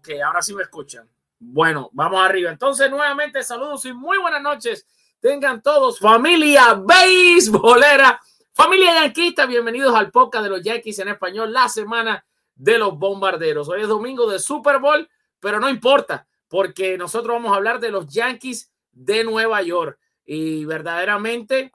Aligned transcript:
Ok, 0.00 0.08
ahora 0.24 0.40
sí 0.40 0.54
me 0.54 0.62
escuchan. 0.62 1.06
Bueno, 1.38 1.90
vamos 1.92 2.24
arriba. 2.24 2.50
Entonces, 2.50 2.90
nuevamente, 2.90 3.42
saludos 3.42 3.84
y 3.84 3.92
muy 3.92 4.16
buenas 4.16 4.40
noches. 4.40 4.86
Tengan 5.20 5.60
todos 5.60 5.98
familia 5.98 6.72
beisbolera, 6.72 8.18
familia 8.54 8.94
yanquista. 8.94 9.44
Bienvenidos 9.44 9.94
al 9.94 10.10
podcast 10.10 10.44
de 10.44 10.48
los 10.48 10.62
Yankees 10.62 11.00
en 11.00 11.08
español, 11.08 11.52
la 11.52 11.68
semana 11.68 12.24
de 12.54 12.78
los 12.78 12.98
bombarderos. 12.98 13.68
Hoy 13.68 13.82
es 13.82 13.88
domingo 13.88 14.26
de 14.30 14.38
Super 14.38 14.78
Bowl, 14.78 15.06
pero 15.38 15.60
no 15.60 15.68
importa, 15.68 16.26
porque 16.48 16.96
nosotros 16.96 17.34
vamos 17.34 17.52
a 17.52 17.56
hablar 17.56 17.78
de 17.78 17.90
los 17.90 18.06
Yankees 18.06 18.72
de 18.92 19.22
Nueva 19.22 19.60
York. 19.60 19.98
Y 20.24 20.64
verdaderamente 20.64 21.72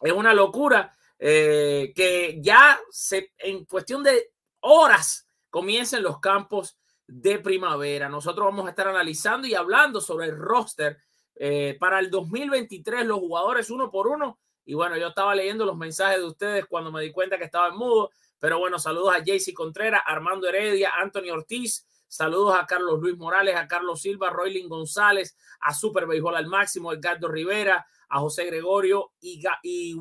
es 0.00 0.12
una 0.12 0.32
locura 0.32 0.96
eh, 1.18 1.92
que 1.94 2.38
ya 2.40 2.80
se, 2.90 3.34
en 3.36 3.66
cuestión 3.66 4.02
de 4.02 4.32
horas 4.60 5.28
comiencen 5.50 6.02
los 6.02 6.20
campos 6.20 6.79
de 7.10 7.40
primavera. 7.40 8.08
Nosotros 8.08 8.46
vamos 8.46 8.66
a 8.66 8.70
estar 8.70 8.86
analizando 8.86 9.46
y 9.46 9.54
hablando 9.54 10.00
sobre 10.00 10.26
el 10.26 10.36
roster 10.36 10.98
eh, 11.34 11.76
para 11.80 11.98
el 11.98 12.10
2023, 12.10 13.04
los 13.04 13.18
jugadores 13.18 13.70
uno 13.70 13.90
por 13.90 14.06
uno. 14.06 14.38
Y 14.64 14.74
bueno, 14.74 14.96
yo 14.96 15.08
estaba 15.08 15.34
leyendo 15.34 15.64
los 15.64 15.76
mensajes 15.76 16.18
de 16.18 16.26
ustedes 16.26 16.66
cuando 16.66 16.92
me 16.92 17.02
di 17.02 17.10
cuenta 17.10 17.36
que 17.36 17.44
estaba 17.44 17.68
en 17.68 17.76
mudo. 17.76 18.10
Pero 18.38 18.58
bueno, 18.58 18.78
saludos 18.78 19.14
a 19.14 19.24
JC 19.24 19.52
Contreras, 19.52 20.02
Armando 20.06 20.48
Heredia, 20.48 20.92
Anthony 20.98 21.30
Ortiz. 21.32 21.86
Saludos 22.06 22.54
a 22.54 22.66
Carlos 22.66 23.00
Luis 23.00 23.16
Morales, 23.16 23.56
a 23.56 23.66
Carlos 23.66 24.02
Silva, 24.02 24.30
Roylin 24.30 24.68
González, 24.68 25.36
a 25.60 25.74
Super 25.74 26.06
Béisbol 26.06 26.36
al 26.36 26.46
Máximo, 26.46 26.92
Edgardo 26.92 27.28
Rivera, 27.28 27.86
a 28.08 28.18
José 28.20 28.44
Gregorio 28.46 29.12
y, 29.20 29.42
y, 29.62 29.96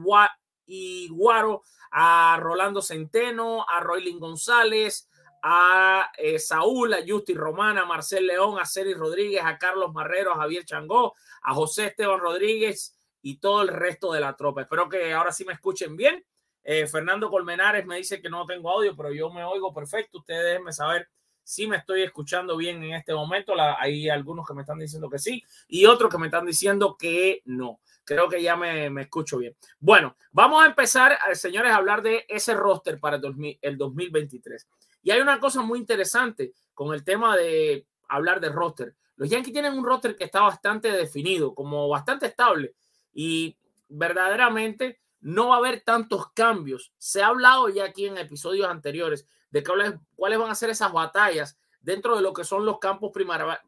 y 0.66 1.10
Guaro, 1.10 1.64
a 1.92 2.38
Rolando 2.40 2.82
Centeno, 2.82 3.66
a 3.68 3.80
Roylin 3.80 4.20
González, 4.20 5.09
a 5.42 6.12
eh, 6.18 6.40
Saúl, 6.40 6.94
a 6.94 7.00
Justi 7.06 7.34
Romana, 7.34 7.82
a 7.82 7.86
Marcel 7.86 8.28
León, 8.28 8.58
a 8.60 8.66
Ceri 8.66 8.94
Rodríguez, 8.94 9.42
a 9.44 9.58
Carlos 9.58 9.94
Marrero, 9.94 10.34
a 10.34 10.38
Javier 10.38 10.66
Changó, 10.66 11.16
a 11.44 11.54
José 11.54 11.88
Esteban 11.88 12.20
Rodríguez 12.20 12.98
y 13.22 13.40
todo 13.40 13.62
el 13.62 13.70
resto 13.70 14.12
de 14.12 14.22
la 14.22 14.36
tropa. 14.36 14.62
Espero 14.62 14.90
que 14.90 15.14
ahora 15.14 15.32
sí 15.32 15.46
me 15.46 15.54
escuchen 15.54 15.96
bien. 15.96 16.26
Eh, 16.64 16.88
Fernando 16.88 17.30
Colmenares 17.30 17.86
me 17.86 17.98
dice 17.98 18.22
que 18.22 18.30
no 18.30 18.46
tengo 18.46 18.70
audio, 18.70 18.96
pero 18.96 19.12
yo 19.14 19.32
me 19.32 19.44
oigo 19.44 19.74
perfecto. 19.74 20.20
Ustedes 20.20 20.46
déjenme 20.46 20.74
saber 20.74 21.08
si 21.50 21.66
me 21.66 21.78
estoy 21.78 22.04
escuchando 22.04 22.56
bien 22.56 22.84
en 22.84 22.94
este 22.94 23.12
momento. 23.12 23.56
Hay 23.80 24.08
algunos 24.08 24.48
que 24.48 24.54
me 24.54 24.62
están 24.62 24.78
diciendo 24.78 25.10
que 25.10 25.18
sí 25.18 25.44
y 25.68 25.88
otros 25.88 26.12
que 26.12 26.20
me 26.20 26.28
están 26.28 26.46
diciendo 26.46 26.96
que 26.96 27.42
no. 27.46 27.80
Creo 28.04 28.30
que 28.30 28.40
ya 28.40 28.56
me, 28.56 28.92
me 28.92 29.02
escucho 29.02 29.40
bien. 29.40 29.56
Bueno, 29.80 30.16
vamos 30.32 30.64
a 30.64 30.68
empezar, 30.68 31.14
eh, 31.14 31.34
señores, 31.34 31.72
a 31.72 31.78
hablar 31.78 32.04
de 32.04 32.24
ese 32.30 32.54
roster 32.54 33.00
para 33.00 33.16
el, 33.16 33.24
2000, 33.24 33.58
el 33.64 33.78
2023. 33.80 34.68
Y 35.02 35.10
hay 35.10 35.22
una 35.22 35.40
cosa 35.40 35.64
muy 35.64 35.80
interesante 35.80 36.54
con 36.76 36.94
el 36.94 37.04
tema 37.04 37.36
de 37.36 37.88
hablar 38.10 38.40
de 38.42 38.50
roster. 38.50 38.96
Los 39.16 39.32
Yankees 39.32 39.54
tienen 39.54 39.74
un 39.74 39.84
roster 39.84 40.16
que 40.16 40.26
está 40.26 40.42
bastante 40.42 40.92
definido, 40.92 41.56
como 41.56 41.90
bastante 41.90 42.28
estable 42.28 42.76
y 43.12 43.58
verdaderamente 43.88 45.00
no 45.22 45.48
va 45.48 45.56
a 45.56 45.58
haber 45.58 45.82
tantos 45.82 46.32
cambios. 46.32 46.94
Se 47.00 47.24
ha 47.24 47.28
hablado 47.28 47.70
ya 47.70 47.86
aquí 47.86 48.06
en 48.06 48.20
episodios 48.20 48.70
anteriores 48.70 49.26
de 49.52 49.64
cuáles, 49.64 49.94
cuáles 50.16 50.40
van 50.40 50.52
a 50.52 50.56
ser 50.56 50.70
esas 50.70 50.92
batallas 50.92 51.58
dentro 51.80 52.16
de 52.16 52.22
lo 52.22 52.34
que 52.34 52.44
son 52.44 52.66
los 52.66 52.80
campos 52.80 53.12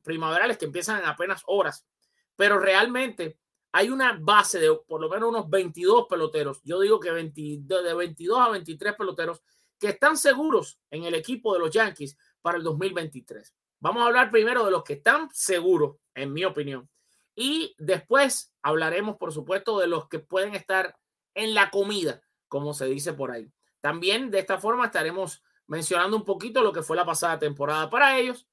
primaverales 0.03 0.57
que 0.57 0.65
empiezan 0.65 0.99
en 0.99 1.05
apenas 1.05 1.43
horas. 1.47 1.85
Pero 2.35 2.59
realmente 2.59 3.37
hay 3.71 3.89
una 3.89 4.17
base 4.19 4.59
de 4.59 4.75
por 4.87 5.01
lo 5.01 5.09
menos 5.09 5.29
unos 5.29 5.49
22 5.49 6.07
peloteros. 6.09 6.61
Yo 6.63 6.79
digo 6.79 6.99
que 6.99 7.11
de 7.11 7.93
22 7.93 8.39
a 8.39 8.49
23 8.49 8.95
peloteros 8.95 9.41
que 9.79 9.89
están 9.89 10.17
seguros 10.17 10.79
en 10.91 11.05
el 11.05 11.15
equipo 11.15 11.53
de 11.53 11.59
los 11.59 11.71
Yankees 11.71 12.17
para 12.41 12.57
el 12.57 12.63
2023. 12.63 13.53
Vamos 13.79 14.03
a 14.03 14.07
hablar 14.07 14.29
primero 14.29 14.63
de 14.63 14.71
los 14.71 14.83
que 14.83 14.93
están 14.93 15.29
seguros, 15.31 15.97
en 16.13 16.31
mi 16.33 16.45
opinión. 16.45 16.87
Y 17.33 17.73
después 17.79 18.53
hablaremos, 18.61 19.17
por 19.17 19.33
supuesto, 19.33 19.79
de 19.79 19.87
los 19.87 20.07
que 20.07 20.19
pueden 20.19 20.53
estar 20.53 20.95
en 21.33 21.55
la 21.55 21.71
comida, 21.71 22.21
como 22.47 22.73
se 22.73 22.85
dice 22.85 23.13
por 23.13 23.31
ahí. 23.31 23.51
También 23.79 24.29
de 24.29 24.39
esta 24.39 24.59
forma 24.59 24.85
estaremos 24.85 25.41
mencionando 25.71 26.17
un 26.17 26.25
poquito 26.25 26.61
lo 26.61 26.73
que 26.73 26.83
fue 26.83 26.97
la 26.97 27.05
pasada 27.05 27.39
temporada 27.39 27.89
para 27.89 28.19
ellos 28.19 28.45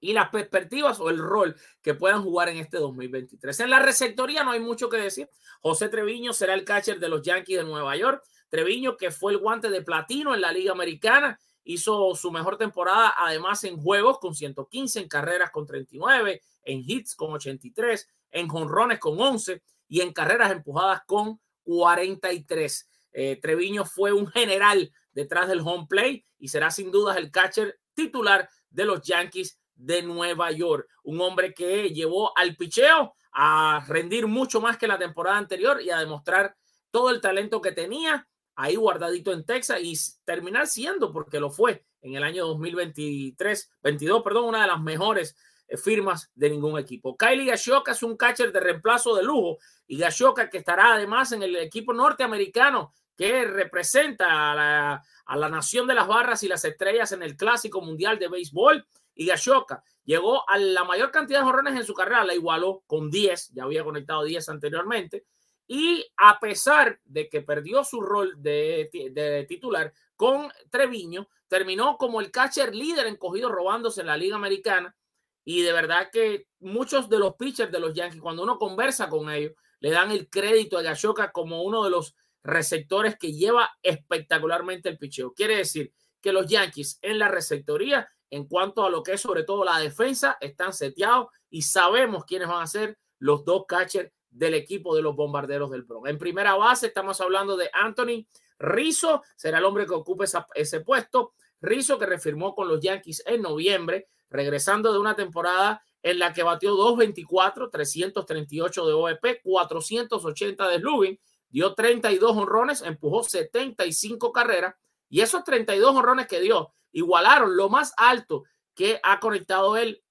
y 0.00 0.14
las 0.14 0.30
perspectivas 0.30 0.98
o 0.98 1.10
el 1.10 1.18
rol 1.18 1.54
que 1.82 1.92
puedan 1.92 2.22
jugar 2.22 2.48
en 2.48 2.56
este 2.56 2.78
2023. 2.78 3.60
En 3.60 3.68
la 3.68 3.80
receptoría 3.80 4.42
no 4.44 4.52
hay 4.52 4.60
mucho 4.60 4.88
que 4.88 4.96
decir. 4.96 5.28
José 5.60 5.90
Treviño 5.90 6.32
será 6.32 6.54
el 6.54 6.64
catcher 6.64 6.98
de 6.98 7.10
los 7.10 7.20
Yankees 7.20 7.58
de 7.58 7.64
Nueva 7.64 7.94
York. 7.96 8.24
Treviño, 8.48 8.96
que 8.96 9.10
fue 9.10 9.32
el 9.32 9.38
guante 9.38 9.68
de 9.68 9.82
platino 9.82 10.34
en 10.34 10.40
la 10.40 10.50
Liga 10.50 10.72
Americana, 10.72 11.38
hizo 11.64 12.14
su 12.14 12.32
mejor 12.32 12.56
temporada, 12.56 13.12
además 13.18 13.62
en 13.64 13.76
juegos 13.76 14.18
con 14.18 14.34
115, 14.34 15.00
en 15.00 15.08
carreras 15.08 15.50
con 15.50 15.66
39, 15.66 16.40
en 16.62 16.82
hits 16.86 17.14
con 17.14 17.30
83, 17.32 18.08
en 18.30 18.48
jonrones 18.48 18.98
con 18.98 19.20
11 19.20 19.60
y 19.88 20.00
en 20.00 20.14
carreras 20.14 20.50
empujadas 20.50 21.02
con 21.04 21.38
43. 21.64 22.88
Eh, 23.12 23.38
Treviño 23.42 23.84
fue 23.84 24.14
un 24.14 24.28
general 24.28 24.90
detrás 25.18 25.48
del 25.48 25.62
home 25.64 25.86
play 25.88 26.24
y 26.38 26.46
será 26.46 26.70
sin 26.70 26.92
dudas 26.92 27.16
el 27.16 27.32
catcher 27.32 27.80
titular 27.92 28.48
de 28.70 28.84
los 28.84 29.02
Yankees 29.02 29.58
de 29.74 30.00
Nueva 30.00 30.52
York. 30.52 30.88
Un 31.02 31.20
hombre 31.20 31.52
que 31.52 31.90
llevó 31.90 32.36
al 32.38 32.54
picheo 32.54 33.16
a 33.32 33.84
rendir 33.88 34.28
mucho 34.28 34.60
más 34.60 34.78
que 34.78 34.86
la 34.86 34.96
temporada 34.96 35.36
anterior 35.36 35.82
y 35.82 35.90
a 35.90 35.98
demostrar 35.98 36.56
todo 36.92 37.10
el 37.10 37.20
talento 37.20 37.60
que 37.60 37.72
tenía 37.72 38.28
ahí 38.54 38.76
guardadito 38.76 39.32
en 39.32 39.44
Texas 39.44 39.80
y 39.82 39.96
terminar 40.24 40.68
siendo, 40.68 41.12
porque 41.12 41.40
lo 41.40 41.50
fue 41.50 41.84
en 42.00 42.14
el 42.14 42.22
año 42.22 42.46
2023, 42.46 43.72
22, 43.82 44.22
perdón, 44.22 44.44
una 44.44 44.62
de 44.62 44.68
las 44.68 44.80
mejores 44.80 45.36
eh, 45.66 45.76
firmas 45.76 46.30
de 46.36 46.50
ningún 46.50 46.78
equipo. 46.78 47.16
Kylie 47.16 47.46
Gashoka 47.46 47.90
es 47.90 48.04
un 48.04 48.16
catcher 48.16 48.52
de 48.52 48.60
reemplazo 48.60 49.16
de 49.16 49.24
lujo 49.24 49.58
y 49.88 49.98
Gashoka 49.98 50.48
que 50.48 50.58
estará 50.58 50.94
además 50.94 51.32
en 51.32 51.42
el 51.42 51.56
equipo 51.56 51.92
norteamericano 51.92 52.92
que 53.18 53.44
representa 53.44 54.52
a 54.52 54.54
la, 54.54 55.04
a 55.26 55.36
la 55.36 55.48
nación 55.50 55.86
de 55.86 55.94
las 55.94 56.06
barras 56.06 56.42
y 56.42 56.48
las 56.48 56.64
estrellas 56.64 57.12
en 57.12 57.22
el 57.22 57.36
Clásico 57.36 57.82
Mundial 57.82 58.18
de 58.18 58.28
Béisbol. 58.28 58.86
Y 59.14 59.26
Gashoka 59.26 59.82
llegó 60.04 60.48
a 60.48 60.56
la 60.56 60.84
mayor 60.84 61.10
cantidad 61.10 61.40
de 61.40 61.44
jorrones 61.44 61.74
en 61.74 61.84
su 61.84 61.92
carrera, 61.92 62.24
la 62.24 62.34
igualó 62.34 62.84
con 62.86 63.10
10, 63.10 63.50
ya 63.52 63.64
había 63.64 63.84
conectado 63.84 64.24
10 64.24 64.48
anteriormente 64.48 65.26
y 65.68 66.02
a 66.16 66.40
pesar 66.40 66.98
de 67.04 67.28
que 67.28 67.42
perdió 67.42 67.84
su 67.84 68.00
rol 68.00 68.32
de, 68.38 68.88
de, 69.12 69.44
titular 69.46 69.92
con 70.16 70.50
Treviño, 70.70 71.28
terminó 71.46 71.98
como 71.98 72.22
el 72.22 72.30
catcher 72.30 72.74
líder 72.74 73.06
en 73.06 73.16
cogido 73.16 73.50
robándose 73.50 74.00
en 74.00 74.06
la 74.06 74.16
Liga 74.16 74.36
Americana. 74.36 74.96
Y 75.44 75.60
de 75.60 75.72
verdad 75.72 76.08
que 76.10 76.46
muchos 76.60 77.10
de 77.10 77.18
los 77.18 77.34
pitchers 77.34 77.70
de 77.70 77.80
los 77.80 77.92
Yankees, 77.92 78.22
cuando 78.22 78.42
uno 78.42 78.58
conversa 78.58 79.10
con 79.10 79.30
ellos, 79.30 79.52
le 79.80 79.90
dan 79.90 80.10
el 80.10 80.30
crédito 80.30 80.78
a 80.78 80.82
Gashoka 80.82 81.32
como 81.32 81.62
uno 81.62 81.84
de 81.84 81.90
los 81.90 82.16
receptores 82.42 83.16
que 83.18 83.32
lleva 83.32 83.70
espectacularmente 83.82 84.88
el 84.88 84.98
picheo. 84.98 85.34
Quiere 85.34 85.56
decir 85.56 85.92
que 86.20 86.32
los 86.32 86.46
Yankees 86.46 86.98
en 87.02 87.18
la 87.18 87.28
receptoría, 87.28 88.08
en 88.30 88.46
cuanto 88.46 88.84
a 88.84 88.90
lo 88.90 89.02
que 89.02 89.12
es 89.12 89.20
sobre 89.20 89.44
todo 89.44 89.64
la 89.64 89.78
defensa, 89.78 90.36
están 90.40 90.72
seteados 90.72 91.28
y 91.50 91.62
sabemos 91.62 92.24
quiénes 92.24 92.48
van 92.48 92.62
a 92.62 92.66
ser 92.66 92.98
los 93.18 93.44
dos 93.44 93.64
catchers 93.66 94.10
del 94.30 94.54
equipo 94.54 94.94
de 94.94 95.02
los 95.02 95.16
bombarderos 95.16 95.70
del 95.70 95.82
Bronx. 95.82 96.10
En 96.10 96.18
primera 96.18 96.54
base 96.54 96.88
estamos 96.88 97.20
hablando 97.20 97.56
de 97.56 97.70
Anthony 97.72 98.26
Rizzo, 98.58 99.22
será 99.36 99.58
el 99.58 99.64
hombre 99.64 99.86
que 99.86 99.94
ocupe 99.94 100.26
ese 100.54 100.80
puesto. 100.80 101.32
Rizzo 101.60 101.98
que 101.98 102.06
refirmó 102.06 102.54
con 102.54 102.68
los 102.68 102.80
Yankees 102.80 103.22
en 103.26 103.42
noviembre, 103.42 104.08
regresando 104.30 104.92
de 104.92 104.98
una 104.98 105.16
temporada 105.16 105.82
en 106.02 106.18
la 106.18 106.32
que 106.32 106.42
batió 106.42 106.74
224, 106.74 107.70
338 107.70 108.86
de 108.86 108.92
OEP, 108.92 109.42
480 109.42 110.68
de 110.68 110.78
slugging, 110.78 111.20
dio 111.48 111.74
32 111.74 112.36
honrones, 112.36 112.82
empujó 112.82 113.22
75 113.22 114.32
carreras 114.32 114.74
y 115.08 115.20
esos 115.20 115.44
32 115.44 115.96
honrones 115.96 116.26
que 116.26 116.40
dio 116.40 116.74
igualaron 116.92 117.56
lo 117.56 117.68
más 117.68 117.92
alto 117.96 118.44
que 118.74 119.00
ha 119.02 119.20
conectado 119.20 119.76
él 119.76 120.02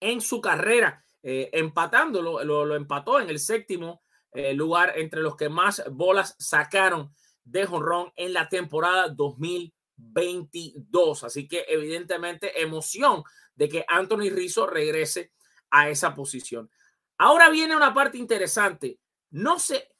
en 0.00 0.20
su 0.20 0.40
carrera, 0.40 1.04
eh, 1.22 1.50
empatándolo, 1.52 2.44
lo, 2.44 2.76
empató 2.76 3.20
en 3.20 3.30
el 3.30 3.38
séptimo 3.38 4.02
eh, 4.32 4.52
lugar 4.52 4.94
entre 4.96 5.22
los 5.22 5.36
que 5.36 5.48
más 5.48 5.82
bolas 5.90 6.36
sacaron 6.38 7.10
de 7.44 7.66
jonrón 7.66 8.12
en 8.16 8.32
la 8.32 8.48
temporada 8.48 9.08
2022. 9.08 11.24
Así 11.24 11.46
que 11.46 11.64
evidentemente 11.68 12.60
emoción 12.60 13.22
de 13.54 13.68
que 13.68 13.84
Anthony 13.86 14.30
Rizzo 14.30 14.66
regrese 14.66 15.32
a 15.70 15.88
esa 15.88 16.14
posición. 16.14 16.70
Ahora 17.16 17.48
viene 17.48 17.76
una 17.76 17.94
parte 17.94 18.18
interesante. 18.18 18.98
No 19.30 19.58
sé, 19.58 19.93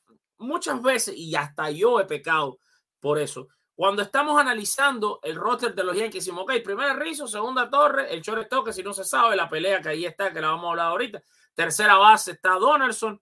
muchas 0.44 0.80
veces, 0.82 1.14
y 1.16 1.34
hasta 1.34 1.70
yo 1.70 2.00
he 2.00 2.04
pecado 2.04 2.58
por 3.00 3.18
eso, 3.18 3.48
cuando 3.74 4.02
estamos 4.02 4.40
analizando 4.40 5.18
el 5.22 5.34
roster 5.34 5.74
de 5.74 5.82
los 5.82 5.96
Yankees, 5.96 6.24
decimos, 6.24 6.44
ok, 6.44 6.62
primera 6.62 6.94
Rizzo, 6.94 7.26
segunda 7.26 7.68
Torre, 7.68 8.12
el 8.14 8.22
shortstop 8.22 8.66
que 8.66 8.72
si 8.72 8.84
no 8.84 8.92
se 8.92 9.04
sabe, 9.04 9.34
la 9.34 9.48
pelea 9.48 9.82
que 9.82 9.88
ahí 9.88 10.06
está, 10.06 10.32
que 10.32 10.40
la 10.40 10.48
vamos 10.48 10.66
a 10.66 10.70
hablar 10.70 10.86
ahorita. 10.86 11.22
Tercera 11.54 11.96
base 11.96 12.32
está 12.32 12.50
Donaldson, 12.52 13.20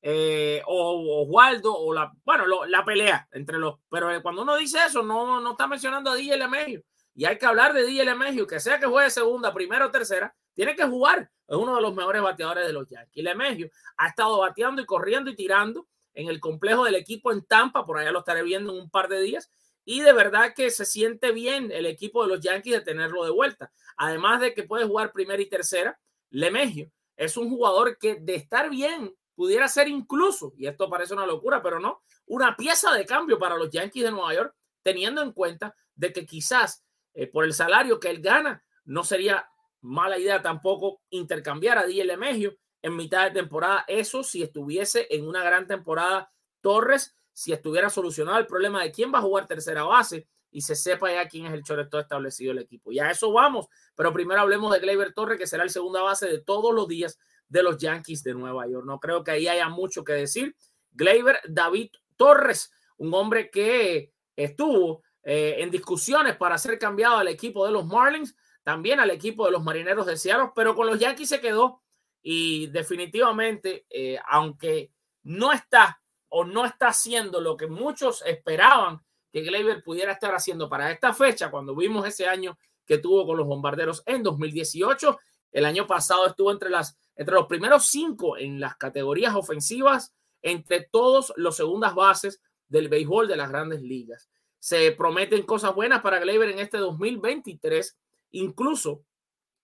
eh, 0.00 0.62
o 0.66 1.24
Oswaldo, 1.24 1.74
o 1.76 1.92
la, 1.92 2.12
bueno, 2.24 2.44
la 2.66 2.84
pelea 2.84 3.26
entre 3.32 3.58
los, 3.58 3.80
pero 3.90 4.22
cuando 4.22 4.42
uno 4.42 4.56
dice 4.56 4.78
eso, 4.86 5.02
no, 5.02 5.40
no 5.40 5.50
está 5.52 5.66
mencionando 5.66 6.10
a 6.10 6.14
DJ 6.14 6.36
LeMahieu. 6.36 6.84
Y 7.14 7.24
hay 7.24 7.36
que 7.36 7.46
hablar 7.46 7.72
de 7.72 7.84
DJ 7.84 8.04
LeMahieu, 8.04 8.46
que 8.46 8.60
sea 8.60 8.78
que 8.78 8.86
juegue 8.86 9.10
segunda, 9.10 9.52
primera 9.52 9.86
o 9.86 9.90
tercera, 9.90 10.32
tiene 10.54 10.76
que 10.76 10.84
jugar. 10.84 11.28
Es 11.48 11.56
uno 11.56 11.74
de 11.74 11.82
los 11.82 11.92
mejores 11.92 12.22
bateadores 12.22 12.64
de 12.68 12.72
los 12.72 12.88
Yankees. 12.88 13.24
LeMahieu 13.24 13.68
ha 13.96 14.06
estado 14.06 14.38
bateando 14.38 14.80
y 14.80 14.86
corriendo 14.86 15.28
y 15.28 15.34
tirando 15.34 15.88
en 16.18 16.28
el 16.28 16.40
complejo 16.40 16.84
del 16.84 16.96
equipo 16.96 17.30
en 17.30 17.44
Tampa, 17.44 17.86
por 17.86 17.96
allá 17.96 18.10
lo 18.10 18.18
estaré 18.18 18.42
viendo 18.42 18.72
en 18.72 18.80
un 18.80 18.90
par 18.90 19.08
de 19.08 19.20
días, 19.20 19.52
y 19.84 20.00
de 20.00 20.12
verdad 20.12 20.52
que 20.52 20.68
se 20.70 20.84
siente 20.84 21.30
bien 21.30 21.70
el 21.70 21.86
equipo 21.86 22.24
de 22.24 22.28
los 22.28 22.40
Yankees 22.40 22.72
de 22.74 22.80
tenerlo 22.80 23.24
de 23.24 23.30
vuelta. 23.30 23.70
Además 23.96 24.40
de 24.40 24.52
que 24.52 24.64
puede 24.64 24.84
jugar 24.84 25.12
primera 25.12 25.40
y 25.40 25.46
tercera, 25.46 25.98
Lemegio 26.30 26.90
es 27.16 27.36
un 27.36 27.48
jugador 27.48 27.98
que 27.98 28.16
de 28.16 28.34
estar 28.34 28.68
bien 28.68 29.14
pudiera 29.36 29.68
ser 29.68 29.86
incluso, 29.86 30.52
y 30.56 30.66
esto 30.66 30.90
parece 30.90 31.14
una 31.14 31.24
locura, 31.24 31.62
pero 31.62 31.78
no, 31.78 32.02
una 32.26 32.56
pieza 32.56 32.92
de 32.92 33.06
cambio 33.06 33.38
para 33.38 33.56
los 33.56 33.70
Yankees 33.70 34.02
de 34.02 34.10
Nueva 34.10 34.34
York, 34.34 34.56
teniendo 34.82 35.22
en 35.22 35.30
cuenta 35.30 35.76
de 35.94 36.12
que 36.12 36.26
quizás 36.26 36.84
eh, 37.14 37.28
por 37.28 37.44
el 37.44 37.54
salario 37.54 38.00
que 38.00 38.10
él 38.10 38.20
gana, 38.20 38.64
no 38.84 39.04
sería 39.04 39.48
mala 39.82 40.18
idea 40.18 40.42
tampoco 40.42 41.00
intercambiar 41.10 41.78
a 41.78 41.86
DJ 41.86 42.06
Lemegio 42.06 42.58
en 42.82 42.96
mitad 42.96 43.24
de 43.24 43.40
temporada. 43.40 43.84
Eso 43.88 44.22
si 44.22 44.42
estuviese 44.42 45.06
en 45.10 45.26
una 45.26 45.42
gran 45.42 45.66
temporada 45.66 46.32
Torres 46.60 47.14
si 47.38 47.52
estuviera 47.52 47.88
solucionado 47.88 48.38
el 48.38 48.46
problema 48.46 48.82
de 48.82 48.90
quién 48.90 49.14
va 49.14 49.18
a 49.18 49.22
jugar 49.22 49.46
tercera 49.46 49.84
base 49.84 50.26
y 50.50 50.62
se 50.62 50.74
sepa 50.74 51.12
ya 51.12 51.28
quién 51.28 51.46
es 51.46 51.52
el 51.52 51.62
choreto 51.62 52.00
establecido 52.00 52.52
del 52.52 52.64
equipo. 52.64 52.90
Y 52.90 52.98
a 52.98 53.12
eso 53.12 53.32
vamos, 53.32 53.68
pero 53.94 54.12
primero 54.12 54.40
hablemos 54.40 54.72
de 54.72 54.80
Gleyber 54.80 55.12
Torres, 55.12 55.38
que 55.38 55.46
será 55.46 55.62
el 55.62 55.70
segunda 55.70 56.02
base 56.02 56.26
de 56.26 56.40
todos 56.40 56.74
los 56.74 56.88
días 56.88 57.16
de 57.48 57.62
los 57.62 57.78
Yankees 57.78 58.24
de 58.24 58.34
Nueva 58.34 58.66
York. 58.66 58.84
No 58.84 58.98
creo 58.98 59.22
que 59.22 59.30
ahí 59.30 59.46
haya 59.46 59.68
mucho 59.68 60.02
que 60.02 60.14
decir. 60.14 60.56
Gleyber 60.90 61.38
David 61.48 61.90
Torres, 62.16 62.72
un 62.96 63.14
hombre 63.14 63.50
que 63.50 64.12
estuvo 64.34 65.02
eh, 65.22 65.56
en 65.58 65.70
discusiones 65.70 66.36
para 66.36 66.58
ser 66.58 66.76
cambiado 66.76 67.18
al 67.18 67.28
equipo 67.28 67.64
de 67.64 67.70
los 67.70 67.86
Marlins, 67.86 68.34
también 68.64 68.98
al 68.98 69.10
equipo 69.10 69.46
de 69.46 69.52
los 69.52 69.62
Marineros 69.62 70.06
de 70.06 70.16
Seattle, 70.16 70.50
pero 70.56 70.74
con 70.74 70.88
los 70.88 70.98
Yankees 70.98 71.28
se 71.28 71.40
quedó 71.40 71.82
y 72.30 72.66
definitivamente, 72.66 73.86
eh, 73.88 74.18
aunque 74.28 74.92
no 75.22 75.50
está 75.50 76.02
o 76.28 76.44
no 76.44 76.66
está 76.66 76.88
haciendo 76.88 77.40
lo 77.40 77.56
que 77.56 77.68
muchos 77.68 78.22
esperaban 78.26 79.00
que 79.32 79.40
Gleyber 79.40 79.82
pudiera 79.82 80.12
estar 80.12 80.34
haciendo 80.34 80.68
para 80.68 80.92
esta 80.92 81.14
fecha, 81.14 81.50
cuando 81.50 81.74
vimos 81.74 82.06
ese 82.06 82.28
año 82.28 82.58
que 82.84 82.98
tuvo 82.98 83.26
con 83.26 83.38
los 83.38 83.46
bombarderos 83.46 84.02
en 84.04 84.22
2018. 84.22 85.18
El 85.52 85.64
año 85.64 85.86
pasado 85.86 86.26
estuvo 86.26 86.52
entre, 86.52 86.68
las, 86.68 86.98
entre 87.16 87.34
los 87.34 87.46
primeros 87.46 87.86
cinco 87.86 88.36
en 88.36 88.60
las 88.60 88.76
categorías 88.76 89.34
ofensivas, 89.34 90.14
entre 90.42 90.82
todos 90.82 91.32
los 91.36 91.56
segundas 91.56 91.94
bases 91.94 92.42
del 92.68 92.90
béisbol 92.90 93.26
de 93.26 93.36
las 93.36 93.48
grandes 93.48 93.80
ligas. 93.80 94.28
Se 94.58 94.92
prometen 94.92 95.44
cosas 95.44 95.74
buenas 95.74 96.02
para 96.02 96.18
Gleyber 96.18 96.50
en 96.50 96.58
este 96.58 96.76
2023, 96.76 97.96
incluso 98.32 99.02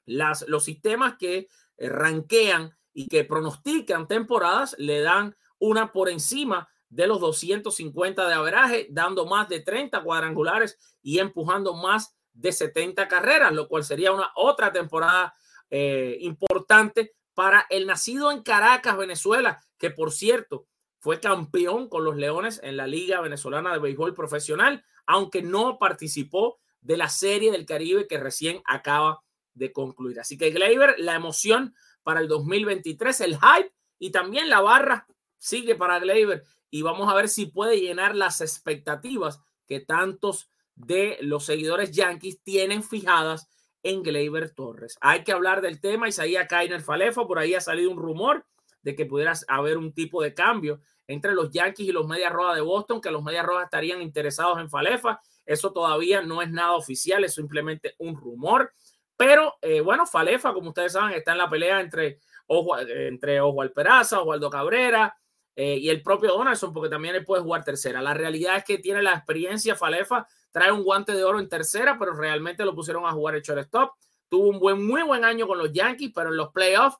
las, 0.06 0.48
los 0.48 0.64
sistemas 0.64 1.18
que 1.18 1.48
ranquean 1.78 2.76
y 2.92 3.08
que 3.08 3.24
pronostican 3.24 4.06
temporadas 4.06 4.76
le 4.78 5.00
dan 5.00 5.36
una 5.58 5.92
por 5.92 6.08
encima 6.08 6.68
de 6.88 7.06
los 7.06 7.20
250 7.20 8.28
de 8.28 8.34
averaje, 8.34 8.86
dando 8.90 9.26
más 9.26 9.48
de 9.48 9.60
30 9.60 10.02
cuadrangulares 10.02 10.78
y 11.02 11.18
empujando 11.18 11.74
más 11.74 12.16
de 12.32 12.52
70 12.52 13.08
carreras, 13.08 13.52
lo 13.52 13.68
cual 13.68 13.84
sería 13.84 14.12
una 14.12 14.30
otra 14.36 14.72
temporada 14.72 15.34
eh, 15.70 16.18
importante 16.20 17.14
para 17.34 17.66
el 17.68 17.86
nacido 17.86 18.30
en 18.30 18.42
Caracas, 18.42 18.96
Venezuela, 18.96 19.60
que 19.78 19.90
por 19.90 20.12
cierto 20.12 20.66
fue 21.00 21.20
campeón 21.20 21.88
con 21.88 22.04
los 22.04 22.16
Leones 22.16 22.60
en 22.62 22.76
la 22.76 22.86
Liga 22.86 23.20
Venezolana 23.20 23.72
de 23.72 23.80
Béisbol 23.80 24.14
Profesional, 24.14 24.84
aunque 25.06 25.42
no 25.42 25.78
participó 25.78 26.60
de 26.80 26.96
la 26.96 27.08
Serie 27.08 27.50
del 27.50 27.66
Caribe 27.66 28.06
que 28.06 28.18
recién 28.18 28.62
acaba 28.66 29.22
de 29.54 29.72
concluir. 29.72 30.20
Así 30.20 30.36
que 30.36 30.50
Gleyber, 30.50 30.96
la 30.98 31.14
emoción 31.14 31.74
para 32.02 32.20
el 32.20 32.28
2023, 32.28 33.20
el 33.22 33.36
hype 33.36 33.72
y 33.98 34.10
también 34.10 34.48
la 34.48 34.60
barra 34.60 35.06
sigue 35.38 35.74
para 35.74 35.98
Gleyber 35.98 36.44
y 36.70 36.82
vamos 36.82 37.10
a 37.10 37.14
ver 37.14 37.28
si 37.28 37.46
puede 37.46 37.80
llenar 37.80 38.16
las 38.16 38.40
expectativas 38.40 39.40
que 39.66 39.80
tantos 39.80 40.50
de 40.74 41.18
los 41.20 41.44
seguidores 41.44 41.92
yankees 41.92 42.42
tienen 42.42 42.82
fijadas 42.82 43.48
en 43.82 44.02
Gleyber 44.02 44.50
Torres. 44.50 44.98
Hay 45.00 45.22
que 45.22 45.32
hablar 45.32 45.60
del 45.60 45.80
tema. 45.80 46.08
Isaías 46.08 46.48
Kainer 46.48 46.80
Falefa, 46.80 47.26
por 47.26 47.38
ahí 47.38 47.54
ha 47.54 47.60
salido 47.60 47.90
un 47.90 47.98
rumor 47.98 48.44
de 48.82 48.96
que 48.96 49.06
pudiera 49.06 49.34
haber 49.48 49.78
un 49.78 49.92
tipo 49.92 50.22
de 50.22 50.34
cambio 50.34 50.80
entre 51.06 51.34
los 51.34 51.50
Yankees 51.50 51.88
y 51.88 51.92
los 51.92 52.06
Medias 52.06 52.32
Rojas 52.32 52.56
de 52.56 52.62
Boston, 52.62 53.00
que 53.00 53.10
los 53.10 53.22
Medias 53.22 53.44
Rojas 53.44 53.64
estarían 53.64 54.02
interesados 54.02 54.58
en 54.58 54.70
Falefa. 54.70 55.20
Eso 55.44 55.72
todavía 55.72 56.22
no 56.22 56.42
es 56.42 56.50
nada 56.50 56.72
oficial, 56.72 57.24
es 57.24 57.34
simplemente 57.34 57.94
un 57.98 58.16
rumor. 58.16 58.72
Pero 59.16 59.54
eh, 59.62 59.80
bueno, 59.80 60.06
Falefa, 60.06 60.52
como 60.52 60.70
ustedes 60.70 60.92
saben, 60.92 61.14
está 61.14 61.32
en 61.32 61.38
la 61.38 61.50
pelea 61.50 61.80
entre, 61.80 62.18
Ojo, 62.46 62.78
entre 62.78 63.40
Oswald 63.40 63.72
Peraza, 63.72 64.20
Oswaldo 64.20 64.50
Cabrera, 64.50 65.16
eh, 65.56 65.76
y 65.76 65.88
el 65.88 66.02
propio 66.02 66.32
Donaldson, 66.32 66.72
porque 66.72 66.90
también 66.90 67.14
él 67.14 67.24
puede 67.24 67.42
jugar 67.42 67.64
tercera. 67.64 68.02
La 68.02 68.14
realidad 68.14 68.56
es 68.56 68.64
que 68.64 68.78
tiene 68.78 69.02
la 69.02 69.12
experiencia, 69.12 69.76
Falefa 69.76 70.26
trae 70.50 70.72
un 70.72 70.82
guante 70.82 71.12
de 71.12 71.24
oro 71.24 71.38
en 71.38 71.48
tercera, 71.48 71.96
pero 71.98 72.12
realmente 72.12 72.64
lo 72.64 72.74
pusieron 72.74 73.06
a 73.06 73.12
jugar 73.12 73.36
el 73.36 73.42
shortstop. 73.42 73.92
Tuvo 74.28 74.48
un 74.48 74.58
buen, 74.58 74.84
muy 74.84 75.02
buen 75.02 75.24
año 75.24 75.46
con 75.46 75.58
los 75.58 75.72
Yankees, 75.72 76.12
pero 76.14 76.30
en 76.30 76.36
los 76.36 76.50
playoffs, 76.50 76.98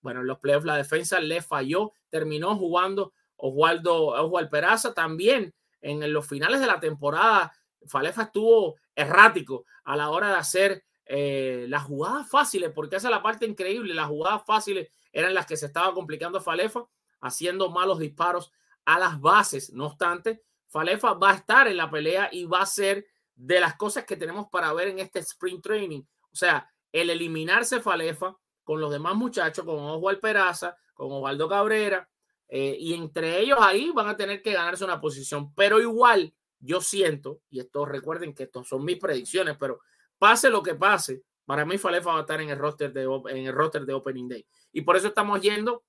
bueno, 0.00 0.20
en 0.20 0.26
los 0.26 0.38
playoffs 0.38 0.66
la 0.66 0.76
defensa 0.76 1.20
le 1.20 1.42
falló, 1.42 1.92
terminó 2.08 2.56
jugando 2.56 3.12
Oswaldo, 3.36 4.06
Oswald 4.06 4.50
Peraza 4.50 4.94
también 4.94 5.54
en 5.80 6.12
los 6.12 6.26
finales 6.26 6.60
de 6.60 6.66
la 6.66 6.80
temporada. 6.80 7.52
Falefa 7.86 8.22
estuvo 8.22 8.76
errático 8.94 9.64
a 9.84 9.96
la 9.96 10.10
hora 10.10 10.28
de 10.28 10.36
hacer 10.36 10.84
eh, 11.14 11.66
las 11.68 11.84
jugadas 11.84 12.30
fáciles, 12.30 12.72
porque 12.74 12.96
esa 12.96 13.08
es 13.08 13.10
la 13.10 13.22
parte 13.22 13.44
increíble. 13.44 13.92
Las 13.92 14.08
jugadas 14.08 14.44
fáciles 14.46 14.88
eran 15.12 15.34
las 15.34 15.44
que 15.44 15.58
se 15.58 15.66
estaba 15.66 15.92
complicando 15.92 16.40
Falefa 16.40 16.86
haciendo 17.20 17.70
malos 17.70 17.98
disparos 17.98 18.50
a 18.86 18.98
las 18.98 19.20
bases. 19.20 19.74
No 19.74 19.88
obstante, 19.88 20.42
Falefa 20.68 21.12
va 21.12 21.32
a 21.32 21.34
estar 21.34 21.68
en 21.68 21.76
la 21.76 21.90
pelea 21.90 22.30
y 22.32 22.46
va 22.46 22.62
a 22.62 22.66
ser 22.66 23.04
de 23.34 23.60
las 23.60 23.76
cosas 23.76 24.06
que 24.06 24.16
tenemos 24.16 24.46
para 24.50 24.72
ver 24.72 24.88
en 24.88 25.00
este 25.00 25.18
sprint 25.18 25.62
training. 25.62 26.00
O 26.00 26.34
sea, 26.34 26.66
el 26.90 27.10
eliminarse 27.10 27.82
Falefa 27.82 28.34
con 28.64 28.80
los 28.80 28.90
demás 28.90 29.14
muchachos, 29.14 29.66
con 29.66 29.80
Oswald 29.80 30.18
Peraza, 30.18 30.78
con 30.94 31.12
Osvaldo 31.12 31.46
Cabrera, 31.46 32.08
eh, 32.48 32.74
y 32.80 32.94
entre 32.94 33.38
ellos 33.38 33.58
ahí 33.60 33.90
van 33.94 34.08
a 34.08 34.16
tener 34.16 34.40
que 34.40 34.54
ganarse 34.54 34.84
una 34.84 34.98
posición. 34.98 35.52
Pero 35.54 35.78
igual, 35.78 36.34
yo 36.58 36.80
siento, 36.80 37.42
y 37.50 37.60
esto 37.60 37.84
recuerden 37.84 38.34
que 38.34 38.44
estos 38.44 38.66
son 38.66 38.82
mis 38.82 38.96
predicciones, 38.96 39.58
pero 39.58 39.80
pase 40.22 40.50
lo 40.50 40.62
que 40.62 40.76
pase, 40.76 41.24
para 41.44 41.64
mí 41.64 41.78
Falefa 41.78 42.12
va 42.12 42.18
a 42.18 42.20
estar 42.20 42.40
en 42.40 42.48
el 42.48 42.56
roster 42.56 42.92
de, 42.92 43.02
en 43.30 43.44
el 43.44 43.52
roster 43.52 43.84
de 43.84 43.92
Opening 43.92 44.28
Day. 44.28 44.46
Y 44.72 44.82
por 44.82 44.96
eso 44.96 45.08
estamos 45.08 45.40
yendo 45.40 45.82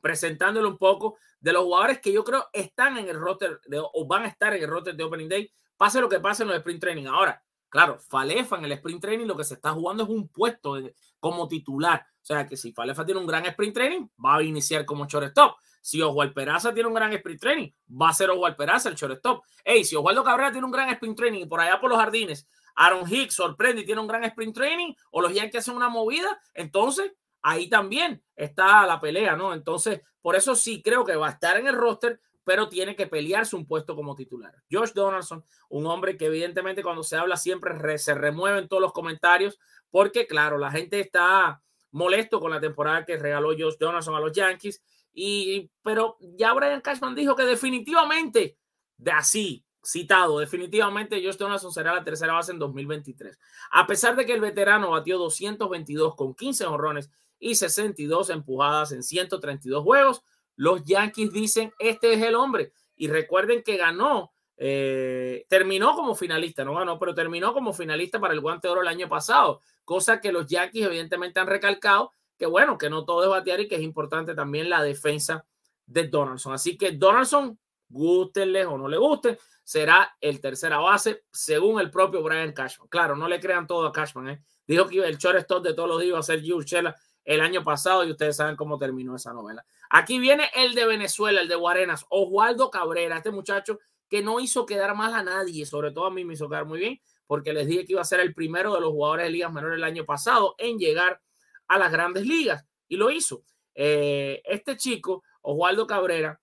presentándole 0.00 0.66
un 0.66 0.78
poco 0.78 1.18
de 1.38 1.52
los 1.52 1.64
jugadores 1.64 2.00
que 2.00 2.10
yo 2.10 2.24
creo 2.24 2.46
están 2.54 2.96
en 2.96 3.10
el 3.10 3.20
roster 3.20 3.60
de, 3.66 3.78
o 3.78 4.06
van 4.06 4.22
a 4.22 4.28
estar 4.28 4.54
en 4.56 4.62
el 4.62 4.70
roster 4.70 4.96
de 4.96 5.04
Opening 5.04 5.28
Day, 5.28 5.52
pase 5.76 6.00
lo 6.00 6.08
que 6.08 6.18
pase 6.18 6.44
en 6.44 6.48
los 6.48 6.56
sprint 6.56 6.80
training. 6.80 7.08
Ahora, 7.08 7.42
claro, 7.68 7.98
Falefa 7.98 8.56
en 8.56 8.64
el 8.64 8.72
sprint 8.72 9.02
training 9.02 9.26
lo 9.26 9.36
que 9.36 9.44
se 9.44 9.52
está 9.52 9.72
jugando 9.72 10.04
es 10.04 10.08
un 10.08 10.28
puesto 10.28 10.78
como 11.20 11.46
titular. 11.46 12.06
O 12.22 12.24
sea 12.24 12.46
que 12.46 12.56
si 12.56 12.72
Falefa 12.72 13.04
tiene 13.04 13.20
un 13.20 13.26
gran 13.26 13.44
sprint 13.44 13.74
training, 13.74 14.08
va 14.24 14.36
a 14.36 14.42
iniciar 14.42 14.86
como 14.86 15.04
shortstop. 15.04 15.58
Si 15.82 16.00
Oswald 16.00 16.32
Peraza 16.32 16.72
tiene 16.72 16.88
un 16.88 16.94
gran 16.94 17.12
sprint 17.12 17.38
training, 17.38 17.70
va 17.90 18.08
a 18.08 18.14
ser 18.14 18.30
Oswald 18.30 18.56
Peraza 18.56 18.88
el 18.88 18.94
shortstop. 18.94 19.44
Hey, 19.62 19.84
si 19.84 19.94
Oswaldo 19.94 20.24
Cabrera 20.24 20.50
tiene 20.52 20.64
un 20.64 20.72
gran 20.72 20.88
sprint 20.88 21.18
training 21.18 21.42
y 21.42 21.46
por 21.46 21.60
allá 21.60 21.78
por 21.78 21.90
los 21.90 21.98
jardines 21.98 22.48
Aaron 22.78 23.12
Hicks 23.12 23.34
sorprende 23.34 23.82
y 23.82 23.84
tiene 23.84 24.00
un 24.00 24.06
gran 24.06 24.22
sprint 24.24 24.54
training, 24.54 24.94
o 25.10 25.20
los 25.20 25.34
Yankees 25.34 25.60
hacen 25.60 25.74
una 25.74 25.88
movida, 25.88 26.40
entonces 26.54 27.12
ahí 27.42 27.68
también 27.68 28.22
está 28.36 28.86
la 28.86 29.00
pelea, 29.00 29.34
¿no? 29.34 29.52
Entonces, 29.52 30.00
por 30.22 30.36
eso 30.36 30.54
sí 30.54 30.80
creo 30.80 31.04
que 31.04 31.16
va 31.16 31.26
a 31.26 31.32
estar 31.32 31.56
en 31.56 31.66
el 31.66 31.74
roster, 31.74 32.20
pero 32.44 32.68
tiene 32.68 32.94
que 32.94 33.08
pelearse 33.08 33.56
un 33.56 33.66
puesto 33.66 33.96
como 33.96 34.14
titular. 34.14 34.54
Josh 34.70 34.92
Donaldson, 34.92 35.44
un 35.68 35.86
hombre 35.86 36.16
que 36.16 36.26
evidentemente 36.26 36.82
cuando 36.82 37.02
se 37.02 37.16
habla 37.16 37.36
siempre 37.36 37.98
se 37.98 38.14
remueve 38.14 38.60
en 38.60 38.68
todos 38.68 38.80
los 38.80 38.92
comentarios, 38.92 39.58
porque 39.90 40.26
claro, 40.26 40.56
la 40.56 40.70
gente 40.70 41.00
está 41.00 41.60
molesto 41.90 42.38
con 42.40 42.52
la 42.52 42.60
temporada 42.60 43.04
que 43.04 43.16
regaló 43.16 43.50
Josh 43.58 43.76
Donaldson 43.78 44.14
a 44.14 44.20
los 44.20 44.32
Yankees, 44.32 44.82
y, 45.12 45.68
pero 45.82 46.16
ya 46.20 46.52
Brian 46.52 46.80
Cashman 46.80 47.16
dijo 47.16 47.34
que 47.34 47.44
definitivamente, 47.44 48.56
de 48.96 49.10
así, 49.10 49.64
citado, 49.88 50.38
definitivamente 50.38 51.22
Josh 51.24 51.36
Donaldson 51.36 51.72
será 51.72 51.94
la 51.94 52.04
tercera 52.04 52.34
base 52.34 52.52
en 52.52 52.58
2023. 52.58 53.38
A 53.70 53.86
pesar 53.86 54.16
de 54.16 54.26
que 54.26 54.34
el 54.34 54.40
veterano 54.40 54.90
batió 54.90 55.16
222 55.18 56.14
con 56.14 56.34
15 56.34 56.66
honrones 56.66 57.10
y 57.38 57.54
62 57.54 58.30
empujadas 58.30 58.92
en 58.92 59.02
132 59.02 59.82
juegos, 59.82 60.22
los 60.56 60.84
Yankees 60.84 61.32
dicen, 61.32 61.72
este 61.78 62.12
es 62.12 62.22
el 62.22 62.34
hombre. 62.34 62.72
Y 62.96 63.08
recuerden 63.08 63.62
que 63.62 63.76
ganó, 63.76 64.32
eh, 64.56 65.46
terminó 65.48 65.94
como 65.94 66.14
finalista, 66.14 66.64
no 66.64 66.74
ganó, 66.74 66.98
pero 66.98 67.14
terminó 67.14 67.54
como 67.54 67.72
finalista 67.72 68.20
para 68.20 68.34
el 68.34 68.40
guante 68.40 68.68
oro 68.68 68.82
el 68.82 68.88
año 68.88 69.08
pasado, 69.08 69.60
cosa 69.84 70.20
que 70.20 70.32
los 70.32 70.46
Yankees 70.46 70.84
evidentemente 70.84 71.40
han 71.40 71.46
recalcado, 71.46 72.12
que 72.36 72.46
bueno, 72.46 72.76
que 72.76 72.90
no 72.90 73.04
todo 73.04 73.22
es 73.22 73.30
batear 73.30 73.60
y 73.60 73.68
que 73.68 73.76
es 73.76 73.82
importante 73.82 74.34
también 74.34 74.68
la 74.68 74.82
defensa 74.82 75.46
de 75.86 76.08
Donaldson. 76.08 76.52
Así 76.52 76.76
que 76.76 76.92
Donaldson, 76.92 77.58
gustenle 77.88 78.64
o 78.66 78.76
no 78.76 78.88
le 78.88 78.96
guste, 78.96 79.38
será 79.64 80.16
el 80.20 80.40
tercera 80.40 80.78
base, 80.78 81.24
según 81.32 81.80
el 81.80 81.90
propio 81.90 82.22
Brian 82.22 82.52
Cashman. 82.52 82.88
Claro, 82.88 83.16
no 83.16 83.28
le 83.28 83.40
crean 83.40 83.66
todo 83.66 83.86
a 83.86 83.92
Cashman. 83.92 84.28
¿eh? 84.28 84.42
Dijo 84.66 84.86
que 84.86 84.98
el 84.98 85.18
shortstop 85.18 85.62
de 85.62 85.74
todos 85.74 85.88
los 85.88 85.98
días 86.00 86.08
iba 86.08 86.18
a 86.18 86.22
ser 86.22 86.40
Shella 86.40 86.94
el 87.24 87.40
año 87.40 87.62
pasado 87.62 88.04
y 88.04 88.10
ustedes 88.10 88.36
saben 88.36 88.56
cómo 88.56 88.78
terminó 88.78 89.14
esa 89.14 89.32
novela. 89.32 89.64
Aquí 89.90 90.18
viene 90.18 90.50
el 90.54 90.74
de 90.74 90.86
Venezuela, 90.86 91.40
el 91.40 91.48
de 91.48 91.54
Guarenas, 91.56 92.06
Oswaldo 92.08 92.70
Cabrera, 92.70 93.18
este 93.18 93.30
muchacho 93.30 93.78
que 94.08 94.22
no 94.22 94.40
hizo 94.40 94.64
quedar 94.64 94.94
mal 94.94 95.12
a 95.12 95.22
nadie, 95.22 95.66
sobre 95.66 95.90
todo 95.90 96.06
a 96.06 96.10
mí 96.10 96.24
me 96.24 96.34
hizo 96.34 96.48
quedar 96.48 96.64
muy 96.64 96.78
bien, 96.78 97.00
porque 97.26 97.52
les 97.52 97.66
dije 97.66 97.84
que 97.84 97.92
iba 97.92 98.00
a 98.00 98.06
ser 98.06 98.20
el 98.20 98.34
primero 98.34 98.74
de 98.74 98.80
los 98.80 98.90
jugadores 98.90 99.26
de 99.26 99.30
ligas 99.32 99.52
menores 99.52 99.76
el 99.76 99.84
año 99.84 100.06
pasado 100.06 100.54
en 100.56 100.78
llegar 100.78 101.20
a 101.66 101.78
las 101.78 101.92
grandes 101.92 102.24
ligas 102.24 102.66
y 102.88 102.96
lo 102.96 103.10
hizo. 103.10 103.42
Eh, 103.74 104.40
este 104.44 104.76
chico, 104.76 105.22
Oswaldo 105.42 105.86
Cabrera, 105.86 106.40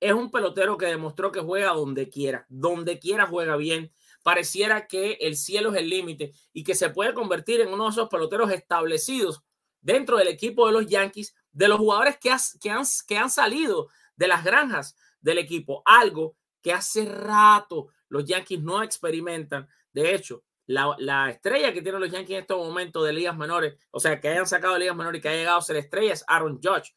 es 0.00 0.12
un 0.12 0.30
pelotero 0.30 0.76
que 0.76 0.86
demostró 0.86 1.32
que 1.32 1.40
juega 1.40 1.72
donde 1.72 2.08
quiera, 2.08 2.46
donde 2.48 2.98
quiera 2.98 3.26
juega 3.26 3.56
bien. 3.56 3.92
Pareciera 4.22 4.86
que 4.86 5.12
el 5.20 5.36
cielo 5.36 5.72
es 5.72 5.78
el 5.78 5.88
límite 5.88 6.32
y 6.52 6.64
que 6.64 6.74
se 6.74 6.90
puede 6.90 7.14
convertir 7.14 7.60
en 7.60 7.68
uno 7.68 7.84
de 7.84 7.90
esos 7.90 8.08
peloteros 8.08 8.50
establecidos 8.50 9.42
dentro 9.80 10.16
del 10.16 10.28
equipo 10.28 10.66
de 10.66 10.72
los 10.72 10.86
Yankees, 10.86 11.34
de 11.52 11.68
los 11.68 11.78
jugadores 11.78 12.18
que, 12.18 12.34
que, 12.60 12.70
han, 12.70 12.84
que 13.06 13.16
han 13.16 13.30
salido 13.30 13.88
de 14.16 14.28
las 14.28 14.44
granjas 14.44 14.96
del 15.20 15.38
equipo, 15.38 15.82
algo 15.84 16.36
que 16.60 16.72
hace 16.72 17.04
rato 17.04 17.88
los 18.08 18.24
Yankees 18.24 18.62
no 18.62 18.82
experimentan. 18.82 19.68
De 19.92 20.14
hecho, 20.14 20.42
la, 20.66 20.96
la, 20.98 21.30
estrella 21.30 21.72
que 21.72 21.82
tienen 21.82 22.00
los 22.00 22.10
Yankees 22.10 22.36
en 22.36 22.40
estos 22.42 22.58
momentos 22.58 23.06
de 23.06 23.12
ligas 23.12 23.36
menores, 23.36 23.78
o 23.92 24.00
sea, 24.00 24.20
que 24.20 24.28
hayan 24.28 24.46
sacado 24.46 24.74
de 24.74 24.80
ligas 24.80 24.96
menores 24.96 25.20
y 25.20 25.22
que 25.22 25.28
haya 25.28 25.38
llegado 25.38 25.58
a 25.58 25.62
ser 25.62 25.76
estrella 25.76 26.12
es 26.12 26.24
Aaron 26.26 26.60
Judge. 26.60 26.96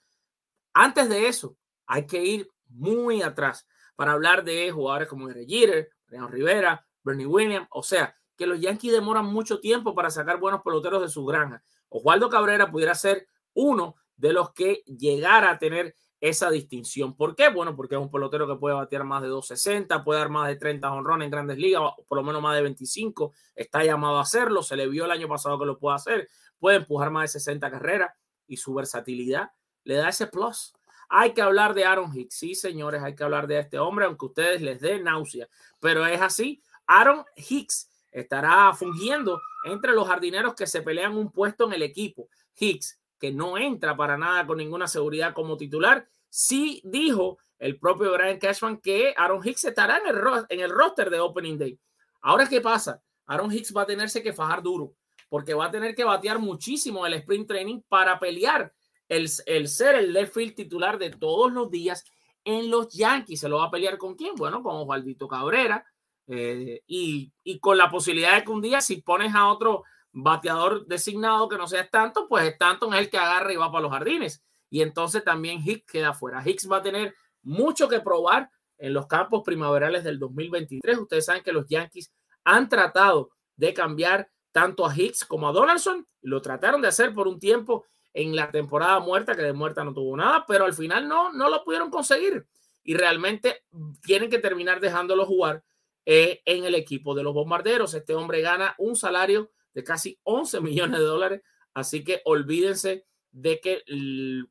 Antes 0.74 1.10
de 1.10 1.27
eso, 1.27 1.58
hay 1.86 2.08
que 2.08 2.24
ir 2.24 2.50
muy 2.69 3.21
atrás 3.21 3.67
para 3.95 4.13
hablar 4.13 4.43
de 4.43 4.71
jugadores 4.71 5.07
como 5.07 5.27
Gary 5.27 5.45
Jeter, 5.47 5.89
Rivera, 6.07 6.85
Bernie 7.03 7.25
Williams, 7.25 7.67
o 7.71 7.83
sea, 7.83 8.15
que 8.38 8.47
los 8.47 8.59
Yankees 8.59 8.93
demoran 8.93 9.25
mucho 9.25 9.59
tiempo 9.59 9.93
para 9.93 10.09
sacar 10.09 10.39
buenos 10.39 10.61
peloteros 10.63 11.01
de 11.01 11.09
su 11.09 11.25
granja. 11.25 11.61
Oswaldo 11.89 12.29
Cabrera 12.29 12.71
pudiera 12.71 12.95
ser 12.95 13.27
uno 13.53 13.95
de 14.15 14.33
los 14.33 14.53
que 14.53 14.83
llegara 14.85 15.51
a 15.51 15.57
tener 15.57 15.95
esa 16.21 16.49
distinción. 16.49 17.15
¿Por 17.15 17.35
qué? 17.35 17.49
Bueno, 17.49 17.75
porque 17.75 17.95
es 17.95 18.01
un 18.01 18.11
pelotero 18.11 18.47
que 18.47 18.59
puede 18.59 18.75
batear 18.75 19.03
más 19.03 19.21
de 19.21 19.29
260, 19.29 20.03
puede 20.03 20.19
dar 20.19 20.29
más 20.29 20.47
de 20.47 20.57
30 20.57 20.91
honrones 20.91 21.25
en 21.25 21.31
grandes 21.31 21.57
ligas, 21.57 21.81
o 21.81 22.05
por 22.07 22.17
lo 22.17 22.23
menos 22.23 22.41
más 22.41 22.55
de 22.55 22.61
25, 22.61 23.33
está 23.55 23.83
llamado 23.83 24.17
a 24.17 24.21
hacerlo, 24.21 24.61
se 24.61 24.75
le 24.75 24.88
vio 24.88 25.05
el 25.05 25.11
año 25.11 25.27
pasado 25.27 25.57
que 25.57 25.65
lo 25.65 25.79
puede 25.79 25.95
hacer, 25.95 26.29
puede 26.59 26.77
empujar 26.77 27.11
más 27.11 27.23
de 27.23 27.39
60 27.39 27.71
carreras 27.71 28.11
y 28.47 28.57
su 28.57 28.73
versatilidad 28.73 29.51
le 29.83 29.95
da 29.95 30.09
ese 30.09 30.27
plus. 30.27 30.73
Hay 31.09 31.33
que 31.33 31.41
hablar 31.41 31.73
de 31.73 31.85
Aaron 31.85 32.15
Hicks, 32.15 32.35
sí, 32.35 32.53
señores, 32.53 33.01
hay 33.01 33.15
que 33.15 33.23
hablar 33.23 33.47
de 33.47 33.59
este 33.59 33.79
hombre, 33.79 34.05
aunque 34.05 34.25
ustedes 34.27 34.61
les 34.61 34.79
dé 34.79 34.99
náusea, 34.99 35.47
pero 35.79 36.05
es 36.05 36.21
así. 36.21 36.61
Aaron 36.85 37.25
Hicks 37.35 37.89
estará 38.11 38.71
fungiendo 38.73 39.41
entre 39.65 39.93
los 39.93 40.07
jardineros 40.07 40.53
que 40.53 40.67
se 40.67 40.83
pelean 40.83 41.17
un 41.17 41.31
puesto 41.31 41.65
en 41.65 41.73
el 41.73 41.81
equipo. 41.81 42.29
Hicks, 42.57 42.99
que 43.19 43.31
no 43.31 43.57
entra 43.57 43.97
para 43.97 44.17
nada 44.17 44.45
con 44.45 44.57
ninguna 44.57 44.87
seguridad 44.87 45.33
como 45.33 45.57
titular, 45.57 46.07
sí 46.29 46.81
dijo 46.85 47.39
el 47.57 47.79
propio 47.79 48.13
Brian 48.13 48.37
Cashman 48.37 48.77
que 48.77 49.13
Aaron 49.17 49.45
Hicks 49.45 49.65
estará 49.65 49.97
en 49.97 50.07
el, 50.07 50.21
en 50.49 50.59
el 50.59 50.69
roster 50.69 51.09
de 51.09 51.19
Opening 51.19 51.57
Day. 51.57 51.79
Ahora, 52.21 52.47
¿qué 52.47 52.61
pasa? 52.61 53.01
Aaron 53.25 53.51
Hicks 53.51 53.75
va 53.75 53.81
a 53.81 53.87
tenerse 53.87 54.21
que 54.21 54.33
fajar 54.33 54.61
duro 54.61 54.93
porque 55.27 55.53
va 55.53 55.65
a 55.65 55.71
tener 55.71 55.95
que 55.95 56.03
batear 56.03 56.39
muchísimo 56.39 57.05
el 57.05 57.13
sprint 57.13 57.47
training 57.47 57.81
para 57.87 58.19
pelear 58.19 58.73
el, 59.09 59.29
el 59.45 59.67
ser 59.67 59.95
el 59.95 60.13
left 60.13 60.33
field 60.33 60.55
titular 60.55 60.97
de 60.97 61.09
todos 61.09 61.51
los 61.51 61.69
días 61.69 62.05
en 62.45 62.69
los 62.69 62.93
Yankees. 62.93 63.41
¿Se 63.41 63.49
lo 63.49 63.57
va 63.57 63.65
a 63.65 63.71
pelear 63.71 63.97
con 63.97 64.15
quién? 64.15 64.35
Bueno, 64.35 64.63
con 64.63 64.75
Osvaldito 64.75 65.27
Cabrera, 65.27 65.85
eh, 66.31 66.83
y, 66.85 67.31
con 67.59 67.77
la 67.77 67.89
posibilidad 67.89 68.35
de 68.35 68.43
que 68.43 68.51
un 68.51 68.61
día 68.61 68.81
si 68.81 69.01
pones 69.01 69.33
a 69.33 69.47
otro 69.47 69.83
bateador 70.11 70.85
designado 70.85 71.49
que 71.49 71.57
no 71.57 71.67
sea 71.67 71.89
tanto, 71.89 72.27
pues 72.27 72.45
Stanton 72.45 72.93
es 72.93 72.99
el 72.99 73.09
que 73.09 73.17
agarra 73.17 73.51
y 73.51 73.55
va 73.55 73.71
para 73.71 73.81
los 73.81 73.91
jardines. 73.91 74.43
Y 74.69 74.83
entonces 74.83 75.23
también 75.23 75.59
Hicks 75.65 75.91
queda 75.91 76.13
fuera. 76.13 76.47
Hicks 76.47 76.69
va 76.71 76.77
a 76.77 76.81
tener 76.83 77.15
mucho 77.41 77.89
que 77.89 77.99
probar 77.99 78.51
en 78.77 78.93
los 78.93 79.07
campos 79.07 79.41
primaverales 79.43 80.03
del 80.03 80.19
2023. 80.19 80.99
Ustedes 80.99 81.25
saben 81.25 81.41
que 81.41 81.51
los 81.51 81.65
Yankees 81.67 82.13
han 82.43 82.69
tratado 82.69 83.31
de 83.55 83.73
cambiar 83.73 84.29
tanto 84.51 84.85
a 84.85 84.95
Hicks 84.95 85.25
como 85.25 85.49
a 85.49 85.51
Donaldson. 85.51 86.07
Lo 86.21 86.41
trataron 86.43 86.81
de 86.81 86.89
hacer 86.89 87.13
por 87.15 87.27
un 87.27 87.39
tiempo 87.39 87.85
en 88.13 88.35
la 88.35 88.51
temporada 88.51 88.99
muerta, 88.99 89.35
que 89.35 89.41
de 89.41 89.53
muerta 89.53 89.83
no 89.83 89.93
tuvo 89.93 90.17
nada, 90.17 90.45
pero 90.47 90.65
al 90.65 90.73
final 90.73 91.07
no, 91.07 91.31
no 91.31 91.49
lo 91.49 91.63
pudieron 91.63 91.89
conseguir. 91.89 92.45
Y 92.83 92.93
realmente 92.95 93.63
tienen 94.03 94.29
que 94.29 94.39
terminar 94.39 94.79
dejándolo 94.79 95.25
jugar 95.25 95.63
eh, 96.05 96.41
en 96.45 96.65
el 96.65 96.75
equipo 96.75 97.13
de 97.13 97.23
los 97.23 97.33
bombarderos. 97.33 97.93
Este 97.93 98.15
hombre 98.15 98.41
gana 98.41 98.73
un 98.77 98.95
salario 98.95 99.51
de 99.73 99.83
casi 99.83 100.19
11 100.23 100.61
millones 100.61 100.99
de 100.99 101.05
dólares, 101.05 101.41
así 101.73 102.03
que 102.03 102.21
olvídense 102.25 103.05
de 103.31 103.59
que 103.59 103.83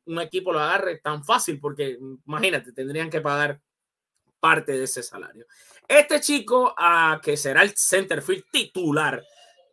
un 0.05 0.21
equipo 0.21 0.53
lo 0.53 0.59
agarre 0.59 0.99
tan 0.99 1.25
fácil, 1.25 1.59
porque 1.59 1.97
imagínate, 2.25 2.71
tendrían 2.71 3.09
que 3.09 3.19
pagar 3.19 3.61
parte 4.39 4.71
de 4.71 4.85
ese 4.85 5.03
salario. 5.03 5.45
Este 5.85 6.21
chico, 6.21 6.73
uh, 6.79 7.19
que 7.19 7.35
será 7.35 7.61
el 7.63 7.73
centerfield 7.75 8.45
titular, 8.51 9.21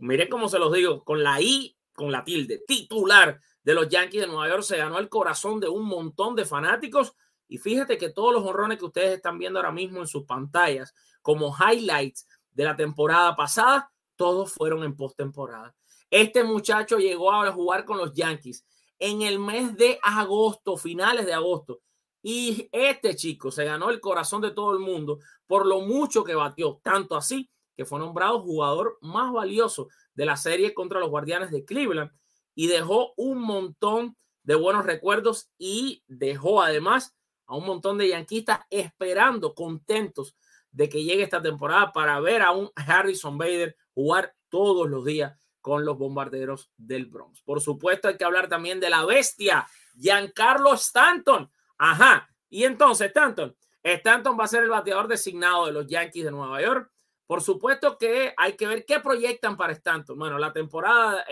miren 0.00 0.28
cómo 0.28 0.48
se 0.48 0.58
los 0.58 0.72
digo, 0.72 1.04
con 1.04 1.22
la 1.22 1.40
I, 1.40 1.76
con 1.92 2.10
la 2.10 2.24
tilde, 2.24 2.64
titular 2.66 3.40
de 3.66 3.75
los 3.75 3.88
Yankees 3.88 4.20
de 4.20 4.26
Nueva 4.28 4.49
York, 4.49 4.62
se 4.62 4.76
ganó 4.76 5.00
el 5.00 5.08
corazón 5.08 5.58
de 5.58 5.68
un 5.68 5.87
montón 5.87 6.37
de 6.37 6.44
fanáticos. 6.44 7.14
Y 7.49 7.58
fíjate 7.58 7.99
que 7.99 8.11
todos 8.11 8.32
los 8.32 8.44
honrones 8.44 8.78
que 8.78 8.85
ustedes 8.85 9.16
están 9.16 9.38
viendo 9.38 9.58
ahora 9.58 9.73
mismo 9.73 9.99
en 9.99 10.06
sus 10.06 10.25
pantallas 10.25 10.94
como 11.20 11.52
highlights 11.52 12.28
de 12.52 12.62
la 12.64 12.76
temporada 12.76 13.35
pasada, 13.35 13.92
todos 14.14 14.52
fueron 14.52 14.85
en 14.85 14.94
postemporada. 14.94 15.75
Este 16.11 16.44
muchacho 16.44 16.99
llegó 16.99 17.32
a 17.32 17.50
jugar 17.50 17.85
con 17.85 17.99
los 17.99 18.12
Yankees 18.14 18.64
en 19.00 19.23
el 19.23 19.40
mes 19.40 19.76
de 19.76 19.99
agosto, 20.00 20.76
finales 20.76 21.26
de 21.26 21.35
agosto. 21.35 21.80
Y 22.23 22.68
este 22.70 23.16
chico 23.16 23.50
se 23.50 23.64
ganó 23.64 23.90
el 23.90 23.99
corazón 23.99 24.42
de 24.42 24.52
todo 24.52 24.75
el 24.75 24.78
mundo 24.78 25.18
por 25.49 25.66
lo 25.66 25.80
mucho 25.80 26.23
que 26.23 26.37
batió, 26.37 26.78
tanto 26.85 27.16
así 27.16 27.50
que 27.76 27.85
fue 27.85 27.99
nombrado 27.99 28.40
jugador 28.42 28.96
más 29.00 29.32
valioso 29.32 29.88
de 30.14 30.25
la 30.25 30.37
serie 30.37 30.73
contra 30.73 31.00
los 31.00 31.11
Guardianes 31.11 31.50
de 31.50 31.64
Cleveland 31.64 32.12
y 32.56 32.66
dejó 32.66 33.12
un 33.16 33.38
montón 33.38 34.16
de 34.42 34.56
buenos 34.56 34.84
recuerdos 34.84 35.50
y 35.58 36.02
dejó 36.08 36.62
además 36.62 37.14
a 37.46 37.54
un 37.54 37.66
montón 37.66 37.98
de 37.98 38.08
yanquistas 38.08 38.60
esperando, 38.70 39.54
contentos 39.54 40.36
de 40.72 40.88
que 40.88 41.04
llegue 41.04 41.22
esta 41.22 41.40
temporada 41.40 41.92
para 41.92 42.18
ver 42.18 42.42
a 42.42 42.50
un 42.50 42.70
Harrison 42.75 43.38
Bader 43.38 43.76
jugar 43.94 44.34
todos 44.48 44.88
los 44.88 45.04
días 45.04 45.38
con 45.60 45.84
los 45.84 45.98
bombarderos 45.98 46.70
del 46.76 47.06
Bronx. 47.06 47.42
Por 47.42 47.60
supuesto, 47.60 48.08
hay 48.08 48.16
que 48.16 48.25
hablar 48.25 48.48
también 48.48 48.80
de 48.80 48.90
la 48.90 49.04
bestia, 49.04 49.66
Giancarlo 49.94 50.75
Stanton. 50.75 51.50
Ajá. 51.78 52.28
Y 52.48 52.64
entonces, 52.64 53.08
Stanton, 53.08 53.56
Stanton 53.82 54.38
va 54.38 54.44
a 54.44 54.48
ser 54.48 54.62
el 54.62 54.70
bateador 54.70 55.08
designado 55.08 55.66
de 55.66 55.72
los 55.72 55.86
Yankees 55.86 56.25
de 56.25 56.30
Nueva 56.30 56.62
York. 56.62 56.90
Por 57.26 57.42
supuesto 57.42 57.98
que 57.98 58.32
hay 58.36 58.52
que 58.54 58.66
ver 58.66 58.84
qué 58.86 59.00
proyectan 59.00 59.56
para 59.56 59.72
Stanton. 59.72 60.18
Bueno, 60.18 60.38
la 60.38 60.52
temporada 60.52 61.25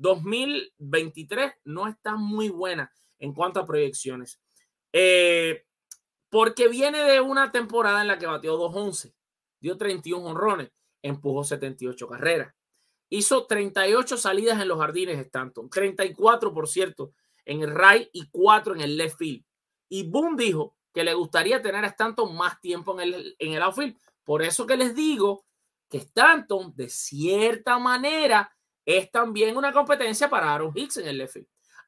2023 0.00 1.50
eh, 1.50 1.54
no 1.64 1.86
está 1.86 2.16
muy 2.16 2.48
buena 2.48 2.92
en 3.18 3.32
cuanto 3.32 3.60
a 3.60 3.66
proyecciones. 3.66 4.40
Eh, 4.92 5.64
porque 6.28 6.68
viene 6.68 7.04
de 7.04 7.20
una 7.20 7.52
temporada 7.52 8.00
en 8.00 8.08
la 8.08 8.18
que 8.18 8.26
batió 8.26 8.58
2-11, 8.58 9.14
dio 9.60 9.76
31 9.76 10.24
honrones 10.26 10.70
empujó 11.02 11.44
78 11.44 12.08
carreras. 12.08 12.54
Hizo 13.08 13.46
38 13.46 14.16
salidas 14.16 14.60
en 14.60 14.68
los 14.68 14.78
jardines 14.78 15.18
Stanton, 15.18 15.68
34 15.68 16.52
por 16.52 16.68
cierto 16.68 17.12
en 17.44 17.62
el 17.62 17.74
right 17.74 18.08
y 18.12 18.28
4 18.30 18.74
en 18.74 18.80
el 18.82 18.96
left 18.96 19.18
field. 19.18 19.44
Y 19.88 20.08
Boone 20.08 20.36
dijo 20.36 20.76
que 20.92 21.02
le 21.02 21.14
gustaría 21.14 21.60
tener 21.62 21.84
a 21.84 21.88
Stanton 21.88 22.36
más 22.36 22.60
tiempo 22.60 23.00
en 23.00 23.14
el, 23.14 23.36
en 23.38 23.52
el 23.52 23.62
outfield. 23.62 23.96
Por 24.24 24.42
eso 24.42 24.66
que 24.66 24.76
les 24.76 24.94
digo 24.94 25.44
que 25.88 25.98
Stanton, 25.98 26.72
de 26.76 26.88
cierta 26.88 27.78
manera, 27.78 28.54
es 28.84 29.10
también 29.10 29.56
una 29.56 29.72
competencia 29.72 30.28
para 30.28 30.54
Aaron 30.54 30.72
Hicks 30.74 30.98
en 30.98 31.08
el 31.08 31.18
left. 31.18 31.36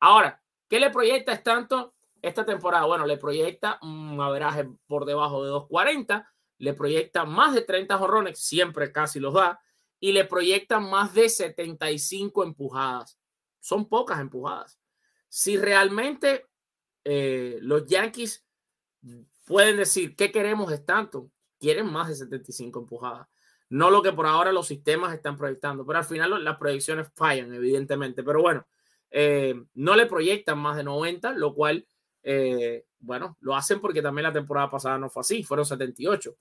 Ahora, 0.01 0.41
¿qué 0.69 0.81
le 0.81 0.91
proyecta 0.91 1.33
Stanton 1.33 1.91
esta 2.21 2.45
temporada? 2.45 2.87
Bueno, 2.87 3.07
le 3.07 3.17
proyecta 3.17 3.79
un 3.83 4.21
averaje 4.21 4.69
por 4.87 5.05
debajo 5.05 5.43
de 5.43 5.51
240, 5.51 6.29
le 6.59 6.75
proyecta 6.75 7.25
más 7.25 7.55
de 7.55 7.63
30 7.63 7.99
jorrones, 7.99 8.39
siempre 8.39 8.93
casi 8.93 9.21
los 9.21 9.35
da, 9.35 9.61
y 9.99 10.13
le 10.13 10.25
proyecta 10.25 10.81
más 10.81 11.15
de 11.15 11.29
75 11.29 12.45
empujadas. 12.45 13.19
Son 13.61 13.89
pocas 13.89 14.21
empujadas. 14.21 14.79
Si 15.29 15.57
realmente 15.57 16.47
eh, 17.05 17.59
los 17.63 17.87
Yankees 17.87 18.45
pueden 19.47 19.77
decir, 19.77 20.17
¿qué 20.17 20.31
queremos 20.31 20.73
Stanton? 20.73 21.33
Quieren 21.59 21.87
más 21.87 22.09
de 22.09 22.17
75 22.17 22.81
empujadas. 22.81 23.29
No 23.73 23.91
lo 23.91 24.03
que 24.03 24.13
por 24.13 24.27
ahora 24.27 24.53
los 24.53 24.67
sistemas 24.67 25.15
están 25.15 25.39
proyectando, 25.39 25.87
pero 25.87 25.99
al 25.99 26.05
final 26.05 26.45
las 26.45 26.59
proyecciones 26.59 27.09
fallan, 27.17 27.55
evidentemente. 27.55 28.23
Pero 28.23 28.43
bueno, 28.43 28.67
eh, 29.11 29.55
no 29.73 29.97
le 29.97 30.05
proyectan 30.05 30.59
más 30.59 30.77
de 30.77 30.85
90, 30.85 31.33
lo 31.33 31.55
cual, 31.55 31.87
eh, 32.23 32.85
bueno, 32.99 33.39
lo 33.41 33.57
hacen 33.57 33.81
porque 33.81 34.03
también 34.03 34.25
la 34.25 34.33
temporada 34.33 34.71
pasada 34.71 34.99
no 34.99 35.09
fue 35.09 35.23
así, 35.23 35.43
fueron 35.43 35.65
78. 35.65 36.37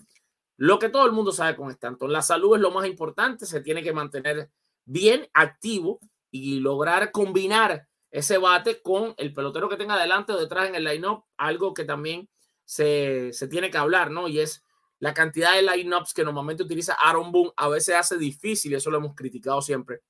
Lo 0.58 0.78
que 0.78 0.90
todo 0.90 1.06
el 1.06 1.14
mundo 1.14 1.32
sabe 1.32 1.56
con 1.56 1.72
Stanton, 1.72 2.12
la 2.12 2.22
salud 2.22 2.58
es 2.58 2.62
lo 2.62 2.70
más 2.70 2.86
importante, 2.86 3.46
se 3.46 3.62
tiene 3.62 3.82
que 3.82 3.94
mantener 3.94 4.50
bien 4.84 5.26
activo 5.34 6.02
y 6.32 6.60
lograr 6.60 7.12
combinar 7.12 7.88
ese 8.10 8.40
bate 8.40 8.82
con 8.82 9.14
el 9.16 9.34
pelotero 9.34 9.70
que 9.70 9.78
tenga 9.78 9.94
adelante 9.94 10.34
o 10.34 10.38
detrás 10.38 10.68
en 10.68 10.76
el 10.76 10.84
line-up, 10.84 11.24
algo 11.38 11.74
que 11.74 11.86
también 11.86 12.28
se, 12.66 13.32
se 13.32 13.48
tiene 13.48 13.72
que 13.72 13.78
hablar, 13.78 14.12
¿no? 14.12 14.28
Y 14.28 14.42
es 14.42 14.66
la 15.02 15.16
cantidad 15.16 15.56
de 15.56 15.64
lineups 15.64 16.14
que 16.14 16.24
normalmente 16.24 16.62
utiliza 16.62 16.94
Aaron 16.94 17.32
Boone 17.32 17.52
a 17.58 17.68
veces 17.68 17.96
hace 17.96 18.18
difícil, 18.20 18.76
eso 18.76 18.92
lo 18.92 19.00
hemos 19.00 19.16
criticado 19.16 19.60
siempre, 19.60 20.02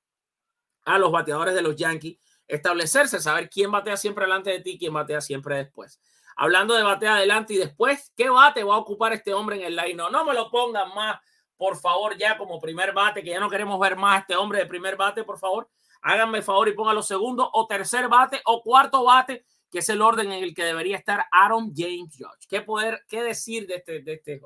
a 0.83 1.00
los 1.00 1.13
bateadores 1.13 1.55
de 1.55 1.62
los 1.62 1.77
Yankees 1.77 2.17
establecerse, 2.45 3.21
saber 3.21 3.50
quién 3.50 3.71
batea 3.71 3.95
siempre 3.95 4.25
delante 4.25 4.50
de 4.50 4.60
ti, 4.60 4.77
quién 4.77 4.93
batea 4.93 5.21
siempre 5.21 5.55
después. 5.55 6.01
Hablando 6.36 6.74
de 6.74 6.83
batea 6.83 7.15
adelante 7.15 7.53
y 7.53 7.57
después, 7.57 8.12
¿qué 8.17 8.29
bate 8.29 8.65
va 8.65 8.75
a 8.75 8.79
ocupar 8.79 9.13
este 9.13 9.33
hombre 9.33 9.55
en 9.55 9.63
el 9.63 9.77
line? 9.77 9.95
No, 9.95 10.10
no 10.10 10.25
me 10.25 10.33
lo 10.33 10.51
pongan 10.51 10.93
más, 10.93 11.21
por 11.55 11.77
favor, 11.77 12.17
ya 12.17 12.38
como 12.38 12.60
primer 12.60 12.91
bate, 12.91 13.24
que 13.24 13.29
ya 13.29 13.39
no 13.39 13.50
queremos 13.50 13.79
ver 13.79 13.95
más 13.95 14.17
a 14.17 14.19
este 14.19 14.36
hombre 14.36 14.60
de 14.60 14.65
primer 14.65 14.98
bate, 14.98 15.24
por 15.24 15.39
favor. 15.39 15.69
Háganme 16.01 16.39
el 16.39 16.43
favor 16.43 16.67
y 16.67 16.74
pónganlo 16.74 17.01
segundo 17.01 17.50
o 17.53 17.65
tercer 17.65 18.10
bate 18.10 18.41
o 18.43 18.62
cuarto 18.62 19.05
bate, 19.05 19.45
que 19.71 19.79
es 19.79 19.88
el 19.88 20.01
orden 20.01 20.33
en 20.33 20.43
el 20.43 20.53
que 20.53 20.65
debería 20.65 20.98
estar 20.98 21.27
Aaron 21.31 21.71
James 21.74 22.13
George. 22.13 22.45
¿Qué 22.50 22.62
poder, 22.62 23.05
qué 23.07 23.24
decir 23.24 23.67
de 23.67 23.75
este, 23.75 24.01
de 24.01 24.13
este 24.15 24.41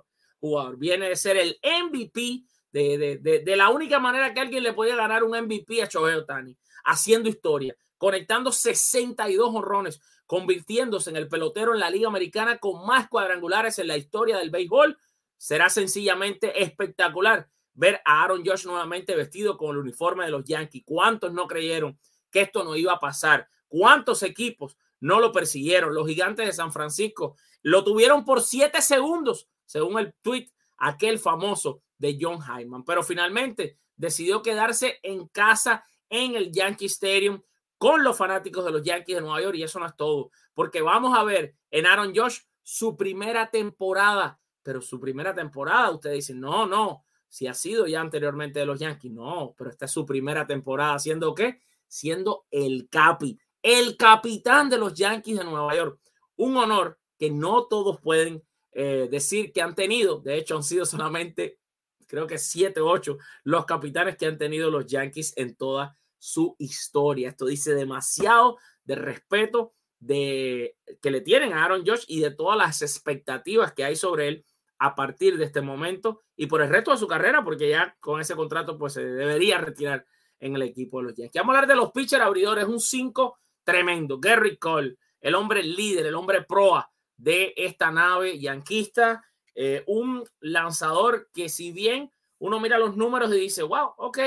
jugador. 0.45 0.77
Viene 0.77 1.09
de 1.09 1.15
ser 1.15 1.37
el 1.37 1.59
MVP 1.63 2.43
de, 2.71 3.19
de, 3.21 3.39
de, 3.39 3.55
la 3.55 3.69
única 3.69 3.99
manera 3.99 4.33
que 4.33 4.41
alguien 4.41 4.63
le 4.63 4.73
podía 4.73 4.95
ganar 4.95 5.23
un 5.23 5.37
MVP 5.37 5.81
a 5.81 5.87
Shohei 5.87 6.15
Otani, 6.15 6.57
haciendo 6.83 7.29
historia, 7.29 7.75
conectando 7.97 8.51
62 8.51 9.49
honrones, 9.53 10.01
convirtiéndose 10.25 11.09
en 11.09 11.15
el 11.15 11.29
pelotero 11.29 11.73
en 11.73 11.79
la 11.79 11.89
Liga 11.89 12.09
Americana 12.09 12.57
con 12.57 12.85
más 12.85 13.07
cuadrangulares 13.07 13.79
en 13.79 13.87
la 13.87 13.95
historia 13.97 14.37
del 14.37 14.49
béisbol. 14.49 14.97
Será 15.37 15.69
sencillamente 15.69 16.63
espectacular 16.63 17.47
ver 17.73 18.01
a 18.05 18.23
Aaron 18.23 18.43
Josh 18.45 18.65
nuevamente 18.65 19.15
vestido 19.15 19.57
con 19.57 19.71
el 19.71 19.77
uniforme 19.77 20.25
de 20.25 20.31
los 20.31 20.43
Yankees. 20.45 20.83
¿Cuántos 20.85 21.31
no 21.33 21.47
creyeron 21.47 21.97
que 22.31 22.41
esto 22.41 22.63
no 22.63 22.75
iba 22.75 22.93
a 22.93 22.99
pasar? 22.99 23.47
¿Cuántos 23.67 24.23
equipos 24.23 24.77
no 24.99 25.19
lo 25.19 25.31
persiguieron? 25.31 25.93
Los 25.93 26.07
gigantes 26.07 26.45
de 26.45 26.53
San 26.53 26.71
Francisco 26.71 27.35
lo 27.61 27.83
tuvieron 27.83 28.25
por 28.25 28.41
siete 28.41 28.81
segundos 28.81 29.47
según 29.65 29.99
el 29.99 30.13
tweet 30.21 30.49
aquel 30.77 31.19
famoso 31.19 31.81
de 31.97 32.17
John 32.19 32.39
Hyman. 32.41 32.83
Pero 32.83 33.03
finalmente 33.03 33.77
decidió 33.95 34.41
quedarse 34.41 34.99
en 35.03 35.27
casa 35.27 35.85
en 36.09 36.35
el 36.35 36.51
Yankee 36.51 36.85
Stadium 36.85 37.41
con 37.77 38.03
los 38.03 38.17
fanáticos 38.17 38.63
de 38.65 38.71
los 38.71 38.83
Yankees 38.83 39.15
de 39.15 39.21
Nueva 39.21 39.41
York 39.41 39.57
y 39.57 39.63
eso 39.63 39.79
no 39.79 39.85
es 39.85 39.95
todo, 39.95 40.31
porque 40.53 40.81
vamos 40.81 41.17
a 41.17 41.23
ver 41.23 41.55
en 41.71 41.85
Aaron 41.85 42.15
Josh 42.15 42.39
su 42.63 42.95
primera 42.95 43.51
temporada, 43.51 44.39
pero 44.63 44.81
su 44.81 44.99
primera 44.99 45.35
temporada, 45.35 45.91
ustedes 45.91 46.15
dicen, 46.15 46.39
no, 46.39 46.65
no, 46.65 47.03
si 47.27 47.47
ha 47.47 47.53
sido 47.53 47.85
ya 47.85 48.01
anteriormente 48.01 48.59
de 48.59 48.65
los 48.65 48.79
Yankees, 48.79 49.11
no, 49.11 49.53
pero 49.57 49.69
esta 49.69 49.85
es 49.85 49.91
su 49.91 50.05
primera 50.05 50.47
temporada, 50.47 50.97
siendo 50.99 51.35
qué? 51.35 51.59
Siendo 51.87 52.45
el 52.49 52.87
capi, 52.89 53.37
el 53.61 53.97
capitán 53.97 54.69
de 54.69 54.77
los 54.77 54.93
Yankees 54.93 55.37
de 55.39 55.43
Nueva 55.43 55.75
York. 55.75 55.99
Un 56.37 56.57
honor 56.57 56.97
que 57.17 57.29
no 57.29 57.65
todos 57.65 57.99
pueden 57.99 58.43
eh, 58.77 59.07
decir 59.09 59.53
que 59.53 59.61
han 59.61 59.73
tenido, 59.73 60.19
de 60.19 60.35
hecho 60.35 60.57
han 60.57 60.63
sido 60.63 60.85
solamente, 60.85 61.59
creo 62.07 62.27
que 62.27 62.37
siete 62.37 62.81
o 62.81 62.89
ocho, 62.89 63.17
los 63.45 63.65
capitanes 63.65 64.17
que 64.17 64.25
han 64.25 64.37
tenido 64.37 64.69
los 64.69 64.85
Yankees 64.85 65.31
en 65.37 65.55
toda 65.55 65.97
su 66.19 66.57
historia. 66.59 67.29
Esto 67.29 67.45
dice 67.45 67.73
demasiado 67.73 68.57
de 68.83 68.95
respeto 68.95 69.73
de, 69.99 70.75
que 71.01 71.09
le 71.09 71.21
tienen 71.21 71.53
a 71.53 71.63
Aaron 71.63 71.85
Josh 71.85 72.03
y 72.09 72.19
de 72.19 72.31
todas 72.31 72.57
las 72.57 72.81
expectativas 72.81 73.71
que 73.71 73.85
hay 73.85 73.95
sobre 73.95 74.27
él 74.27 74.45
a 74.77 74.93
partir 74.93 75.37
de 75.37 75.45
este 75.45 75.61
momento 75.61 76.23
y 76.35 76.47
por 76.47 76.61
el 76.61 76.67
resto 76.67 76.91
de 76.91 76.97
su 76.97 77.07
carrera, 77.07 77.45
porque 77.45 77.69
ya 77.69 77.95
con 78.01 78.19
ese 78.19 78.35
contrato 78.35 78.77
pues 78.77 78.91
se 78.91 79.05
debería 79.05 79.57
retirar 79.57 80.05
en 80.37 80.53
el 80.53 80.63
equipo 80.63 80.99
de 80.99 81.05
los 81.05 81.15
Yankees. 81.15 81.41
Vamos 81.41 81.55
a 81.55 81.59
hablar 81.59 81.69
de 81.69 81.81
los 81.81 81.93
pitcher 81.93 82.21
abridores, 82.21 82.65
un 82.65 82.81
5 82.81 83.39
tremendo. 83.63 84.19
Gary 84.19 84.57
Cole, 84.57 84.97
el 85.21 85.33
hombre 85.33 85.63
líder, 85.63 86.07
el 86.07 86.15
hombre 86.15 86.43
proa, 86.43 86.91
de 87.17 87.53
esta 87.57 87.91
nave 87.91 88.39
yanquista. 88.39 89.23
Eh, 89.53 89.83
un 89.87 90.23
lanzador 90.39 91.29
que 91.33 91.47
si 91.47 91.71
bien 91.71 92.11
uno 92.39 92.59
mira 92.59 92.77
los 92.77 92.97
números 92.97 93.33
y 93.33 93.39
dice, 93.39 93.63
wow, 93.63 93.93
ok, 93.97 94.19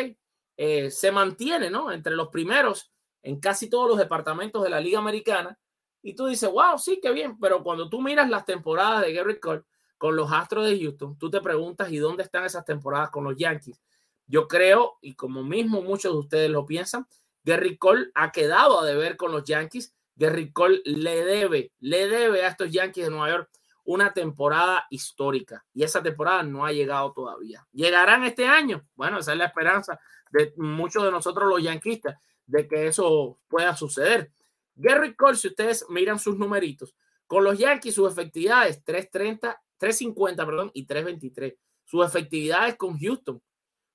eh, 0.56 0.90
se 0.90 1.12
mantiene, 1.12 1.70
¿no? 1.70 1.92
Entre 1.92 2.14
los 2.14 2.28
primeros 2.28 2.90
en 3.22 3.40
casi 3.40 3.68
todos 3.68 3.88
los 3.88 3.98
departamentos 3.98 4.62
de 4.62 4.70
la 4.70 4.80
Liga 4.80 4.98
Americana. 4.98 5.58
Y 6.02 6.14
tú 6.14 6.26
dices, 6.26 6.50
wow, 6.50 6.78
sí, 6.78 6.98
qué 7.02 7.12
bien. 7.12 7.38
Pero 7.38 7.62
cuando 7.62 7.88
tú 7.88 8.00
miras 8.00 8.30
las 8.30 8.46
temporadas 8.46 9.02
de 9.02 9.12
Gary 9.12 9.38
Cole 9.38 9.62
con 9.98 10.16
los 10.16 10.32
Astros 10.32 10.66
de 10.66 10.78
Houston, 10.78 11.18
tú 11.18 11.30
te 11.30 11.40
preguntas, 11.40 11.90
¿y 11.92 11.98
dónde 11.98 12.22
están 12.22 12.44
esas 12.44 12.64
temporadas 12.64 13.10
con 13.10 13.24
los 13.24 13.36
Yankees? 13.36 13.82
Yo 14.26 14.46
creo, 14.46 14.98
y 15.00 15.14
como 15.14 15.42
mismo 15.42 15.82
muchos 15.82 16.12
de 16.12 16.18
ustedes 16.18 16.50
lo 16.50 16.64
piensan, 16.66 17.06
Gary 17.44 17.76
Cole 17.78 18.10
ha 18.14 18.30
quedado 18.30 18.80
a 18.80 18.84
deber 18.84 19.16
con 19.16 19.32
los 19.32 19.44
Yankees 19.44 19.94
Gary 20.18 20.52
Cole 20.52 20.82
le 20.84 21.24
debe, 21.24 21.72
le 21.78 22.08
debe 22.08 22.44
a 22.44 22.48
estos 22.48 22.70
Yankees 22.72 23.04
de 23.04 23.10
Nueva 23.10 23.30
York 23.30 23.50
una 23.84 24.12
temporada 24.12 24.86
histórica 24.90 25.64
y 25.72 25.84
esa 25.84 26.02
temporada 26.02 26.42
no 26.42 26.66
ha 26.66 26.72
llegado 26.72 27.12
todavía. 27.12 27.66
¿Llegarán 27.72 28.24
este 28.24 28.44
año? 28.44 28.84
Bueno, 28.96 29.20
esa 29.20 29.32
es 29.32 29.38
la 29.38 29.46
esperanza 29.46 29.98
de 30.30 30.52
muchos 30.56 31.04
de 31.04 31.12
nosotros 31.12 31.48
los 31.48 31.62
yanquistas 31.62 32.16
de 32.46 32.66
que 32.66 32.88
eso 32.88 33.38
pueda 33.48 33.76
suceder. 33.76 34.32
Gary 34.74 35.14
Cole, 35.14 35.36
si 35.36 35.48
ustedes 35.48 35.86
miran 35.88 36.18
sus 36.18 36.36
numeritos, 36.36 36.94
con 37.26 37.44
los 37.44 37.56
Yankees 37.56 37.94
su 37.94 38.06
efectividad 38.06 38.66
es 38.68 38.82
330, 38.84 39.62
350, 39.78 40.46
perdón, 40.46 40.70
y 40.74 40.84
323. 40.84 41.54
Su 41.84 42.02
efectividad 42.02 42.68
es 42.68 42.76
con 42.76 42.98
Houston. 42.98 43.40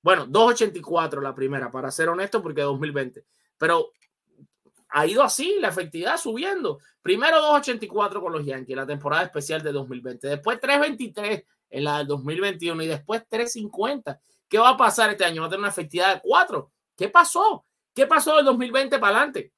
Bueno, 0.02 0.26
284 0.26 1.20
la 1.20 1.34
primera, 1.34 1.70
para 1.70 1.90
ser 1.90 2.08
honesto, 2.08 2.42
porque 2.42 2.62
2020. 2.62 3.24
Pero 3.58 3.92
ha 4.96 5.06
ido 5.08 5.24
así, 5.24 5.56
la 5.58 5.68
efectividad 5.70 6.16
subiendo. 6.16 6.78
Primero 7.02 7.38
2.84 7.38 8.20
con 8.20 8.32
los 8.32 8.46
Yankees, 8.46 8.76
la 8.76 8.86
temporada 8.86 9.24
especial 9.24 9.60
de 9.60 9.72
2020. 9.72 10.28
Después 10.28 10.60
3.23 10.60 11.44
en 11.70 11.84
la 11.84 11.98
del 11.98 12.06
2021 12.06 12.80
y 12.80 12.86
después 12.86 13.22
3.50. 13.28 14.20
¿Qué 14.48 14.56
va 14.56 14.68
a 14.68 14.76
pasar 14.76 15.10
este 15.10 15.24
año? 15.24 15.40
Va 15.40 15.48
a 15.48 15.50
tener 15.50 15.58
una 15.58 15.70
efectividad 15.70 16.14
de 16.14 16.20
4. 16.22 16.70
¿Qué 16.96 17.08
pasó? 17.08 17.66
¿Qué 17.92 18.06
pasó 18.06 18.36
del 18.36 18.44
2020 18.44 19.00
para 19.00 19.16
adelante? 19.16 19.52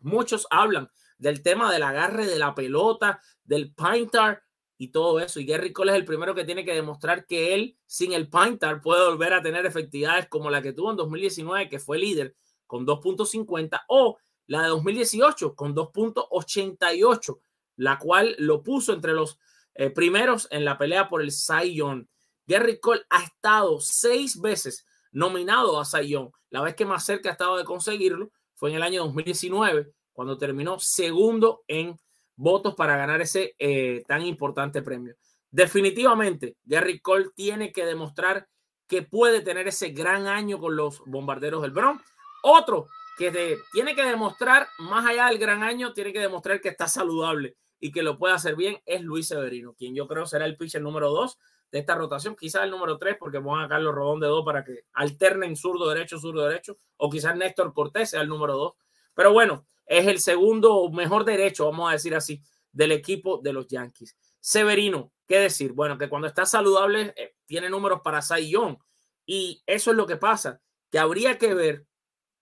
Muchos 0.00 0.44
hablan 0.50 0.90
del 1.18 1.40
tema 1.44 1.72
del 1.72 1.84
agarre 1.84 2.26
de 2.26 2.40
la 2.40 2.52
pelota, 2.52 3.20
del 3.44 3.72
pintar 3.72 4.42
y 4.76 4.88
todo 4.88 5.20
eso. 5.20 5.38
Y 5.38 5.46
Gary 5.46 5.72
Cole 5.72 5.92
es 5.92 5.98
el 5.98 6.04
primero 6.04 6.34
que 6.34 6.44
tiene 6.44 6.64
que 6.64 6.74
demostrar 6.74 7.26
que 7.26 7.54
él, 7.54 7.78
sin 7.86 8.12
el 8.12 8.28
pintar, 8.28 8.80
puede 8.80 9.06
volver 9.06 9.34
a 9.34 9.42
tener 9.42 9.66
efectividades 9.66 10.26
como 10.28 10.50
la 10.50 10.60
que 10.60 10.72
tuvo 10.72 10.90
en 10.90 10.96
2019, 10.96 11.68
que 11.68 11.78
fue 11.78 11.96
líder 11.96 12.34
con 12.66 12.84
2.50, 12.84 13.82
o 13.86 14.18
la 14.46 14.62
de 14.62 14.68
2018 14.68 15.54
con 15.54 15.74
2.88, 15.74 17.40
la 17.76 17.98
cual 17.98 18.34
lo 18.38 18.62
puso 18.62 18.92
entre 18.92 19.12
los 19.12 19.38
eh, 19.74 19.90
primeros 19.90 20.46
en 20.50 20.64
la 20.64 20.78
pelea 20.78 21.08
por 21.08 21.22
el 21.22 21.32
Cy 21.32 21.74
Young. 21.74 22.06
Gary 22.46 22.78
Cole 22.78 23.02
ha 23.10 23.22
estado 23.22 23.80
seis 23.80 24.40
veces 24.40 24.86
nominado 25.12 25.80
a 25.80 25.84
Cy 25.84 26.08
Young. 26.08 26.30
La 26.50 26.60
vez 26.60 26.74
que 26.74 26.84
más 26.84 27.04
cerca 27.04 27.30
ha 27.30 27.32
estado 27.32 27.56
de 27.56 27.64
conseguirlo 27.64 28.30
fue 28.54 28.70
en 28.70 28.76
el 28.76 28.82
año 28.82 29.04
2019, 29.04 29.92
cuando 30.12 30.38
terminó 30.38 30.78
segundo 30.78 31.64
en 31.66 31.98
votos 32.36 32.74
para 32.74 32.96
ganar 32.96 33.20
ese 33.20 33.54
eh, 33.58 34.04
tan 34.06 34.24
importante 34.24 34.82
premio. 34.82 35.14
Definitivamente, 35.50 36.56
Gary 36.64 37.00
Cole 37.00 37.30
tiene 37.34 37.72
que 37.72 37.84
demostrar 37.84 38.48
que 38.86 39.02
puede 39.02 39.40
tener 39.40 39.66
ese 39.68 39.90
gran 39.90 40.26
año 40.26 40.58
con 40.58 40.76
los 40.76 41.00
bombarderos 41.06 41.62
del 41.62 41.70
Bronx. 41.70 42.04
Otro 42.42 42.88
que 43.16 43.58
tiene 43.72 43.94
que 43.94 44.04
demostrar, 44.04 44.68
más 44.78 45.06
allá 45.06 45.26
del 45.26 45.38
gran 45.38 45.62
año, 45.62 45.92
tiene 45.92 46.12
que 46.12 46.20
demostrar 46.20 46.60
que 46.60 46.68
está 46.68 46.88
saludable 46.88 47.56
y 47.78 47.92
que 47.92 48.02
lo 48.02 48.18
puede 48.18 48.34
hacer 48.34 48.56
bien, 48.56 48.80
es 48.86 49.02
Luis 49.02 49.28
Severino, 49.28 49.74
quien 49.74 49.94
yo 49.94 50.08
creo 50.08 50.26
será 50.26 50.46
el 50.46 50.56
pitcher 50.56 50.82
número 50.82 51.10
dos 51.10 51.38
de 51.70 51.80
esta 51.80 51.94
rotación, 51.94 52.36
quizás 52.36 52.62
el 52.64 52.70
número 52.70 52.98
tres, 52.98 53.16
porque 53.18 53.40
pongan 53.40 53.64
a 53.64 53.68
Carlos 53.68 53.94
Rodón 53.94 54.20
de 54.20 54.28
dos 54.28 54.44
para 54.44 54.64
que 54.64 54.84
alternen 54.92 55.56
zurdo 55.56 55.88
derecho, 55.88 56.18
zurdo 56.18 56.46
derecho, 56.46 56.76
o 56.96 57.10
quizás 57.10 57.36
Néstor 57.36 57.72
Cortés 57.74 58.10
sea 58.10 58.20
el 58.20 58.28
número 58.28 58.56
dos. 58.56 58.74
Pero 59.12 59.32
bueno, 59.32 59.66
es 59.86 60.06
el 60.06 60.20
segundo 60.20 60.88
mejor 60.90 61.24
derecho, 61.24 61.66
vamos 61.66 61.90
a 61.90 61.92
decir 61.92 62.14
así, 62.14 62.40
del 62.72 62.92
equipo 62.92 63.40
de 63.42 63.52
los 63.52 63.66
Yankees. 63.66 64.16
Severino, 64.40 65.12
¿qué 65.26 65.38
decir? 65.38 65.72
Bueno, 65.72 65.98
que 65.98 66.08
cuando 66.08 66.28
está 66.28 66.46
saludable 66.46 67.12
eh, 67.16 67.34
tiene 67.46 67.70
números 67.70 68.00
para 68.02 68.22
Sayón. 68.22 68.78
Y 69.26 69.62
eso 69.66 69.90
es 69.90 69.96
lo 69.96 70.06
que 70.06 70.16
pasa, 70.16 70.60
que 70.90 70.98
habría 70.98 71.38
que 71.38 71.54
ver 71.54 71.86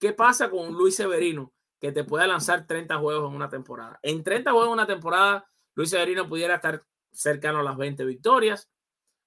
qué 0.03 0.13
pasa 0.13 0.51
con 0.51 0.73
Luis 0.73 0.97
Severino, 0.97 1.55
que 1.79 1.93
te 1.93 2.03
pueda 2.03 2.27
lanzar 2.27 2.67
30 2.67 2.99
juegos 2.99 3.31
en 3.31 3.37
una 3.37 3.49
temporada. 3.49 4.01
En 4.03 4.25
30 4.25 4.51
juegos 4.51 4.67
en 4.67 4.73
una 4.73 4.87
temporada, 4.87 5.47
Luis 5.77 5.91
Severino 5.91 6.29
pudiera 6.29 6.57
estar 6.57 6.85
cercano 7.13 7.61
a 7.61 7.63
las 7.63 7.77
20 7.77 8.05
victorias, 8.05 8.69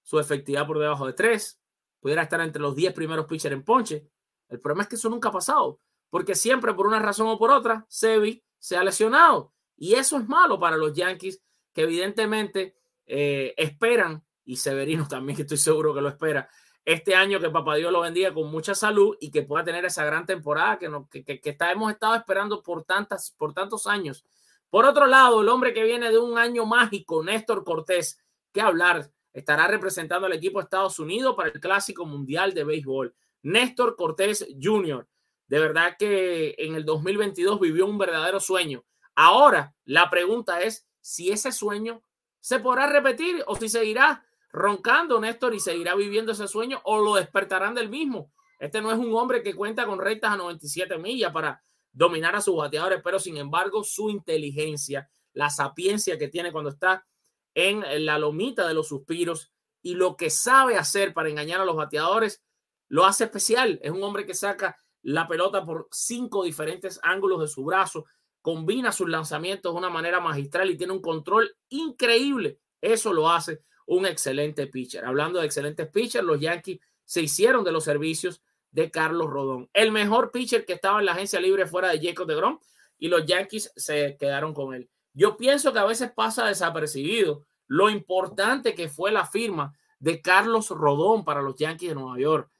su 0.03 0.19
efectividad 0.19 0.67
por 0.67 0.77
debajo 0.79 1.07
de 1.07 1.13
3, 1.13 1.61
pudiera 2.01 2.23
estar 2.23 2.41
entre 2.41 2.61
los 2.61 2.75
10 2.75 2.93
primeros 2.93 3.25
pitchers 3.25 3.53
en 3.53 3.63
ponche. 3.63 4.09
El 4.49 4.59
problema 4.59 4.83
es 4.83 4.89
que 4.89 4.97
eso 4.97 5.09
nunca 5.09 5.29
ha 5.29 5.31
pasado, 5.31 5.79
porque 6.09 6.35
siempre 6.35 6.73
por 6.73 6.87
una 6.87 6.99
razón 6.99 7.27
o 7.29 7.39
por 7.39 7.51
otra, 7.51 7.85
Sevi 7.87 8.43
se 8.59 8.75
ha 8.75 8.83
lesionado. 8.83 9.53
Y 9.77 9.93
eso 9.93 10.17
es 10.17 10.27
malo 10.27 10.59
para 10.59 10.75
los 10.75 10.91
Yankees, 10.91 11.41
que 11.71 11.83
evidentemente 11.83 12.75
eh, 13.05 13.53
esperan, 13.55 14.25
y 14.43 14.57
Severino 14.57 15.07
también, 15.07 15.37
que 15.37 15.43
estoy 15.43 15.57
seguro 15.57 15.93
que 15.93 16.01
lo 16.01 16.09
espera, 16.09 16.49
este 16.85 17.15
año 17.15 17.39
que 17.39 17.49
Papá 17.49 17.75
Dios 17.75 17.91
lo 17.91 18.01
bendiga 18.01 18.31
con 18.31 18.51
mucha 18.51 18.75
salud 18.75 19.17
y 19.19 19.31
que 19.31 19.41
pueda 19.41 19.65
tener 19.65 19.83
esa 19.85 20.05
gran 20.05 20.27
temporada 20.27 20.77
que, 20.77 20.87
nos, 20.87 21.09
que, 21.09 21.23
que, 21.23 21.57
hemos 21.71 21.91
estado 21.91 22.13
esperando 22.13 22.61
por, 22.61 22.83
tantas, 22.83 23.31
por 23.31 23.53
tantos 23.53 23.87
años. 23.87 24.23
Por 24.69 24.85
otro 24.85 25.07
lado, 25.07 25.41
el 25.41 25.49
hombre 25.49 25.73
que 25.73 25.83
viene 25.83 26.11
de 26.11 26.19
un 26.19 26.37
año 26.37 26.65
mágico, 26.65 27.23
Néstor 27.23 27.63
Cortés, 27.63 28.23
que 28.53 28.61
hablar, 28.61 29.09
estará 29.33 29.67
representando 29.67 30.27
al 30.27 30.33
equipo 30.33 30.59
de 30.59 30.65
Estados 30.65 30.99
Unidos 30.99 31.35
para 31.35 31.49
el 31.49 31.59
Clásico 31.59 32.05
Mundial 32.05 32.53
de 32.53 32.63
Béisbol. 32.63 33.15
Néstor 33.41 33.95
Cortés 33.95 34.47
Jr., 34.61 35.07
de 35.47 35.59
verdad 35.59 35.95
que 35.97 36.55
en 36.57 36.75
el 36.75 36.85
2022 36.85 37.59
vivió 37.59 37.85
un 37.85 37.97
verdadero 37.97 38.39
sueño. 38.39 38.83
Ahora, 39.15 39.75
la 39.85 40.09
pregunta 40.09 40.61
es 40.61 40.87
si 41.01 41.31
ese 41.31 41.51
sueño 41.51 42.03
se 42.39 42.59
podrá 42.59 42.87
repetir 42.87 43.43
o 43.47 43.55
si 43.55 43.69
seguirá 43.69 44.25
roncando 44.55 45.19
Néstor 45.19 45.53
y 45.53 45.59
seguirá 45.59 45.95
viviendo 45.95 46.31
ese 46.31 46.47
sueño 46.47 46.79
o 46.85 46.99
lo 46.99 47.15
despertarán 47.15 47.75
del 47.75 47.89
mismo. 47.89 48.31
Este 48.57 48.81
no 48.81 48.89
es 48.89 48.97
un 48.97 49.13
hombre 49.13 49.43
que 49.43 49.53
cuenta 49.53 49.85
con 49.85 49.99
rectas 49.99 50.31
a 50.31 50.37
97 50.37 50.97
millas 50.97 51.33
para 51.33 51.61
dominar 51.91 52.35
a 52.37 52.41
sus 52.41 52.55
bateadores, 52.55 53.01
pero 53.03 53.19
sin 53.19 53.35
embargo 53.35 53.83
su 53.83 54.09
inteligencia, 54.09 55.09
la 55.33 55.49
sapiencia 55.49 56.17
que 56.17 56.29
tiene 56.29 56.53
cuando 56.53 56.69
está 56.69 57.05
en 57.53 57.83
la 58.05 58.17
lomita 58.17 58.65
de 58.65 58.73
los 58.73 58.87
suspiros 58.87 59.51
y 59.81 59.95
lo 59.95 60.15
que 60.15 60.29
sabe 60.29 60.77
hacer 60.77 61.13
para 61.13 61.29
engañar 61.29 61.59
a 61.59 61.65
los 61.65 61.75
bateadores, 61.75 62.41
lo 62.87 63.05
hace 63.05 63.25
especial. 63.25 63.77
Es 63.83 63.91
un 63.91 64.03
hombre 64.03 64.25
que 64.25 64.33
saca 64.33 64.77
la 65.01 65.27
pelota 65.27 65.65
por 65.65 65.89
cinco 65.91 66.45
diferentes 66.45 66.97
ángulos 67.03 67.41
de 67.41 67.47
su 67.49 67.65
brazo, 67.65 68.05
combina 68.41 68.93
sus 68.93 69.09
lanzamientos 69.09 69.73
de 69.73 69.77
una 69.77 69.89
manera 69.89 70.21
magistral 70.21 70.69
y 70.69 70.77
tiene 70.77 70.93
un 70.93 71.01
control 71.01 71.57
increíble. 71.67 72.59
Eso 72.79 73.11
lo 73.11 73.29
hace 73.29 73.61
un 73.85 74.05
excelente 74.05 74.67
pitcher. 74.67 75.05
Hablando 75.05 75.39
de 75.39 75.45
excelentes 75.45 75.87
pitchers, 75.87 76.25
los 76.25 76.39
Yankees 76.39 76.79
se 77.03 77.21
hicieron 77.21 77.63
de 77.63 77.71
los 77.71 77.83
servicios 77.83 78.41
de 78.71 78.91
Carlos 78.91 79.29
Rodón, 79.29 79.69
el 79.73 79.91
mejor 79.91 80.31
pitcher 80.31 80.65
que 80.65 80.73
estaba 80.73 80.99
en 80.99 81.05
la 81.05 81.13
agencia 81.13 81.39
libre 81.39 81.65
fuera 81.65 81.89
de 81.89 82.05
Jacob 82.05 82.27
de 82.27 82.35
Grom, 82.35 82.59
y 82.97 83.07
los 83.07 83.25
Yankees 83.25 83.71
se 83.75 84.17
quedaron 84.17 84.53
con 84.53 84.73
él. 84.73 84.89
Yo 85.13 85.37
pienso 85.37 85.71
que 85.71 85.79
a 85.79 85.85
veces 85.85 86.11
pasa 86.11 86.45
desapercibido 86.45 87.45
lo 87.67 87.89
importante 87.89 88.75
que 88.75 88.89
fue 88.89 89.11
la 89.11 89.25
firma 89.25 89.73
de 89.99 90.21
Carlos 90.21 90.69
Rodón 90.69 91.23
para 91.23 91.41
los 91.41 91.55
Yankees 91.55 91.89
de 91.89 91.95
Nueva 91.95 92.19
York. 92.19 92.51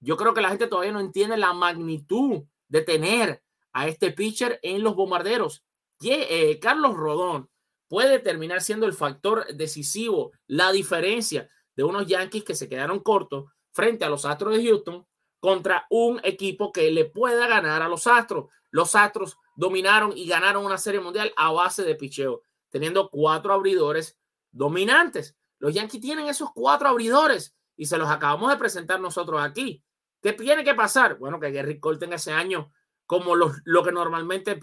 Yo 0.00 0.16
creo 0.16 0.32
que 0.32 0.40
la 0.40 0.50
gente 0.50 0.68
todavía 0.68 0.92
no 0.92 1.00
entiende 1.00 1.36
la 1.36 1.52
magnitud 1.52 2.44
de 2.68 2.82
tener 2.82 3.42
a 3.72 3.88
este 3.88 4.12
pitcher 4.12 4.60
en 4.62 4.82
los 4.82 4.94
bombarderos. 4.94 5.64
Eh, 6.02 6.58
Carlos 6.60 6.94
Rodón 6.94 7.48
puede 7.94 8.18
terminar 8.18 8.60
siendo 8.60 8.86
el 8.86 8.92
factor 8.92 9.46
decisivo, 9.54 10.32
la 10.48 10.72
diferencia 10.72 11.48
de 11.76 11.84
unos 11.84 12.08
Yankees 12.08 12.42
que 12.42 12.56
se 12.56 12.68
quedaron 12.68 12.98
cortos 12.98 13.44
frente 13.70 14.04
a 14.04 14.08
los 14.08 14.24
Astros 14.24 14.56
de 14.56 14.64
Houston 14.64 15.06
contra 15.38 15.86
un 15.90 16.20
equipo 16.24 16.72
que 16.72 16.90
le 16.90 17.04
pueda 17.04 17.46
ganar 17.46 17.82
a 17.82 17.88
los 17.88 18.08
Astros. 18.08 18.46
Los 18.72 18.96
Astros 18.96 19.38
dominaron 19.54 20.12
y 20.16 20.26
ganaron 20.26 20.66
una 20.66 20.76
serie 20.76 20.98
mundial 20.98 21.32
a 21.36 21.52
base 21.52 21.84
de 21.84 21.94
picheo, 21.94 22.42
teniendo 22.68 23.10
cuatro 23.10 23.52
abridores 23.52 24.18
dominantes. 24.50 25.36
Los 25.60 25.72
Yankees 25.72 26.00
tienen 26.00 26.26
esos 26.26 26.50
cuatro 26.52 26.88
abridores 26.88 27.54
y 27.76 27.86
se 27.86 27.96
los 27.96 28.10
acabamos 28.10 28.50
de 28.50 28.56
presentar 28.56 28.98
nosotros 28.98 29.40
aquí. 29.40 29.84
¿Qué 30.20 30.32
tiene 30.32 30.64
que 30.64 30.74
pasar? 30.74 31.16
Bueno, 31.16 31.38
que 31.38 31.52
Gary 31.52 31.78
Cole 31.78 32.00
ese 32.12 32.32
año 32.32 32.72
como 33.06 33.36
lo, 33.36 33.52
lo 33.62 33.84
que 33.84 33.92
normalmente 33.92 34.58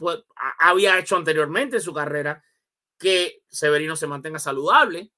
había 0.60 1.00
hecho 1.00 1.16
anteriormente 1.16 1.78
en 1.78 1.82
su 1.82 1.94
carrera 1.94 2.44
que 3.02 3.44
Severino 3.50 3.96
se 3.96 4.06
mantenga 4.06 4.38
saludable, 4.38 5.12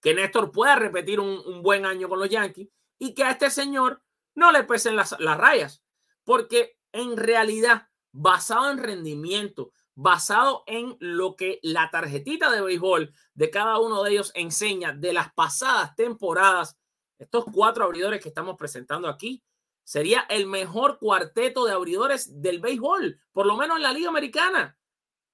que 0.00 0.14
Néstor 0.14 0.50
pueda 0.50 0.74
repetir 0.74 1.20
un, 1.20 1.62
buen 1.62 1.84
año 1.84 2.08
con 2.08 2.18
los 2.18 2.30
Yankees 2.30 2.68
y 2.98 3.14
que 3.14 3.24
a 3.24 3.30
este 3.30 3.50
señor 3.50 4.02
no 4.34 4.50
le 4.50 4.64
pesen 4.64 4.96
las, 4.96 5.14
las 5.20 5.36
rayas, 5.36 5.84
porque 6.24 6.78
en 6.92 7.18
realidad, 7.18 7.88
basado 8.10 8.70
en 8.70 8.78
rendimiento, 8.78 9.72
basado 9.94 10.64
en 10.66 10.96
lo 10.98 11.36
que 11.36 11.60
la 11.62 11.90
tarjetita 11.90 12.50
de 12.50 12.62
béisbol 12.62 13.12
de 13.34 13.50
cada 13.50 13.78
uno 13.78 14.02
de 14.02 14.12
ellos 14.12 14.32
enseña 14.34 14.92
de 14.92 15.12
las 15.12 15.32
pasadas 15.34 15.94
temporadas, 15.96 16.78
estos 17.18 17.44
cuatro 17.52 17.84
abridores 17.84 18.22
que 18.22 18.30
estamos 18.30 18.56
presentando 18.56 19.08
aquí, 19.08 19.44
sería 19.84 20.20
el 20.30 20.46
mejor 20.46 20.98
cuarteto 20.98 21.66
de 21.66 21.72
abridores 21.72 22.40
del 22.40 22.60
béisbol, 22.60 23.20
por 23.32 23.44
lo 23.44 23.56
menos 23.56 23.76
en 23.76 23.82
la 23.82 23.92
Liga 23.92 24.08
Americana. 24.08 24.78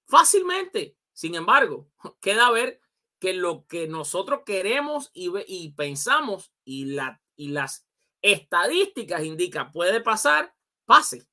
Fácilmente. 0.07 0.97
Sin 1.21 1.35
embargo, 1.35 1.87
queda 2.23 2.51
ver 2.51 2.81
que 3.19 3.35
lo 3.35 3.67
que 3.67 3.87
nosotros 3.87 4.41
queremos 4.47 5.11
y, 5.13 5.69
pensamos 5.73 6.51
y, 6.65 6.87
la, 6.87 7.21
y 7.37 7.49
las 7.49 7.87
estadísticas 8.23 9.23
indican 9.23 9.71
puede 9.71 10.01
pasar, 10.01 10.55
pase. 10.87 11.29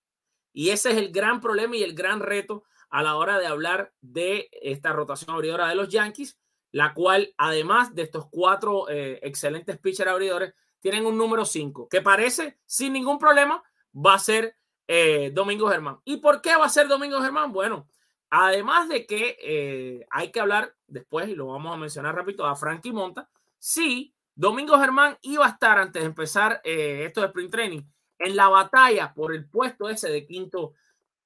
Y 0.51 0.71
ese 0.71 0.91
es 0.91 0.97
el 0.97 1.13
gran 1.13 1.39
problema 1.39 1.77
y 1.77 1.83
el 1.83 1.93
gran 1.95 2.19
reto 2.19 2.65
a 2.89 3.01
la 3.01 3.15
hora 3.15 3.39
de 3.39 3.47
hablar 3.47 3.93
de 4.01 4.49
esta 4.61 4.91
rotación 4.91 5.33
abridora 5.33 5.69
de 5.69 5.75
los 5.75 5.87
Yankees, 5.87 6.37
la 6.73 6.93
cual, 6.93 7.33
además 7.37 7.95
de 7.95 8.01
estos 8.01 8.25
cuatro 8.29 8.89
eh, 8.89 9.21
excelentes 9.23 9.79
pitcher 9.79 10.09
abridores, 10.09 10.53
tienen 10.81 11.05
un 11.05 11.17
número 11.17 11.45
5, 11.45 11.87
que 11.87 12.01
parece 12.01 12.59
sin 12.65 12.91
ningún 12.91 13.19
problema 13.19 13.63
va 13.95 14.15
a 14.15 14.19
ser 14.19 14.57
eh, 14.85 15.31
Domingo 15.33 15.69
Germán. 15.69 16.01
¿Y 16.03 16.17
por 16.17 16.41
qué 16.41 16.57
va 16.57 16.65
a 16.65 16.69
ser 16.69 16.89
Domingo 16.89 17.21
Germán? 17.21 17.53
Bueno, 17.53 17.87
Además 18.29 18.89
de 18.89 19.05
que 19.05 19.37
eh, 19.41 20.05
hay 20.09 20.31
que 20.31 20.39
hablar 20.39 20.75
después, 20.87 21.29
y 21.29 21.35
lo 21.35 21.47
vamos 21.47 21.73
a 21.73 21.77
mencionar 21.77 22.15
rápido, 22.15 22.45
a 22.45 22.55
Frankie 22.55 22.91
Monta. 22.91 23.29
Sí, 23.57 24.13
Domingo 24.35 24.77
Germán 24.79 25.17
iba 25.21 25.45
a 25.45 25.49
estar 25.49 25.79
antes 25.79 26.01
de 26.01 26.07
empezar 26.07 26.61
eh, 26.63 27.05
esto 27.05 27.21
de 27.21 27.27
sprint 27.27 27.51
training 27.51 27.81
en 28.19 28.35
la 28.35 28.49
batalla 28.49 29.13
por 29.13 29.33
el 29.33 29.49
puesto 29.49 29.89
ese 29.89 30.09
de 30.09 30.25
quinto 30.25 30.73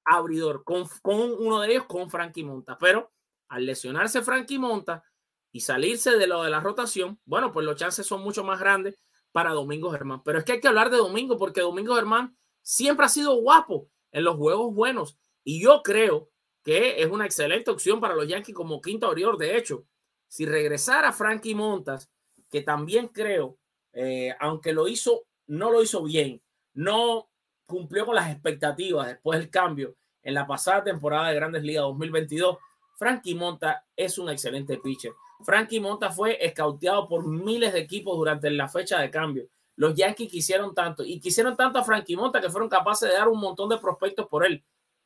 abridor, 0.06 0.64
con, 0.64 0.88
con 1.02 1.20
uno 1.20 1.60
de 1.62 1.72
ellos, 1.72 1.86
con 1.86 2.10
Frankie 2.10 2.44
Monta. 2.44 2.78
Pero 2.78 3.12
al 3.50 3.66
lesionarse 3.66 4.22
Frankie 4.22 4.60
Monta 4.60 5.04
y 5.52 5.62
salirse 5.62 6.18
de 6.18 6.28
lo 6.28 6.44
de 6.44 6.50
la 6.50 6.60
rotación, 6.60 7.20
bueno, 7.26 7.52
pues 7.52 7.66
los 7.66 7.76
chances 7.76 8.06
son 8.06 8.22
mucho 8.22 8.44
más 8.44 8.60
grandes 8.60 9.04
para 9.32 9.52
Domingo 9.52 9.92
Germán. 9.92 10.24
Pero 10.24 10.40
es 10.40 10.46
que 10.46 10.54
hay 10.54 10.62
que 10.62 10.68
hablar 10.68 10.90
de 10.90 10.98
Domingo 10.98 11.38
porque 11.38 11.62
Domingo 11.62 11.96
Germán 11.96 12.38
siempre 12.62 13.06
ha 13.06 13.10
sido 13.10 13.36
guapo 13.36 13.90
en 14.12 14.24
los 14.24 14.36
juegos 14.36 14.74
buenos. 14.74 15.18
Y 15.44 15.62
yo 15.62 15.82
creo 15.84 16.31
que 16.64 17.02
es 17.02 17.10
una 17.10 17.26
excelente 17.26 17.72
opción 17.72 18.00
para 18.00 18.16
los 18.16 18.28
Yankees 18.28 18.56
como 18.56 18.82
quinto 18.82 19.08
abridor. 19.08 19.38
De 19.38 19.58
hecho, 19.58 19.86
si 20.28 20.46
regresara 20.46 21.12
Frankie 21.12 21.56
Montas, 21.56 22.10
que 22.50 22.62
también 22.62 23.08
creo, 23.08 23.58
eh, 23.94 24.36
aunque 24.40 24.74
lo 24.74 24.88
hizo, 24.88 25.24
no 25.48 25.72
lo 25.72 25.82
hizo 25.82 26.04
bien, 26.04 26.42
no 26.74 27.30
cumplió 27.66 28.06
con 28.06 28.16
las 28.16 28.32
expectativas 28.32 29.08
después 29.08 29.40
del 29.40 29.50
cambio 29.50 29.96
en 30.24 30.34
la 30.34 30.46
pasada 30.46 30.84
temporada 30.84 31.30
de 31.30 31.36
Grandes 31.36 31.64
Ligas 31.64 31.84
2022, 31.84 32.58
Frankie 32.98 33.36
Monta 33.36 33.86
es 33.96 34.18
un 34.18 34.30
excelente 34.30 34.78
pitcher. 34.78 35.14
Frankie 35.44 35.80
Monta 35.80 36.12
fue 36.12 36.38
escauteado 36.46 37.08
por 37.08 37.26
miles 37.28 37.74
de 37.74 37.80
equipos 37.80 38.16
durante 38.16 38.50
la 38.52 38.68
fecha 38.68 39.00
de 39.00 39.10
cambio. 39.10 39.48
Los 39.76 39.96
Yankees 39.96 40.30
quisieron 40.30 40.76
tanto 40.76 41.04
y 41.04 41.20
quisieron 41.20 41.58
tanto 41.58 41.80
a 41.80 41.84
Frankie 41.84 42.16
Monta 42.16 42.40
que 42.40 42.50
fueron 42.50 42.70
capaces 42.70 43.10
de 43.10 43.16
dar 43.16 43.28
un 43.28 43.40
montón 43.40 43.70
de 43.70 43.78
prospectos 43.78 44.28
por 44.28 44.46
él. 44.46 44.64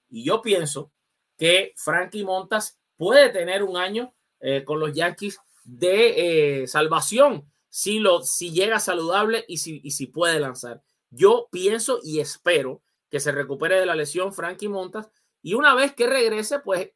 Y 0.10 0.26
yo 0.26 0.42
pienso 0.42 0.92
que 1.38 1.74
Frankie 1.76 2.24
Montas 2.24 2.80
puede 2.98 3.30
tener 3.30 3.64
un 3.64 3.78
año 3.78 4.14
eh, 4.40 4.64
con 4.64 4.80
los 4.80 4.94
Yankees 4.94 5.40
de 5.64 6.62
eh, 6.62 6.68
salvación 6.68 7.52
si, 7.70 8.00
lo, 8.00 8.22
si 8.22 8.52
llega 8.52 8.80
saludable 8.80 9.44
y 9.48 9.58
si, 9.58 9.82
y 9.84 9.92
si 9.92 10.08
puede 10.08 10.40
lanzar. 10.40 10.82
Yo 11.10 11.48
pienso 11.52 12.00
y 12.04 12.20
espero 12.20 12.82
que 13.10 13.20
se 13.20 13.32
recupere 13.32 13.80
de 13.80 13.86
la 13.86 13.96
lesión 13.96 14.34
Frankie 14.34 14.70
Montas 14.70 15.10
y 15.42 15.54
una 15.54 15.76
vez 15.76 15.94
que 15.94 16.08
regrese, 16.08 16.60
pues, 16.60 16.92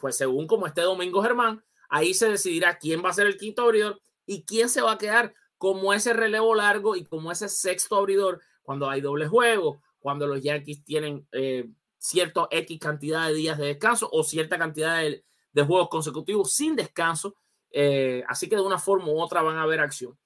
pues 0.00 0.16
según 0.16 0.46
como 0.46 0.66
esté 0.66 0.82
Domingo 0.82 1.22
Germán, 1.22 1.64
ahí 1.88 2.14
se 2.14 2.28
decidirá 2.28 2.78
quién 2.78 3.04
va 3.04 3.10
a 3.10 3.14
ser 3.14 3.26
el 3.26 3.36
quinto 3.36 3.62
abridor 3.62 4.00
y 4.26 4.44
quién 4.44 4.68
se 4.68 4.80
va 4.80 4.92
a 4.92 4.98
quedar 4.98 5.34
como 5.56 5.92
ese 5.92 6.12
relevo 6.12 6.54
largo 6.54 6.94
y 6.94 7.04
como 7.04 7.32
ese 7.32 7.48
sexto 7.48 7.96
abridor 7.96 8.40
cuando 8.62 8.88
hay 8.88 9.00
doble 9.00 9.26
juego, 9.26 9.82
cuando 9.98 10.26
los 10.26 10.42
Yankees 10.42 10.84
tienen 10.84 11.26
eh, 11.32 11.68
cierto 11.98 12.48
X 12.50 12.78
cantidad 12.78 13.28
de 13.28 13.34
días 13.34 13.58
de 13.58 13.66
descanso 13.66 14.08
o 14.12 14.22
cierta 14.22 14.58
cantidad 14.58 15.00
de, 15.00 15.24
juegos 15.64 15.88
consecutivos 15.88 16.52
sin 16.52 16.76
descanso. 16.76 17.34
Eh, 17.70 18.22
así 18.28 18.48
que 18.48 18.56
de 18.56 18.62
una 18.62 18.78
forma 18.78 19.08
u 19.08 19.20
otra 19.20 19.42
van 19.42 19.56
a 19.56 19.62
haber 19.62 19.80
acción. 19.80 20.16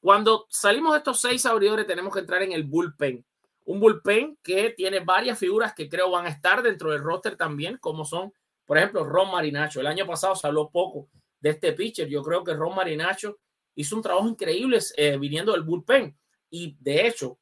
Cuando 0.00 0.46
salimos 0.48 0.92
de 0.92 0.98
estos 0.98 1.20
seis 1.20 1.46
abridores, 1.46 1.86
tenemos 1.86 2.12
que 2.12 2.20
entrar 2.20 2.42
en 2.42 2.52
el 2.52 2.64
bullpen. 2.64 3.24
Un 3.66 3.80
bullpen 3.80 4.38
que 4.42 4.70
tiene 4.70 5.00
varias 5.00 5.38
figuras 5.38 5.74
que 5.74 5.88
creo 5.88 6.10
van 6.10 6.26
a 6.26 6.30
estar 6.30 6.62
dentro 6.62 6.90
del 6.90 7.02
roster 7.02 7.36
también, 7.36 7.76
como 7.76 8.04
son, 8.04 8.32
por 8.64 8.78
ejemplo, 8.78 9.04
Ron 9.04 9.30
Marinacho. 9.30 9.80
El 9.80 9.86
año 9.86 10.06
pasado 10.06 10.34
se 10.34 10.46
habló 10.46 10.70
poco 10.70 11.08
de 11.38 11.50
este 11.50 11.72
pitcher. 11.72 12.08
Yo 12.08 12.22
creo 12.22 12.42
que 12.42 12.54
Ron 12.54 12.74
Marinacho 12.74 13.38
hizo 13.74 13.94
un 13.96 14.02
trabajo 14.02 14.28
increíble 14.28 14.78
eh, 14.96 15.18
viniendo 15.18 15.52
del 15.52 15.62
bullpen. 15.62 16.18
Y 16.48 16.76
de 16.80 17.06
hecho, 17.06 17.38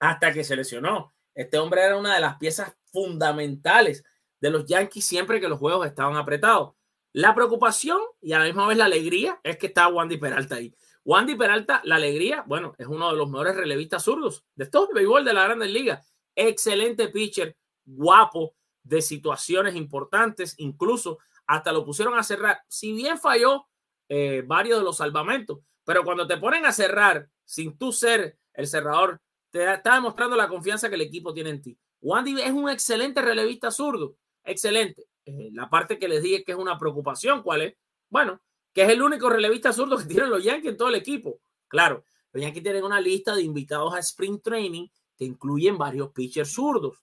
hasta 0.00 0.32
que 0.32 0.44
se 0.44 0.56
lesionó, 0.56 1.14
este 1.34 1.58
hombre 1.58 1.82
era 1.82 1.96
una 1.96 2.14
de 2.14 2.20
las 2.20 2.36
piezas 2.36 2.76
fundamentales 2.92 4.04
de 4.40 4.50
los 4.50 4.66
Yankees 4.66 5.06
siempre 5.06 5.40
que 5.40 5.48
los 5.48 5.58
juegos 5.58 5.86
estaban 5.86 6.16
apretados. 6.16 6.74
La 7.12 7.34
preocupación 7.34 8.00
y 8.20 8.32
a 8.32 8.38
la 8.38 8.44
misma 8.44 8.66
vez 8.66 8.78
la 8.78 8.84
alegría 8.84 9.40
es 9.42 9.56
que 9.56 9.66
está 9.66 9.88
Wandy 9.88 10.18
Peralta 10.18 10.56
ahí. 10.56 10.74
Wandy 11.04 11.36
Peralta, 11.36 11.80
la 11.84 11.96
alegría, 11.96 12.44
bueno, 12.46 12.74
es 12.78 12.86
uno 12.86 13.10
de 13.10 13.16
los 13.16 13.28
mejores 13.30 13.56
relevistas 13.56 14.04
zurdos 14.04 14.44
de 14.54 14.66
todo 14.66 14.88
el 14.90 14.94
béisbol 14.94 15.24
de 15.24 15.32
la 15.32 15.44
Grandes 15.44 15.70
Ligas. 15.70 16.06
Excelente 16.34 17.08
pitcher, 17.08 17.56
guapo, 17.84 18.54
de 18.88 19.02
situaciones 19.02 19.74
importantes, 19.74 20.54
incluso 20.58 21.18
hasta 21.46 21.72
lo 21.72 21.84
pusieron 21.84 22.18
a 22.18 22.22
cerrar. 22.22 22.60
Si 22.68 22.92
bien 22.92 23.18
falló 23.18 23.66
eh, 24.08 24.42
varios 24.46 24.78
de 24.78 24.84
los 24.84 24.96
salvamentos, 24.96 25.58
pero 25.84 26.04
cuando 26.04 26.26
te 26.26 26.36
ponen 26.36 26.64
a 26.66 26.72
cerrar 26.72 27.28
sin 27.44 27.76
tú 27.76 27.92
ser 27.92 28.38
el 28.54 28.66
cerrador, 28.66 29.20
te 29.50 29.72
está 29.72 29.94
demostrando 29.94 30.36
la 30.36 30.48
confianza 30.48 30.88
que 30.88 30.94
el 30.94 31.02
equipo 31.02 31.32
tiene 31.32 31.50
en 31.50 31.62
ti. 31.62 31.78
Wandy 32.00 32.40
es 32.40 32.52
un 32.52 32.68
excelente 32.68 33.20
relevista 33.20 33.70
zurdo, 33.70 34.16
excelente. 34.44 35.06
Eh, 35.24 35.50
la 35.52 35.68
parte 35.68 35.98
que 35.98 36.08
les 36.08 36.22
dije 36.22 36.44
que 36.44 36.52
es 36.52 36.58
una 36.58 36.78
preocupación, 36.78 37.42
¿cuál 37.42 37.62
es? 37.62 37.74
Bueno, 38.08 38.40
que 38.72 38.82
es 38.82 38.88
el 38.90 39.02
único 39.02 39.28
relevista 39.28 39.72
zurdo 39.72 39.98
que 39.98 40.04
tienen 40.08 40.30
los 40.30 40.44
Yankees 40.44 40.72
en 40.72 40.76
todo 40.76 40.88
el 40.88 40.94
equipo. 40.94 41.40
Claro, 41.66 42.04
los 42.32 42.42
Yankees 42.42 42.62
tienen 42.62 42.84
una 42.84 43.00
lista 43.00 43.34
de 43.34 43.42
invitados 43.42 43.94
a 43.94 43.98
Spring 43.98 44.40
Training 44.40 44.88
que 45.16 45.24
incluyen 45.24 45.76
varios 45.76 46.10
pitchers 46.10 46.52
zurdos. 46.52 47.02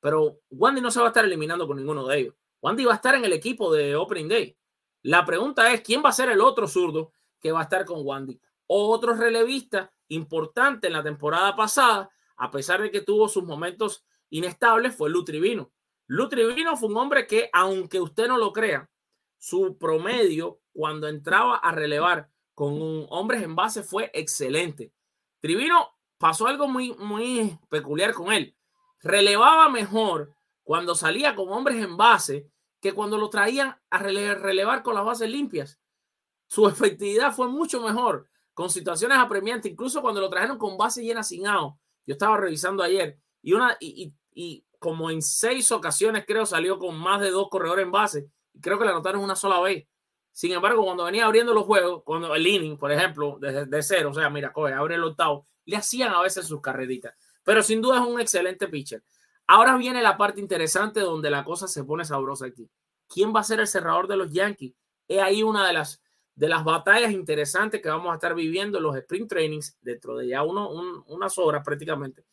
Pero 0.00 0.40
Wandy 0.50 0.80
no 0.80 0.90
se 0.90 1.00
va 1.00 1.06
a 1.06 1.08
estar 1.08 1.24
eliminando 1.24 1.66
con 1.66 1.78
ninguno 1.78 2.06
de 2.06 2.18
ellos. 2.18 2.34
Wandy 2.60 2.84
va 2.84 2.92
a 2.92 2.96
estar 2.96 3.14
en 3.14 3.24
el 3.24 3.32
equipo 3.32 3.72
de 3.72 3.96
Opening 3.96 4.28
Day. 4.28 4.56
La 5.02 5.24
pregunta 5.24 5.72
es, 5.72 5.80
¿quién 5.80 6.02
va 6.04 6.10
a 6.10 6.12
ser 6.12 6.28
el 6.28 6.40
otro 6.40 6.68
zurdo 6.68 7.12
que 7.40 7.52
va 7.52 7.60
a 7.60 7.62
estar 7.64 7.84
con 7.84 8.04
Wandy? 8.04 8.40
Otro 8.66 9.14
relevista 9.14 9.92
importante 10.08 10.88
en 10.88 10.92
la 10.92 11.02
temporada 11.02 11.56
pasada, 11.56 12.10
a 12.36 12.50
pesar 12.50 12.82
de 12.82 12.90
que 12.90 13.00
tuvo 13.00 13.28
sus 13.28 13.44
momentos 13.44 14.04
inestables, 14.30 14.94
fue 14.94 15.10
Lutrivino. 15.10 15.72
Lutrivino 16.06 16.76
fue 16.76 16.88
un 16.88 16.96
hombre 16.96 17.26
que, 17.26 17.50
aunque 17.52 18.00
usted 18.00 18.28
no 18.28 18.38
lo 18.38 18.52
crea, 18.52 18.88
su 19.38 19.76
promedio 19.78 20.60
cuando 20.72 21.08
entraba 21.08 21.56
a 21.56 21.72
relevar 21.72 22.30
con 22.54 23.06
hombres 23.10 23.42
en 23.42 23.54
base 23.54 23.82
fue 23.82 24.10
excelente. 24.14 24.92
Trivino 25.40 25.96
pasó 26.18 26.46
algo 26.46 26.68
muy, 26.68 26.94
muy 26.94 27.58
peculiar 27.68 28.14
con 28.14 28.32
él. 28.32 28.56
Relevaba 29.00 29.68
mejor 29.68 30.34
cuando 30.62 30.94
salía 30.94 31.34
con 31.34 31.52
hombres 31.52 31.82
en 31.82 31.96
base 31.96 32.50
que 32.80 32.92
cuando 32.92 33.18
lo 33.18 33.30
traían 33.30 33.76
a 33.90 33.98
relevar 33.98 34.82
con 34.82 34.94
las 34.94 35.04
bases 35.04 35.30
limpias. 35.30 35.80
Su 36.48 36.68
efectividad 36.68 37.32
fue 37.34 37.48
mucho 37.48 37.80
mejor 37.80 38.28
con 38.54 38.70
situaciones 38.70 39.18
apremiantes, 39.18 39.70
incluso 39.70 40.00
cuando 40.00 40.20
lo 40.20 40.30
trajeron 40.30 40.56
con 40.56 40.78
base 40.78 41.02
llena 41.02 41.22
sin 41.22 41.46
out. 41.46 41.74
Yo 42.06 42.12
estaba 42.12 42.38
revisando 42.38 42.82
ayer 42.82 43.20
y, 43.46 43.52
una, 43.52 43.76
y, 43.78 44.12
y 44.34 44.64
como 44.78 45.10
en 45.10 45.22
seis 45.22 45.70
ocasiones 45.70 46.24
creo 46.26 46.46
salió 46.46 46.78
con 46.78 46.98
más 46.98 47.20
de 47.20 47.30
dos 47.30 47.48
corredores 47.48 47.84
en 47.84 47.92
base 47.92 48.28
creo 48.60 48.78
que 48.78 48.84
la 48.84 48.90
anotaron 48.92 49.22
una 49.22 49.36
sola 49.36 49.60
vez. 49.60 49.86
Sin 50.32 50.52
embargo, 50.52 50.84
cuando 50.84 51.04
venía 51.04 51.24
abriendo 51.24 51.54
los 51.54 51.64
juegos, 51.64 52.02
cuando 52.04 52.34
el 52.34 52.46
inning, 52.46 52.76
por 52.76 52.92
ejemplo, 52.92 53.38
desde 53.40 53.64
de 53.64 53.82
cero, 53.82 54.10
o 54.10 54.14
sea, 54.14 54.28
mira, 54.28 54.52
coge, 54.52 54.74
abre 54.74 54.96
el 54.96 55.04
octavo, 55.04 55.46
le 55.64 55.76
hacían 55.76 56.12
a 56.12 56.20
veces 56.20 56.46
sus 56.46 56.60
carreritas. 56.60 57.14
Pero 57.42 57.62
sin 57.62 57.80
duda 57.80 58.00
es 58.00 58.06
un 58.06 58.20
excelente 58.20 58.68
pitcher. 58.68 59.02
Ahora 59.46 59.76
viene 59.76 60.02
la 60.02 60.16
parte 60.16 60.40
interesante 60.40 61.00
donde 61.00 61.30
la 61.30 61.44
cosa 61.44 61.68
se 61.68 61.84
pone 61.84 62.04
sabrosa 62.04 62.46
aquí. 62.46 62.68
¿Quién 63.08 63.34
va 63.34 63.40
a 63.40 63.44
ser 63.44 63.60
el 63.60 63.68
cerrador 63.68 64.08
de 64.08 64.16
los 64.16 64.30
Yankees? 64.30 64.74
Es 65.08 65.22
ahí 65.22 65.42
una 65.42 65.66
de 65.66 65.72
las, 65.72 66.02
de 66.34 66.48
las 66.48 66.64
batallas 66.64 67.12
interesantes 67.12 67.80
que 67.80 67.88
vamos 67.88 68.10
a 68.10 68.16
estar 68.16 68.34
viviendo 68.34 68.78
en 68.78 68.84
los 68.84 68.96
sprint 68.96 69.30
trainings 69.30 69.78
dentro 69.80 70.16
de 70.16 70.28
ya 70.28 70.42
uno, 70.42 70.68
unas 71.06 71.38
horas 71.38 71.62
prácticamente. 71.64 72.24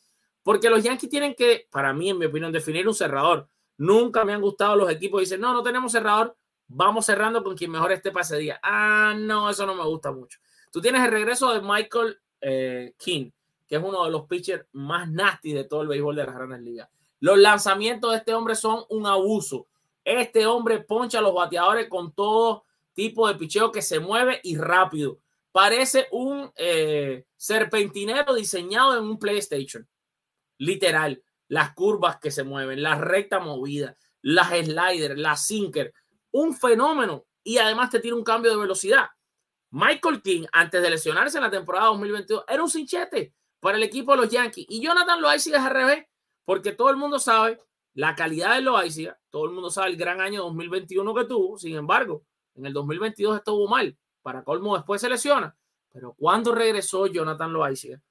Porque 0.44 0.70
los 0.70 0.84
Yankees 0.84 1.10
tienen 1.10 1.34
que, 1.34 1.68
para 1.72 1.94
mí, 1.94 2.10
en 2.10 2.20
mi 2.20 2.26
opinión, 2.26 2.52
definir 2.52 2.88
un 2.88 2.94
cerrador. 2.94 3.48
Nunca 3.78 4.24
me 4.24 4.34
han 4.34 4.42
gustado 4.42 4.76
los 4.76 4.92
equipos 4.92 5.22
dicen, 5.22 5.42
no, 5.42 5.54
no 5.54 5.64
tenemos 5.64 5.92
cerrador, 5.92 6.36
vamos 6.68 7.06
cerrando 7.06 7.44
con 7.44 7.56
quien 7.56 7.72
mejor 7.72 7.92
esté 7.92 8.12
para 8.12 8.24
ese 8.24 8.38
día. 8.38 8.60
Ah, 8.62 9.16
no, 9.18 9.50
eso 9.50 9.66
no 9.66 9.74
me 9.74 9.84
gusta 9.84 10.12
mucho. 10.12 10.40
Tú 10.72 10.82
tienes 10.82 11.04
el 11.04 11.12
regreso 11.12 11.54
de 11.54 11.62
Michael 11.62 12.18
eh, 12.42 12.94
King, 12.98 13.32
que 13.68 13.78
es 13.78 13.84
uno 13.84 14.04
de 14.04 14.12
los 14.12 14.28
pitchers 14.28 14.66
más 14.74 15.10
nasty 15.10 15.54
de 15.54 15.64
todo 15.64 15.82
el 15.82 15.88
béisbol 15.88 16.16
de 16.16 16.26
las 16.26 16.36
grandes 16.36 16.62
ligas. 16.62 16.90
Los 17.20 17.38
lanzamientos 17.38 18.12
de 18.12 18.18
este 18.18 18.34
hombre 18.34 18.56
son 18.56 18.84
un 18.90 19.08
abuso. 19.08 19.68
Este 20.04 20.46
hombre 20.46 20.80
poncha 20.80 21.20
a 21.20 21.22
los 21.22 21.34
bateadores 21.34 21.88
con 21.88 22.12
todo 22.12 22.66
tipo 22.94 23.28
de 23.28 23.36
picheo 23.36 23.72
que 23.72 23.82
se 23.82 24.00
mueve 24.00 24.40
y 24.44 24.58
rápido. 24.58 25.20
Parece 25.52 26.08
un 26.12 26.52
eh, 26.56 27.26
serpentinero 27.38 28.34
diseñado 28.34 28.98
en 28.98 29.06
un 29.06 29.18
PlayStation. 29.18 29.88
Literal 30.64 31.22
las 31.48 31.74
curvas 31.74 32.20
que 32.20 32.32
se 32.32 32.44
mueven, 32.44 32.82
la 32.82 32.96
recta 32.96 33.40
movida, 33.40 33.96
las 34.22 34.50
sliders, 34.50 35.18
las 35.18 35.46
sinker, 35.46 35.94
un 36.32 36.56
fenómeno 36.56 37.26
y 37.44 37.58
además 37.58 37.90
te 37.90 38.00
tiene 38.00 38.18
un 38.18 38.24
cambio 38.24 38.52
de 38.52 38.58
velocidad. 38.58 39.08
Michael 39.70 40.22
King, 40.22 40.46
antes 40.52 40.82
de 40.82 40.90
lesionarse 40.90 41.38
en 41.38 41.44
la 41.44 41.52
temporada 41.52 41.88
2022, 41.88 42.46
era 42.48 42.64
un 42.64 42.70
cinchete 42.70 43.34
para 43.60 43.78
el 43.78 43.84
equipo 43.84 44.12
de 44.12 44.18
los 44.18 44.30
Yankees. 44.30 44.66
Y 44.70 44.82
Jonathan 44.82 45.22
Loaiziga 45.22 45.58
es 45.58 45.66
al 45.66 45.74
revés, 45.74 46.06
porque 46.46 46.72
todo 46.72 46.90
el 46.90 46.98
mundo 46.98 47.20
sabe 47.20 47.60
la 47.94 48.16
calidad 48.16 48.56
de 48.56 48.62
Loaiziga, 48.62 49.20
todo 49.30 49.46
el 49.46 49.52
mundo 49.52 49.70
sabe 49.70 49.92
el 49.92 49.98
gran 49.98 50.22
año 50.22 50.44
2021 50.44 51.14
que 51.14 51.26
tuvo. 51.26 51.58
Sin 51.58 51.76
embargo, 51.76 52.24
en 52.56 52.66
el 52.66 52.74
2022 52.74 53.38
estuvo 53.38 53.68
mal. 53.68 53.98
Para 54.22 54.44
colmo, 54.44 54.76
después 54.76 55.02
se 55.02 55.10
lesiona. 55.10 55.56
Pero 55.92 56.14
cuando 56.18 56.56
regresó 56.56 57.08
Jonathan 57.08 57.52
Loaiziga, 57.52 58.02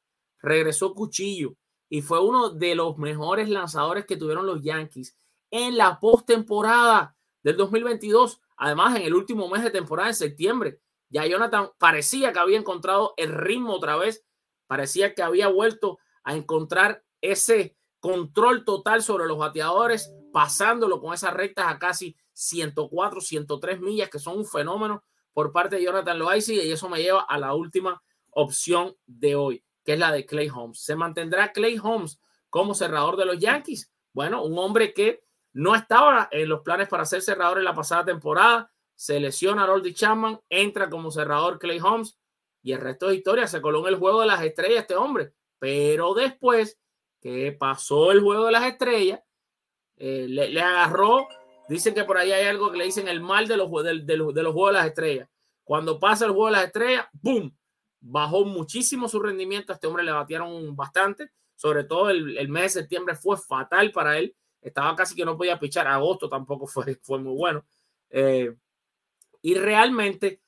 regresó 0.40 0.94
Cuchillo, 0.94 1.56
y 1.92 2.00
fue 2.00 2.20
uno 2.20 2.48
de 2.48 2.74
los 2.74 2.96
mejores 2.96 3.50
lanzadores 3.50 4.06
que 4.06 4.16
tuvieron 4.16 4.46
los 4.46 4.62
Yankees 4.62 5.14
en 5.50 5.76
la 5.76 6.00
postemporada 6.00 7.14
del 7.42 7.58
2022. 7.58 8.40
Además, 8.56 8.96
en 8.96 9.02
el 9.02 9.14
último 9.14 9.46
mes 9.50 9.62
de 9.62 9.70
temporada, 9.70 10.08
en 10.08 10.14
septiembre, 10.14 10.80
ya 11.10 11.26
Jonathan 11.26 11.68
parecía 11.76 12.32
que 12.32 12.38
había 12.38 12.56
encontrado 12.56 13.12
el 13.18 13.34
ritmo 13.34 13.74
otra 13.74 13.96
vez, 13.96 14.24
parecía 14.66 15.14
que 15.14 15.22
había 15.22 15.48
vuelto 15.48 15.98
a 16.24 16.34
encontrar 16.34 17.04
ese 17.20 17.76
control 18.00 18.64
total 18.64 19.02
sobre 19.02 19.26
los 19.26 19.36
bateadores, 19.36 20.14
pasándolo 20.32 20.98
con 20.98 21.12
esas 21.12 21.34
rectas 21.34 21.66
a 21.68 21.78
casi 21.78 22.16
104, 22.32 23.20
103 23.20 23.80
millas, 23.82 24.08
que 24.08 24.18
son 24.18 24.38
un 24.38 24.46
fenómeno 24.46 25.04
por 25.34 25.52
parte 25.52 25.76
de 25.76 25.84
Jonathan 25.84 26.18
Loaiziga, 26.18 26.62
y 26.62 26.72
eso 26.72 26.88
me 26.88 27.02
lleva 27.02 27.20
a 27.20 27.36
la 27.36 27.52
última 27.52 28.02
opción 28.30 28.96
de 29.04 29.34
hoy 29.36 29.62
que 29.84 29.94
es 29.94 29.98
la 29.98 30.12
de 30.12 30.26
Clay 30.26 30.48
Holmes. 30.48 30.80
¿Se 30.80 30.96
mantendrá 30.96 31.52
Clay 31.52 31.78
Holmes 31.82 32.20
como 32.50 32.74
cerrador 32.74 33.16
de 33.16 33.24
los 33.24 33.38
Yankees? 33.38 33.92
Bueno, 34.12 34.42
un 34.44 34.58
hombre 34.58 34.92
que 34.92 35.24
no 35.52 35.74
estaba 35.74 36.28
en 36.30 36.48
los 36.48 36.60
planes 36.60 36.88
para 36.88 37.04
ser 37.04 37.22
cerrador 37.22 37.58
en 37.58 37.64
la 37.64 37.74
pasada 37.74 38.04
temporada, 38.04 38.70
se 38.94 39.18
lesiona 39.20 39.64
a 39.64 39.66
Roldy 39.66 39.94
Chapman, 39.94 40.40
entra 40.48 40.88
como 40.88 41.10
cerrador 41.10 41.58
Clay 41.58 41.80
Holmes 41.80 42.18
y 42.62 42.72
el 42.72 42.80
resto 42.80 43.08
de 43.08 43.16
historia 43.16 43.46
se 43.46 43.60
coló 43.60 43.80
en 43.80 43.94
el 43.94 43.98
juego 43.98 44.20
de 44.20 44.28
las 44.28 44.42
estrellas 44.42 44.82
este 44.82 44.96
hombre. 44.96 45.32
Pero 45.58 46.14
después 46.14 46.78
que 47.20 47.52
pasó 47.52 48.12
el 48.12 48.20
juego 48.20 48.46
de 48.46 48.52
las 48.52 48.64
estrellas, 48.64 49.20
eh, 49.96 50.26
le, 50.28 50.60
agarró, 50.60 51.28
dicen 51.68 51.94
que 51.94 52.04
por 52.04 52.18
ahí 52.18 52.32
hay 52.32 52.46
algo 52.46 52.70
que 52.70 52.78
le 52.78 52.84
dicen 52.84 53.08
el 53.08 53.20
mal 53.20 53.46
de 53.48 53.56
los, 53.56 53.70
de, 53.82 54.00
de 54.04 54.16
los 54.16 54.52
juegos 54.52 54.70
de 54.70 54.78
las 54.78 54.86
estrellas. 54.86 55.28
Cuando 55.64 55.98
pasa 55.98 56.26
el 56.26 56.32
juego 56.32 56.46
de 56.46 56.52
las 56.52 56.64
estrellas, 56.64 57.06
¡boom! 57.12 57.56
Bajó 58.02 58.44
muchísimo 58.44 59.08
su 59.08 59.20
rendimiento. 59.20 59.72
A 59.72 59.76
este 59.76 59.86
hombre 59.86 60.02
le 60.02 60.12
batearon 60.12 60.76
bastante, 60.76 61.30
sobre 61.54 61.84
todo 61.84 62.10
el, 62.10 62.48
mes 62.48 62.74
de 62.74 62.80
septiembre 62.80 63.14
fue 63.14 63.36
fatal 63.36 63.92
para 63.92 64.18
él. 64.18 64.34
Estaba 64.60 64.94
casi 64.94 65.14
que 65.14 65.24
no 65.24 65.36
podía 65.36 65.58
pichar. 65.58 65.86
Agosto 65.86 66.28
tampoco 66.28 66.66
fue, 66.66 66.96
fue 66.96 67.18
muy 67.18 67.34
bueno. 67.34 67.64
Eh, 68.10 68.54
y 69.40 69.54
realmente 69.54 70.42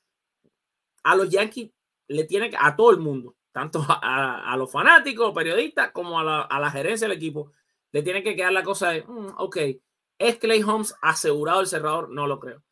a 1.03 1.15
los 1.15 1.29
Yankees 1.29 1.71
le 2.07 2.23
tiene 2.25 2.49
que, 2.49 2.57
a 2.59 2.75
todo 2.75 2.91
el 2.91 2.99
mundo, 2.99 3.35
tanto 3.51 3.83
a, 3.87 4.55
los 4.57 4.71
fanáticos, 4.71 5.33
periodistas, 5.33 5.91
como 5.91 6.19
a 6.19 6.23
la, 6.23 6.41
a 6.41 6.59
la, 6.59 6.69
gerencia 6.69 7.07
del 7.07 7.17
equipo, 7.17 7.51
le 7.91 8.03
tiene 8.03 8.21
que 8.21 8.35
quedar 8.35 8.51
la 8.51 8.63
cosa 8.63 8.91
de, 8.91 9.03
mm, 9.03 9.35
ok, 9.37 9.57
¿es 10.17 10.37
Clay 10.37 10.61
Holmes 10.61 10.95
asegurado 11.01 11.61
el 11.61 11.67
cerrador? 11.67 12.09
No 12.09 12.27
lo 12.27 12.39
creo. 12.39 12.63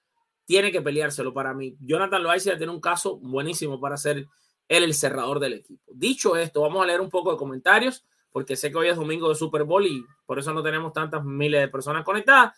Tiene 0.46 0.72
que 0.72 0.82
peleárselo 0.82 1.34
para 1.34 1.54
mí. 1.54 1.76
Jonathan 1.80 2.22
Loaiza 2.22 2.58
tiene 2.58 2.72
un 2.72 2.82
caso 2.82 3.18
buenísimo 3.18 3.80
para 3.80 3.98
ser 3.98 4.28
el 4.68 4.94
cerrador 4.94 5.40
del 5.40 5.54
equipo. 5.54 5.84
Dicho 5.94 6.36
esto, 6.36 6.62
vamos 6.62 6.84
a 6.84 6.86
leer 6.86 7.02
un 7.02 7.10
poco 7.10 7.32
de 7.32 7.38
comentarios, 7.38 8.06
porque 8.32 8.56
sé 8.56 8.72
que 8.72 8.78
hoy 8.78 8.88
es 8.88 8.96
domingo 8.96 9.30
de 9.30 9.36
Super 9.36 9.64
Bowl 9.64 9.86
y 9.86 10.04
por 10.26 10.40
eso 10.40 10.54
no 10.54 10.64
tenemos 10.64 10.94
tantas 10.94 11.24
miles 11.24 11.62
de 11.62 11.68
personas 11.68 12.04
conectadas. 12.04 12.54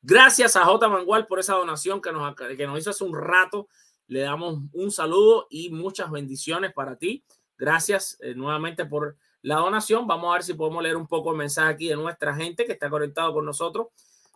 Gracias 0.00 0.56
a 0.56 0.64
J. 0.64 0.88
Mangual 0.88 1.26
por 1.26 1.38
esa 1.38 1.54
donación 1.54 2.00
que 2.02 2.10
nos, 2.10 2.34
que 2.34 2.66
nos 2.66 2.78
hizo 2.78 2.90
hace 2.90 3.04
un 3.04 3.14
rato. 3.14 3.68
Le 4.08 4.20
damos 4.20 4.58
un 4.72 4.90
saludo 4.90 5.46
y 5.48 5.70
muchas 5.70 6.10
bendiciones 6.10 6.72
para 6.72 6.96
ti. 6.96 7.24
Gracias 7.56 8.18
eh, 8.20 8.34
nuevamente 8.34 8.84
por 8.84 9.16
la 9.42 9.56
donación. 9.56 10.08
Vamos 10.08 10.30
a 10.30 10.34
ver 10.34 10.42
si 10.42 10.54
podemos 10.54 10.82
leer 10.82 10.96
un 10.96 11.06
poco 11.06 11.30
el 11.30 11.36
mensaje 11.36 11.70
aquí 11.70 11.88
de 11.88 11.94
nuestra 11.94 12.34
gente 12.34 12.64
que 12.64 12.72
está 12.72 12.90
conectado 12.90 13.32
con 13.32 13.44
nosotros. 13.44 13.88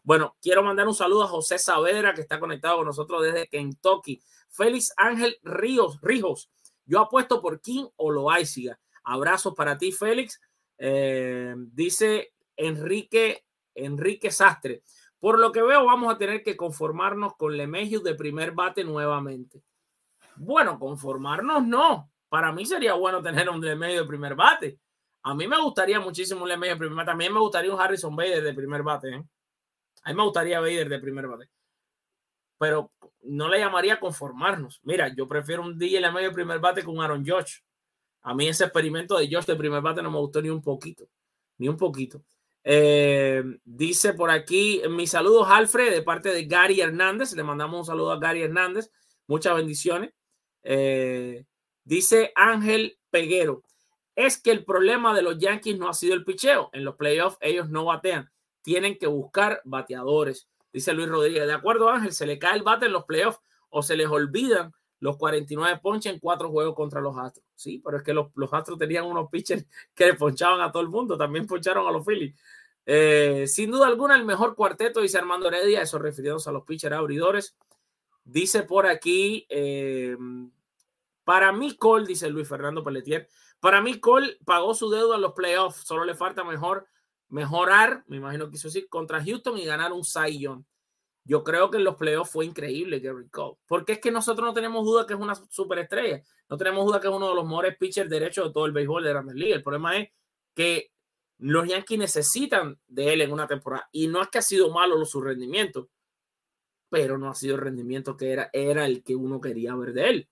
Bueno, 0.05 0.37
quiero 0.40 0.62
mandar 0.62 0.87
un 0.87 0.94
saludo 0.94 1.24
a 1.24 1.26
José 1.26 1.59
Saavedra 1.59 2.14
que 2.14 2.20
está 2.20 2.38
conectado 2.38 2.76
con 2.76 2.87
nosotros 2.87 3.24
desde 3.24 3.48
Kentucky. 3.48 4.22
Félix 4.48 4.92
Ángel 4.96 5.37
Ríos, 5.42 5.98
Rijos. 6.00 6.48
Yo 6.87 7.01
apuesto 7.01 7.42
por 7.42 7.61
King 7.61 7.87
o 7.96 8.11
Loaiziga. 8.11 8.79
Abrazos 9.05 9.55
para 9.55 9.77
ti, 9.77 9.92
Félix. 9.92 10.40
Eh, 10.79 11.55
dice 11.57 12.33
Enrique, 12.57 13.44
Enrique 13.75 14.31
Sastre. 14.31 14.83
Por 15.18 15.38
lo 15.38 15.51
que 15.51 15.62
veo, 15.62 15.85
vamos 15.85 16.14
a 16.14 16.18
tener 16.18 16.42
que 16.42 16.57
conformarnos 16.57 17.35
con 17.37 17.57
Lemegio 17.57 18.01
de 18.01 18.14
primer 18.14 18.53
bate 18.53 18.85
nuevamente. 18.85 19.62
Bueno, 20.37 20.79
conformarnos 20.79 21.66
no. 21.66 22.11
Para 22.29 22.53
mí 22.53 22.66
sería 22.66 22.94
bueno 22.94 23.22
tener 23.22 23.49
un 23.49 23.61
Lemegio 23.61 24.03
de 24.03 24.09
primer 24.09 24.35
bate. 24.35 24.79
A 25.22 25.35
mí 25.35 25.49
me 25.49 25.61
gustaría 25.61 25.99
muchísimo 25.99 26.42
un 26.42 26.49
Lemegio 26.49 26.75
de 26.75 26.79
primer 26.79 26.96
bate. 26.96 27.11
También 27.11 27.33
me 27.33 27.40
gustaría 27.40 27.72
un 27.72 27.81
Harrison 27.81 28.14
Bader 28.14 28.42
de 28.42 28.55
primer 28.55 28.83
bate. 28.83 29.09
¿eh? 29.09 29.25
A 30.05 30.11
mí 30.11 30.16
me 30.16 30.22
gustaría 30.22 30.61
Bader 30.61 30.88
de 30.88 30.99
primer 30.99 31.27
bate. 31.27 31.49
Pero 32.59 32.92
no 33.26 33.48
le 33.48 33.58
llamaría 33.58 34.00
conformarnos. 34.00 34.80
Mira, 34.84 35.14
yo 35.14 35.26
prefiero 35.26 35.62
un 35.62 35.78
DJ 35.78 36.00
Lemegio 36.00 36.28
de 36.28 36.34
primer 36.34 36.58
bate 36.58 36.82
con 36.82 37.00
Aaron 37.00 37.24
Josh. 37.26 37.58
A 38.22 38.34
mí 38.34 38.48
ese 38.48 38.64
experimento 38.64 39.16
de 39.16 39.28
Josh 39.30 39.44
de 39.44 39.56
primer 39.56 39.80
bate 39.82 40.02
no 40.02 40.10
me 40.10 40.18
gustó 40.18 40.42
ni 40.42 40.48
un 40.48 40.62
poquito. 40.62 41.08
Ni 41.58 41.68
un 41.68 41.76
poquito. 41.76 42.22
Eh, 42.64 43.44
dice 43.64 44.12
por 44.14 44.30
aquí, 44.30 44.82
mis 44.90 45.10
saludos, 45.10 45.46
Alfred, 45.48 45.92
de 45.92 46.02
parte 46.02 46.30
de 46.30 46.46
Gary 46.46 46.80
Hernández. 46.80 47.34
Le 47.34 47.44
mandamos 47.44 47.80
un 47.80 47.86
saludo 47.86 48.10
a 48.10 48.18
Gary 48.18 48.42
Hernández. 48.42 48.90
Muchas 49.26 49.54
bendiciones. 49.54 50.12
Eh, 50.62 51.44
dice 51.84 52.32
Ángel 52.34 52.98
Peguero. 53.10 53.62
Es 54.16 54.40
que 54.40 54.50
el 54.50 54.64
problema 54.64 55.14
de 55.14 55.22
los 55.22 55.38
Yankees 55.38 55.78
no 55.78 55.88
ha 55.88 55.94
sido 55.94 56.14
el 56.14 56.24
picheo. 56.24 56.70
En 56.72 56.84
los 56.84 56.96
playoffs 56.96 57.38
ellos 57.40 57.68
no 57.68 57.84
batean. 57.84 58.30
Tienen 58.62 58.98
que 58.98 59.06
buscar 59.06 59.60
bateadores. 59.64 60.48
Dice 60.76 60.92
Luis 60.92 61.08
Rodríguez. 61.08 61.46
De 61.46 61.54
acuerdo, 61.54 61.88
Ángel, 61.88 62.12
se 62.12 62.26
le 62.26 62.38
cae 62.38 62.54
el 62.54 62.62
bate 62.62 62.84
en 62.84 62.92
los 62.92 63.04
playoffs 63.04 63.40
o 63.70 63.82
se 63.82 63.96
les 63.96 64.08
olvidan 64.08 64.74
los 65.00 65.16
49 65.16 65.80
ponches 65.82 66.12
en 66.12 66.18
cuatro 66.18 66.50
juegos 66.50 66.74
contra 66.74 67.00
los 67.00 67.16
Astros. 67.16 67.46
Sí, 67.54 67.80
pero 67.82 67.96
es 67.96 68.02
que 68.02 68.12
los, 68.12 68.26
los 68.34 68.52
Astros 68.52 68.78
tenían 68.78 69.06
unos 69.06 69.30
pitchers 69.30 69.64
que 69.94 70.12
ponchaban 70.12 70.60
a 70.60 70.70
todo 70.70 70.82
el 70.82 70.90
mundo. 70.90 71.16
También 71.16 71.46
poncharon 71.46 71.88
a 71.88 71.90
los 71.90 72.04
Phillies. 72.04 72.34
Eh, 72.84 73.46
sin 73.46 73.70
duda 73.70 73.86
alguna, 73.86 74.16
el 74.16 74.26
mejor 74.26 74.54
cuarteto, 74.54 75.00
dice 75.00 75.16
Armando 75.16 75.48
Heredia, 75.48 75.80
eso 75.80 75.98
refiriéndose 75.98 76.50
a 76.50 76.52
los 76.52 76.64
pitchers 76.64 76.94
abridores. 76.94 77.56
Dice 78.22 78.62
por 78.62 78.86
aquí, 78.86 79.46
eh, 79.48 80.14
para 81.24 81.52
mí 81.52 81.74
Cole, 81.76 82.06
dice 82.06 82.28
Luis 82.28 82.46
Fernando 82.46 82.84
Pelletier, 82.84 83.30
para 83.60 83.80
mí 83.80 83.98
Cole 83.98 84.36
pagó 84.44 84.74
su 84.74 84.90
deuda 84.90 85.16
en 85.16 85.22
los 85.22 85.32
playoffs, 85.32 85.86
solo 85.86 86.04
le 86.04 86.14
falta 86.14 86.44
mejor, 86.44 86.86
mejorar, 87.28 88.04
me 88.06 88.16
imagino 88.16 88.48
que 88.48 88.56
eso 88.56 88.70
sí, 88.70 88.86
contra 88.88 89.22
Houston 89.24 89.58
y 89.58 89.64
ganar 89.64 89.92
un 89.92 90.02
Young. 90.02 90.64
Yo 91.24 91.42
creo 91.42 91.70
que 91.70 91.78
en 91.78 91.84
los 91.84 91.96
playoffs 91.96 92.30
fue 92.30 92.46
increíble 92.46 93.00
Gary 93.00 93.28
Cole, 93.28 93.56
porque 93.66 93.94
es 93.94 93.98
que 94.00 94.12
nosotros 94.12 94.46
no 94.46 94.54
tenemos 94.54 94.84
duda 94.84 95.06
que 95.06 95.14
es 95.14 95.20
una 95.20 95.34
superestrella, 95.34 96.22
no 96.48 96.56
tenemos 96.56 96.86
duda 96.86 97.00
que 97.00 97.08
es 97.08 97.12
uno 97.12 97.28
de 97.28 97.34
los 97.34 97.44
mejores 97.44 97.76
pitchers 97.76 98.08
derechos 98.08 98.46
de 98.46 98.52
todo 98.52 98.66
el 98.66 98.72
béisbol 98.72 99.02
de 99.02 99.10
Grandes 99.10 99.34
Ligas. 99.34 99.56
El 99.56 99.64
problema 99.64 99.96
es 99.96 100.10
que 100.54 100.92
los 101.38 101.68
Yankees 101.68 101.98
necesitan 101.98 102.78
de 102.86 103.12
él 103.12 103.20
en 103.20 103.32
una 103.32 103.46
temporada. 103.46 103.88
Y 103.92 104.06
no 104.06 104.22
es 104.22 104.28
que 104.28 104.38
ha 104.38 104.42
sido 104.42 104.70
malo 104.70 105.04
su 105.04 105.20
rendimiento, 105.20 105.88
pero 106.88 107.18
no 107.18 107.28
ha 107.28 107.34
sido 107.34 107.56
el 107.56 107.60
rendimiento 107.60 108.16
que 108.16 108.30
era, 108.30 108.50
era 108.52 108.86
el 108.86 109.02
que 109.02 109.16
uno 109.16 109.40
quería 109.40 109.74
ver 109.74 109.92
de 109.92 110.08
él. 110.08 110.28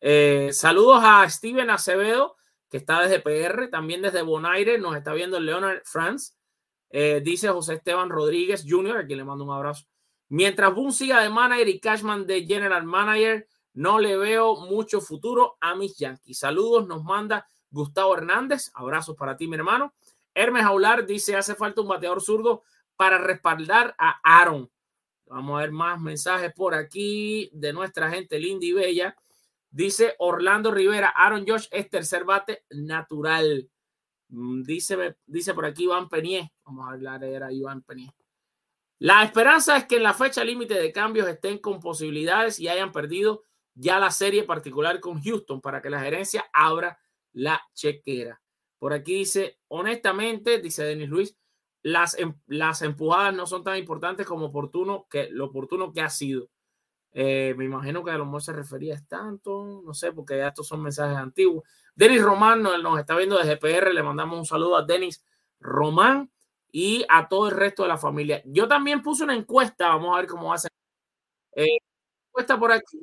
Eh, 0.00 0.50
saludos 0.52 1.00
a 1.02 1.28
Steven 1.28 1.68
Acevedo, 1.70 2.36
que 2.70 2.76
está 2.76 3.02
desde 3.02 3.20
PR, 3.20 3.68
también 3.68 4.00
desde 4.00 4.22
Bonaire, 4.22 4.78
nos 4.78 4.96
está 4.96 5.12
viendo 5.12 5.40
Leonard 5.40 5.82
France. 5.84 6.34
Eh, 6.88 7.20
dice 7.22 7.48
José 7.48 7.74
Esteban 7.74 8.08
Rodríguez 8.08 8.64
Jr., 8.66 8.98
a 8.98 9.06
quien 9.06 9.18
le 9.18 9.24
mando 9.24 9.44
un 9.44 9.52
abrazo. 9.52 9.86
Mientras 10.28 10.72
Boone 10.72 10.92
siga 10.92 11.20
de 11.20 11.28
manager 11.28 11.68
y 11.68 11.80
Cashman 11.80 12.26
de 12.26 12.46
general 12.46 12.84
manager, 12.84 13.48
no 13.72 13.98
le 13.98 14.16
veo 14.16 14.56
mucho 14.56 15.00
futuro 15.00 15.56
a 15.60 15.74
mis 15.74 15.96
Yankees. 15.96 16.38
Saludos, 16.38 16.86
nos 16.86 17.02
manda 17.02 17.46
Gustavo 17.70 18.14
Hernández. 18.16 18.70
Abrazos 18.74 19.16
para 19.16 19.36
ti, 19.36 19.48
mi 19.48 19.56
hermano. 19.56 19.92
Hermes 20.32 20.64
Aular 20.64 21.06
dice, 21.06 21.36
hace 21.36 21.56
falta 21.56 21.80
un 21.80 21.88
bateador 21.88 22.22
zurdo 22.22 22.62
para 22.96 23.18
respaldar 23.18 23.94
a 23.98 24.20
Aaron. 24.22 24.70
Vamos 25.26 25.58
a 25.58 25.62
ver 25.62 25.72
más 25.72 26.00
mensajes 26.00 26.52
por 26.52 26.74
aquí 26.74 27.50
de 27.52 27.72
nuestra 27.72 28.10
gente 28.10 28.38
linda 28.38 28.66
y 28.66 28.72
bella. 28.72 29.16
Dice 29.70 30.16
Orlando 30.18 30.72
Rivera, 30.72 31.12
Aaron 31.14 31.44
Josh 31.46 31.68
es 31.70 31.88
tercer 31.88 32.24
bate 32.24 32.64
natural. 32.70 33.70
Mm, 34.28 34.62
dice, 34.62 35.16
dice 35.26 35.54
por 35.54 35.66
aquí 35.66 35.84
Iván 35.84 36.08
Penié. 36.08 36.52
Vamos 36.64 36.88
a 36.88 36.92
hablar 36.92 37.20
de 37.20 37.54
Iván 37.54 37.82
Penié. 37.82 38.12
La 38.98 39.22
esperanza 39.22 39.76
es 39.76 39.86
que 39.86 39.96
en 39.96 40.02
la 40.02 40.12
fecha 40.12 40.44
límite 40.44 40.74
de 40.74 40.92
cambios 40.92 41.26
estén 41.26 41.58
con 41.58 41.80
posibilidades 41.80 42.60
y 42.60 42.68
hayan 42.68 42.92
perdido 42.92 43.44
ya 43.74 43.98
la 43.98 44.10
serie 44.10 44.42
particular 44.42 45.00
con 45.00 45.22
Houston 45.22 45.60
para 45.60 45.80
que 45.80 45.88
la 45.88 46.00
gerencia 46.00 46.44
abra 46.52 46.98
la 47.32 47.62
chequera. 47.72 48.42
Por 48.78 48.92
aquí 48.92 49.14
dice, 49.14 49.58
honestamente, 49.68 50.60
dice 50.60 50.84
Denis 50.84 51.08
Luis, 51.08 51.36
las, 51.82 52.18
em, 52.18 52.34
las 52.46 52.82
empujadas 52.82 53.34
no 53.34 53.46
son 53.46 53.64
tan 53.64 53.78
importantes 53.78 54.26
como 54.26 54.46
oportuno 54.46 55.06
que 55.08 55.28
lo 55.30 55.46
oportuno 55.46 55.92
que 55.92 56.02
ha 56.02 56.10
sido. 56.10 56.50
Eh, 57.12 57.54
me 57.56 57.64
imagino 57.64 58.04
que 58.04 58.10
a 58.12 58.18
lo 58.18 58.24
mejor 58.24 58.42
se 58.42 58.52
refería 58.52 58.96
a 58.96 59.04
tanto, 59.06 59.82
no 59.84 59.94
sé, 59.94 60.12
porque 60.12 60.38
ya 60.38 60.48
estos 60.48 60.68
son 60.68 60.82
mensajes 60.82 61.16
antiguos. 61.16 61.64
Denis 61.94 62.22
Román 62.22 62.62
nos, 62.62 62.80
nos, 62.82 62.98
está 63.00 63.16
viendo 63.16 63.36
desde 63.36 63.56
PR, 63.56 63.92
le 63.92 64.02
mandamos 64.02 64.38
un 64.38 64.46
saludo 64.46 64.76
a 64.76 64.84
Denis 64.84 65.24
Román 65.58 66.30
y 66.72 67.04
a 67.08 67.28
todo 67.28 67.48
el 67.48 67.56
resto 67.56 67.82
de 67.82 67.88
la 67.88 67.98
familia. 67.98 68.42
Yo 68.46 68.68
también 68.68 69.02
puse 69.02 69.24
una 69.24 69.34
encuesta, 69.34 69.88
vamos 69.88 70.14
a 70.14 70.20
ver 70.20 70.28
cómo 70.28 70.48
va 70.48 70.54
a 70.54 70.58
ser. 70.58 70.70
Eh, 71.52 71.78
encuesta 72.28 72.58
por 72.58 72.72
aquí, 72.72 73.00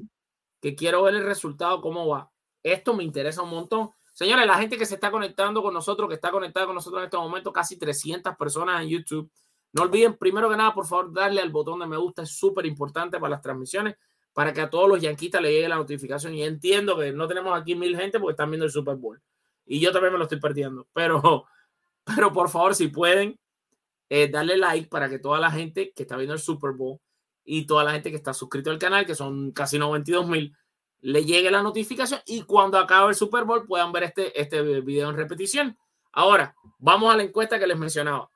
que 0.61 0.75
quiero 0.75 1.03
ver 1.03 1.15
el 1.15 1.23
resultado, 1.23 1.81
cómo 1.81 2.07
va. 2.07 2.31
Esto 2.63 2.93
me 2.93 3.03
interesa 3.03 3.43
un 3.43 3.49
montón. 3.49 3.91
Señores, 4.13 4.47
la 4.47 4.57
gente 4.57 4.77
que 4.77 4.85
se 4.85 4.95
está 4.95 5.11
conectando 5.11 5.61
con 5.61 5.73
nosotros, 5.73 6.07
que 6.09 6.15
está 6.15 6.31
conectada 6.31 6.65
con 6.65 6.75
nosotros 6.75 7.01
en 7.01 7.05
este 7.05 7.17
momento, 7.17 7.53
casi 7.53 7.77
300 7.77 8.35
personas 8.35 8.81
en 8.81 8.89
YouTube. 8.89 9.31
No 9.77 9.83
olviden, 9.83 10.17
primero 10.17 10.49
que 10.49 10.57
nada, 10.57 10.73
por 10.73 10.87
favor, 10.87 11.13
darle 11.13 11.39
al 11.39 11.51
botón 11.51 11.79
de 11.79 11.85
me 11.85 11.97
gusta, 11.97 12.23
es 12.23 12.31
súper 12.31 12.65
importante 12.65 13.19
para 13.19 13.29
las 13.29 13.43
transmisiones, 13.43 13.95
para 14.33 14.51
que 14.51 14.61
a 14.61 14.71
todos 14.71 14.89
los 14.89 14.99
yanquistas 14.99 15.39
le 15.39 15.51
llegue 15.51 15.69
la 15.69 15.75
notificación. 15.75 16.33
Y 16.33 16.41
entiendo 16.41 16.97
que 16.97 17.11
no 17.11 17.27
tenemos 17.27 17.55
aquí 17.55 17.75
mil 17.75 17.95
gente 17.95 18.19
porque 18.19 18.31
están 18.31 18.49
viendo 18.49 18.65
el 18.65 18.71
Super 18.71 18.95
Bowl. 18.95 19.21
Y 19.67 19.79
yo 19.79 19.91
también 19.91 20.13
me 20.13 20.17
lo 20.17 20.23
estoy 20.23 20.39
perdiendo. 20.39 20.87
Pero, 20.93 21.45
pero 22.03 22.33
por 22.33 22.49
favor, 22.49 22.73
si 22.73 22.87
pueden, 22.87 23.39
eh, 24.09 24.27
darle 24.27 24.57
like 24.57 24.89
para 24.89 25.09
que 25.09 25.19
toda 25.19 25.39
la 25.39 25.51
gente 25.51 25.93
que 25.95 26.01
está 26.03 26.17
viendo 26.17 26.33
el 26.33 26.39
Super 26.39 26.71
Bowl 26.71 26.99
y 27.43 27.67
toda 27.67 27.83
la 27.83 27.91
gente 27.91 28.09
que 28.09 28.15
está 28.17 28.33
suscrito 28.33 28.71
al 28.71 28.79
canal, 28.79 29.05
que 29.05 29.13
son 29.13 29.51
casi 29.51 29.77
92 29.77 30.27
mil, 30.27 30.57
le 31.01 31.23
llegue 31.23 31.51
la 31.51 31.61
notificación 31.61 32.19
y 32.25 32.41
cuando 32.41 32.79
acabe 32.79 33.09
el 33.09 33.15
Super 33.15 33.43
Bowl 33.43 33.67
puedan 33.67 33.91
ver 33.91 34.05
este, 34.05 34.41
este 34.41 34.59
video 34.81 35.11
en 35.11 35.17
repetición. 35.17 35.77
Ahora, 36.13 36.55
vamos 36.79 37.13
a 37.13 37.17
la 37.17 37.21
encuesta 37.21 37.59
que 37.59 37.67
les 37.67 37.77
mencionaba. 37.77 38.31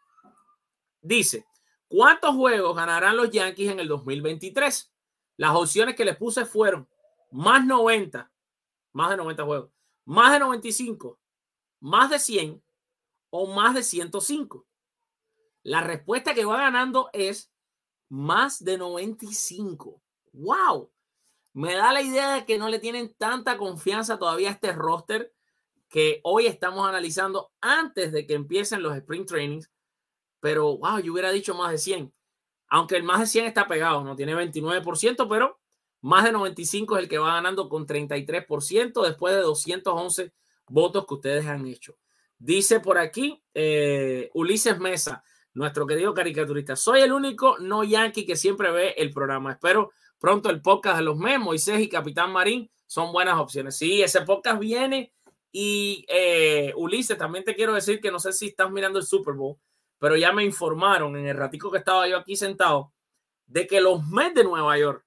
Dice, 1.01 1.45
¿cuántos 1.87 2.35
juegos 2.35 2.75
ganarán 2.75 3.17
los 3.17 3.29
Yankees 3.31 3.71
en 3.71 3.79
el 3.79 3.87
2023? 3.87 4.91
Las 5.37 5.55
opciones 5.55 5.95
que 5.95 6.05
les 6.05 6.17
puse 6.17 6.45
fueron 6.45 6.87
más 7.31 7.65
90, 7.65 8.31
más 8.93 9.09
de 9.09 9.17
90 9.17 9.43
juegos, 9.43 9.71
más 10.05 10.33
de 10.33 10.39
95, 10.39 11.19
más 11.79 12.09
de 12.09 12.19
100 12.19 12.63
o 13.29 13.47
más 13.47 13.73
de 13.73 13.83
105. 13.83 14.65
La 15.63 15.81
respuesta 15.81 16.33
que 16.33 16.45
va 16.45 16.57
ganando 16.57 17.09
es 17.13 17.51
más 18.09 18.63
de 18.63 18.77
95. 18.77 20.01
¡Wow! 20.33 20.91
me 21.53 21.75
da 21.75 21.91
la 21.91 22.01
idea 22.01 22.33
de 22.35 22.45
que 22.45 22.57
no 22.57 22.69
le 22.69 22.79
tienen 22.79 23.13
tanta 23.17 23.57
confianza 23.57 24.17
todavía 24.17 24.49
a 24.49 24.53
este 24.53 24.71
roster 24.71 25.33
que 25.89 26.21
hoy 26.23 26.47
estamos 26.47 26.87
analizando 26.87 27.51
antes 27.59 28.11
de 28.13 28.25
que 28.25 28.33
empiecen 28.33 28.81
los 28.81 28.95
sprint 28.95 29.27
trainings. 29.27 29.69
Pero, 30.41 30.77
wow, 30.77 30.99
yo 30.99 31.13
hubiera 31.13 31.31
dicho 31.31 31.55
más 31.55 31.71
de 31.71 31.77
100. 31.77 32.13
Aunque 32.67 32.97
el 32.97 33.03
más 33.03 33.21
de 33.21 33.27
100 33.27 33.45
está 33.45 33.67
pegado, 33.67 34.03
no 34.03 34.15
tiene 34.15 34.35
29%, 34.35 35.27
pero 35.29 35.59
Más 36.01 36.23
de 36.25 36.31
95 36.31 36.97
es 36.97 37.03
el 37.03 37.09
que 37.09 37.19
va 37.19 37.35
ganando 37.35 37.69
con 37.69 37.85
33% 37.85 39.03
después 39.03 39.35
de 39.35 39.41
211 39.41 40.33
votos 40.67 41.05
que 41.05 41.13
ustedes 41.13 41.45
han 41.45 41.67
hecho. 41.67 41.95
Dice 42.39 42.79
por 42.79 42.97
aquí 42.97 43.43
eh, 43.53 44.31
Ulises 44.33 44.79
Mesa, 44.79 45.23
nuestro 45.53 45.85
querido 45.85 46.13
caricaturista. 46.13 46.75
Soy 46.75 47.01
el 47.01 47.11
único 47.11 47.59
no 47.59 47.83
yankee 47.83 48.25
que 48.25 48.35
siempre 48.35 48.71
ve 48.71 48.95
el 48.97 49.11
programa. 49.11 49.51
Espero 49.51 49.91
pronto 50.17 50.49
el 50.49 50.61
podcast 50.61 50.97
de 50.97 51.03
los 51.03 51.17
memes. 51.17 51.39
Moisés 51.39 51.79
y 51.81 51.89
Capitán 51.89 52.31
Marín 52.31 52.71
son 52.87 53.11
buenas 53.11 53.37
opciones. 53.37 53.77
Sí, 53.77 54.01
ese 54.01 54.21
podcast 54.21 54.59
viene. 54.59 55.13
Y 55.51 56.05
eh, 56.07 56.73
Ulises, 56.75 57.17
también 57.17 57.43
te 57.43 57.55
quiero 57.55 57.73
decir 57.73 57.99
que 57.99 58.11
no 58.11 58.19
sé 58.19 58.33
si 58.33 58.47
estás 58.47 58.71
mirando 58.71 58.97
el 58.97 59.05
Super 59.05 59.33
Bowl, 59.33 59.57
pero 60.01 60.17
ya 60.17 60.33
me 60.33 60.43
informaron 60.43 61.15
en 61.15 61.27
el 61.27 61.37
ratico 61.37 61.69
que 61.69 61.77
estaba 61.77 62.07
yo 62.07 62.17
aquí 62.17 62.35
sentado 62.35 62.91
de 63.45 63.67
que 63.67 63.79
los 63.79 64.03
Mets 64.07 64.33
de 64.33 64.43
Nueva 64.43 64.75
York, 64.75 65.05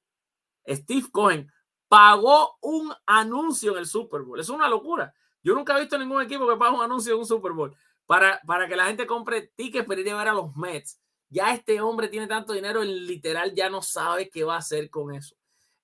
Steve 0.68 1.08
Cohen, 1.10 1.50
pagó 1.88 2.56
un 2.60 2.94
anuncio 3.04 3.72
en 3.72 3.78
el 3.78 3.86
Super 3.86 4.22
Bowl. 4.22 4.38
Es 4.38 4.48
una 4.50 4.68
locura. 4.68 5.12
Yo 5.42 5.52
nunca 5.52 5.76
he 5.76 5.80
visto 5.80 5.98
ningún 5.98 6.22
equipo 6.22 6.46
que 6.48 6.56
pague 6.56 6.76
un 6.76 6.84
anuncio 6.84 7.12
en 7.12 7.18
un 7.18 7.26
Super 7.26 7.50
Bowl 7.50 7.74
para, 8.06 8.40
para 8.46 8.68
que 8.68 8.76
la 8.76 8.86
gente 8.86 9.04
compre 9.04 9.50
tickets 9.56 9.84
para 9.84 10.00
ir 10.00 10.10
a 10.10 10.16
ver 10.16 10.28
a 10.28 10.32
los 10.32 10.54
Mets. 10.54 11.00
Ya 11.28 11.52
este 11.52 11.80
hombre 11.80 12.06
tiene 12.06 12.28
tanto 12.28 12.52
dinero, 12.52 12.80
el 12.80 13.04
literal 13.04 13.52
ya 13.52 13.68
no 13.68 13.82
sabe 13.82 14.30
qué 14.30 14.44
va 14.44 14.54
a 14.54 14.58
hacer 14.58 14.90
con 14.90 15.12
eso. 15.12 15.34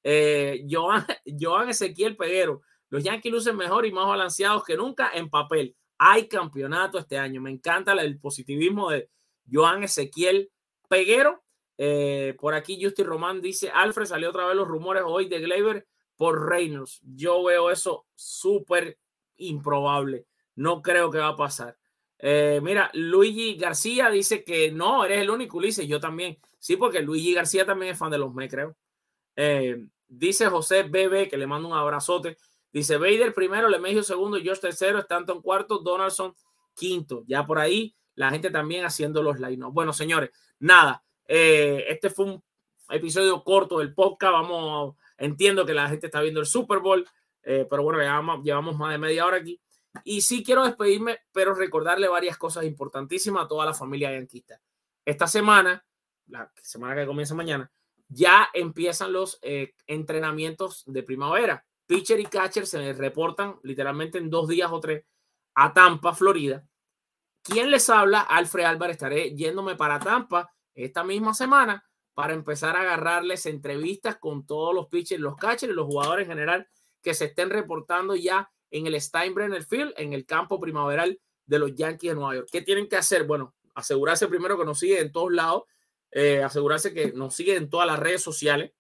Eh, 0.05 0.65
Joan, 0.71 1.05
Joan 1.41 1.69
Ezequiel 1.71 2.17
Peguero, 2.17 2.63
los 2.91 3.03
Yankees 3.03 3.33
lucen 3.33 3.57
mejor 3.57 3.87
y 3.87 3.91
más 3.91 4.07
balanceados 4.07 4.63
que 4.63 4.77
nunca 4.77 5.11
en 5.13 5.29
papel. 5.29 5.77
Hay 6.03 6.29
campeonato 6.29 6.99
este 6.99 7.19
año. 7.19 7.43
Me 7.43 7.51
encanta 7.51 7.93
el 7.93 8.19
positivismo 8.19 8.89
de 8.89 9.11
Joan 9.53 9.85
Ezequiel 9.85 10.51
Peguero. 10.89 11.45
Eh, 11.77 12.35
por 12.41 12.55
aquí 12.55 12.83
Justin 12.83 13.05
Román 13.05 13.43
dice, 13.43 13.71
Alfred 13.71 14.07
salió 14.07 14.31
otra 14.31 14.47
vez 14.47 14.57
los 14.57 14.67
rumores 14.67 15.03
hoy 15.05 15.29
de 15.29 15.41
Gleyber 15.41 15.87
por 16.17 16.49
Reynolds. 16.49 17.03
Yo 17.03 17.45
veo 17.45 17.71
eso 17.71 18.07
súper 18.15 18.99
improbable. 19.37 20.25
No 20.55 20.81
creo 20.81 21.11
que 21.11 21.19
va 21.19 21.29
a 21.29 21.37
pasar. 21.37 21.77
Eh, 22.19 22.61
mira, 22.63 22.91
Luigi 22.95 23.57
García 23.57 24.09
dice 24.09 24.43
que 24.43 24.73
no, 24.73 25.05
eres 25.05 25.21
el 25.21 25.29
único, 25.29 25.59
Ulises. 25.59 25.87
Yo 25.87 26.01
también. 26.01 26.39
Sí, 26.59 26.79
porque 26.79 27.03
Luigi 27.03 27.35
García 27.35 27.67
también 27.67 27.93
es 27.93 27.99
fan 27.99 28.11
de 28.11 28.17
los 28.17 28.33
me, 28.33 28.49
creo. 28.49 28.75
Eh, 29.37 29.87
dice 30.09 30.47
José 30.47 30.85
Bebe, 30.85 31.29
que 31.29 31.37
le 31.37 31.47
mando 31.47 31.69
un 31.69 31.77
abrazote. 31.77 32.39
Dice 32.73 32.97
Vader 32.97 33.35
primero, 33.35 33.69
Lemegio 33.69 34.03
segundo, 34.03 34.39
George 34.41 34.61
tercero, 34.61 34.99
Stanton 34.99 35.43
cuarto, 35.43 35.79
Donaldson 35.79 36.35
quinto. 36.75 37.25
Ya 37.27 37.47
por 37.47 37.59
ahí 37.59 37.95
la 38.15 38.31
gente 38.31 38.51
también 38.51 38.85
haciendo 38.85 39.23
los 39.23 39.41
line 39.41 39.67
Bueno, 39.71 39.93
señores, 39.93 40.31
nada. 40.59 41.03
Eh, 41.27 41.87
este 41.89 42.11
fue 42.11 42.27
un 42.27 42.43
episodio 42.89 43.43
corto 43.43 43.79
del 43.79 43.95
podcast. 43.95 44.33
Vamos, 44.33 44.97
entiendo 45.19 45.67
que 45.67 45.75
la 45.75 45.89
gente 45.89 46.07
está 46.07 46.21
viendo 46.21 46.41
el 46.41 46.47
Super 46.47 46.79
Bowl, 46.79 47.07
pero 47.43 47.83
bueno, 47.83 48.01
llevamos, 48.01 48.45
llevamos 48.45 48.77
más 48.77 48.93
de 48.93 48.99
media 48.99 49.27
hora 49.27 49.39
aquí. 49.39 49.61
Y 50.05 50.21
sí 50.21 50.45
quiero 50.45 50.65
despedirme, 50.65 51.19
pero 51.33 51.55
recordarle 51.55 52.09
varias 52.09 52.39
cosas 52.39 52.65
importantísimas 52.65 53.45
a 53.45 53.49
toda 53.49 53.67
la 53.67 53.75
familia 53.75 54.13
yanquista. 54.13 54.61
Esta 55.05 55.27
semana, 55.27 55.85
la 56.29 56.51
semana 56.63 56.95
que 56.95 57.07
comienza 57.07 57.35
mañana, 57.35 57.71
ya 58.09 58.49
empiezan 58.55 59.13
los 59.13 59.39
eh, 59.43 59.75
entrenamientos 59.87 60.85
de 60.87 61.03
primavera. 61.03 61.65
Pitcher 61.91 62.21
y 62.21 62.27
catcher 62.27 62.69
se 62.69 62.93
reportan 62.93 63.59
literalmente 63.65 64.19
en 64.19 64.31
dos 64.31 64.47
días 64.47 64.71
o 64.71 64.79
tres 64.79 65.05
a 65.57 65.73
Tampa, 65.73 66.15
Florida. 66.15 66.65
¿Quién 67.43 67.69
les 67.69 67.91
habla? 67.91 68.21
Alfred 68.21 68.63
Álvarez. 68.63 68.95
Estaré 68.95 69.35
yéndome 69.35 69.75
para 69.75 69.99
Tampa 69.99 70.55
esta 70.73 71.03
misma 71.03 71.35
semana 71.35 71.85
para 72.15 72.35
empezar 72.35 72.77
a 72.77 72.83
agarrarles 72.83 73.45
entrevistas 73.47 74.19
con 74.19 74.47
todos 74.47 74.73
los 74.73 74.87
pitchers, 74.87 75.21
los 75.21 75.35
catchers 75.35 75.73
y 75.73 75.75
los 75.75 75.87
jugadores 75.87 76.27
en 76.27 76.31
general 76.31 76.69
que 77.03 77.13
se 77.13 77.25
estén 77.25 77.51
reportando 77.51 78.15
ya 78.15 78.49
en 78.71 78.87
el 78.87 79.01
Steinbrenner 79.01 79.65
Field, 79.65 79.93
en 79.97 80.13
el 80.13 80.27
campo 80.27 80.61
primaveral 80.61 81.21
de 81.45 81.59
los 81.59 81.75
Yankees 81.75 82.13
de 82.13 82.15
Nueva 82.15 82.37
York. 82.37 82.49
¿Qué 82.53 82.63
tienen 82.63 82.89
que 82.89 82.99
hacer? 82.99 83.25
Bueno, 83.25 83.57
asegurarse 83.75 84.29
primero 84.29 84.57
que 84.57 84.65
nos 84.65 84.79
sigue 84.79 85.01
en 85.01 85.11
todos 85.11 85.33
lados, 85.33 85.65
eh, 86.13 86.41
asegurarse 86.41 86.95
que 86.95 87.13
nos 87.15 87.35
sigue 87.35 87.57
en 87.57 87.69
todas 87.69 87.89
las 87.89 87.99
redes 87.99 88.23
sociales, 88.23 88.71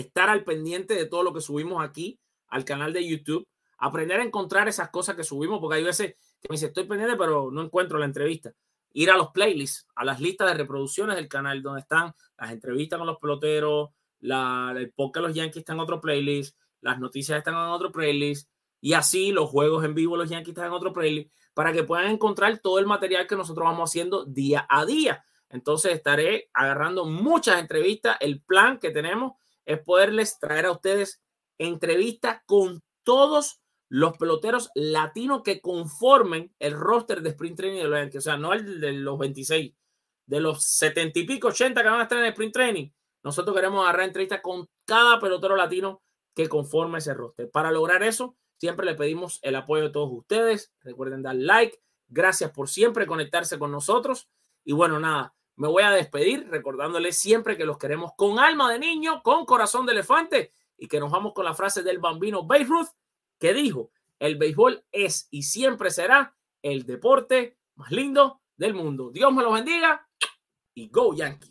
estar 0.00 0.28
al 0.28 0.44
pendiente 0.44 0.94
de 0.94 1.06
todo 1.06 1.22
lo 1.22 1.32
que 1.32 1.40
subimos 1.40 1.82
aquí 1.82 2.18
al 2.48 2.64
canal 2.64 2.92
de 2.92 3.06
YouTube, 3.06 3.46
aprender 3.78 4.20
a 4.20 4.24
encontrar 4.24 4.68
esas 4.68 4.90
cosas 4.90 5.16
que 5.16 5.24
subimos, 5.24 5.60
porque 5.60 5.76
hay 5.76 5.84
veces 5.84 6.14
que 6.40 6.48
me 6.48 6.54
dice, 6.54 6.66
estoy 6.66 6.84
pendiente, 6.84 7.16
pero 7.16 7.50
no 7.50 7.62
encuentro 7.62 7.98
la 7.98 8.06
entrevista. 8.06 8.52
Ir 8.92 9.10
a 9.10 9.16
los 9.16 9.28
playlists, 9.28 9.86
a 9.94 10.04
las 10.04 10.20
listas 10.20 10.48
de 10.48 10.54
reproducciones 10.54 11.16
del 11.16 11.28
canal, 11.28 11.62
donde 11.62 11.82
están 11.82 12.12
las 12.38 12.50
entrevistas 12.50 12.98
con 12.98 13.06
los 13.06 13.18
peloteros, 13.18 13.90
la, 14.20 14.74
el 14.76 14.92
podcast 14.92 15.22
de 15.22 15.28
los 15.28 15.36
Yankees 15.36 15.58
está 15.58 15.74
en 15.74 15.80
otro 15.80 16.00
playlist, 16.00 16.56
las 16.80 16.98
noticias 16.98 17.38
están 17.38 17.54
en 17.54 17.60
otro 17.60 17.92
playlist, 17.92 18.48
y 18.80 18.94
así 18.94 19.32
los 19.32 19.50
juegos 19.50 19.84
en 19.84 19.94
vivo, 19.94 20.16
los 20.16 20.30
Yankees 20.30 20.50
están 20.50 20.66
en 20.66 20.72
otro 20.72 20.92
playlist, 20.92 21.32
para 21.54 21.72
que 21.72 21.84
puedan 21.84 22.10
encontrar 22.10 22.58
todo 22.58 22.78
el 22.78 22.86
material 22.86 23.26
que 23.26 23.36
nosotros 23.36 23.64
vamos 23.64 23.90
haciendo 23.90 24.24
día 24.24 24.66
a 24.68 24.86
día. 24.86 25.24
Entonces 25.50 25.92
estaré 25.92 26.50
agarrando 26.52 27.04
muchas 27.04 27.58
entrevistas. 27.58 28.16
El 28.20 28.42
plan 28.42 28.78
que 28.78 28.90
tenemos 28.90 29.32
es 29.68 29.80
poderles 29.80 30.38
traer 30.38 30.66
a 30.66 30.72
ustedes 30.72 31.22
entrevistas 31.58 32.42
con 32.46 32.82
todos 33.04 33.60
los 33.88 34.16
peloteros 34.18 34.70
latinos 34.74 35.42
que 35.44 35.60
conformen 35.60 36.54
el 36.58 36.74
roster 36.74 37.22
de 37.22 37.30
Sprint 37.30 37.56
Training 37.56 37.78
de 37.78 37.88
los 37.88 37.98
Yankees. 37.98 38.18
O 38.18 38.22
sea, 38.22 38.36
no 38.36 38.52
el 38.52 38.80
de 38.80 38.92
los 38.92 39.18
26, 39.18 39.74
de 40.26 40.40
los 40.40 40.64
70 40.64 41.18
y 41.20 41.24
pico, 41.24 41.48
80 41.48 41.82
que 41.82 41.88
van 41.88 42.00
a 42.00 42.02
estar 42.02 42.18
en 42.18 42.24
el 42.24 42.30
Sprint 42.30 42.52
Training. 42.52 42.90
Nosotros 43.22 43.54
queremos 43.54 43.82
agarrar 43.82 44.06
entrevistas 44.06 44.40
con 44.40 44.68
cada 44.84 45.20
pelotero 45.20 45.56
latino 45.56 46.02
que 46.34 46.48
conforme 46.48 46.98
ese 46.98 47.14
roster. 47.14 47.50
Para 47.50 47.70
lograr 47.70 48.02
eso, 48.02 48.36
Siempre 48.58 48.84
le 48.84 48.96
pedimos 48.96 49.38
el 49.42 49.54
apoyo 49.54 49.84
de 49.84 49.90
todos 49.90 50.10
ustedes. 50.12 50.72
Recuerden 50.80 51.22
dar 51.22 51.36
like. 51.36 51.80
Gracias 52.08 52.50
por 52.50 52.68
siempre 52.68 53.06
conectarse 53.06 53.58
con 53.58 53.70
nosotros. 53.70 54.28
Y 54.64 54.72
bueno, 54.72 54.98
nada, 54.98 55.34
me 55.58 55.66
voy 55.66 55.82
a 55.82 55.90
despedir 55.90 56.48
recordándoles 56.48 57.16
siempre 57.16 57.56
que 57.56 57.64
los 57.64 57.78
queremos 57.78 58.12
con 58.16 58.38
alma 58.38 58.72
de 58.72 58.78
niño, 58.78 59.22
con 59.22 59.44
corazón 59.44 59.86
de 59.86 59.92
elefante 59.92 60.52
y 60.76 60.86
que 60.86 61.00
nos 61.00 61.10
vamos 61.10 61.32
con 61.34 61.44
la 61.44 61.52
frase 61.52 61.82
del 61.82 61.98
bambino 61.98 62.44
Babe 62.44 62.64
Ruth 62.64 62.88
que 63.38 63.52
dijo, 63.52 63.90
el 64.20 64.36
béisbol 64.36 64.84
es 64.92 65.26
y 65.32 65.42
siempre 65.42 65.90
será 65.90 66.36
el 66.62 66.86
deporte 66.86 67.58
más 67.74 67.90
lindo 67.90 68.40
del 68.56 68.74
mundo. 68.74 69.10
Dios 69.10 69.32
me 69.32 69.42
los 69.42 69.52
bendiga 69.52 70.08
y 70.74 70.88
go 70.90 71.12
Yankees. 71.14 71.50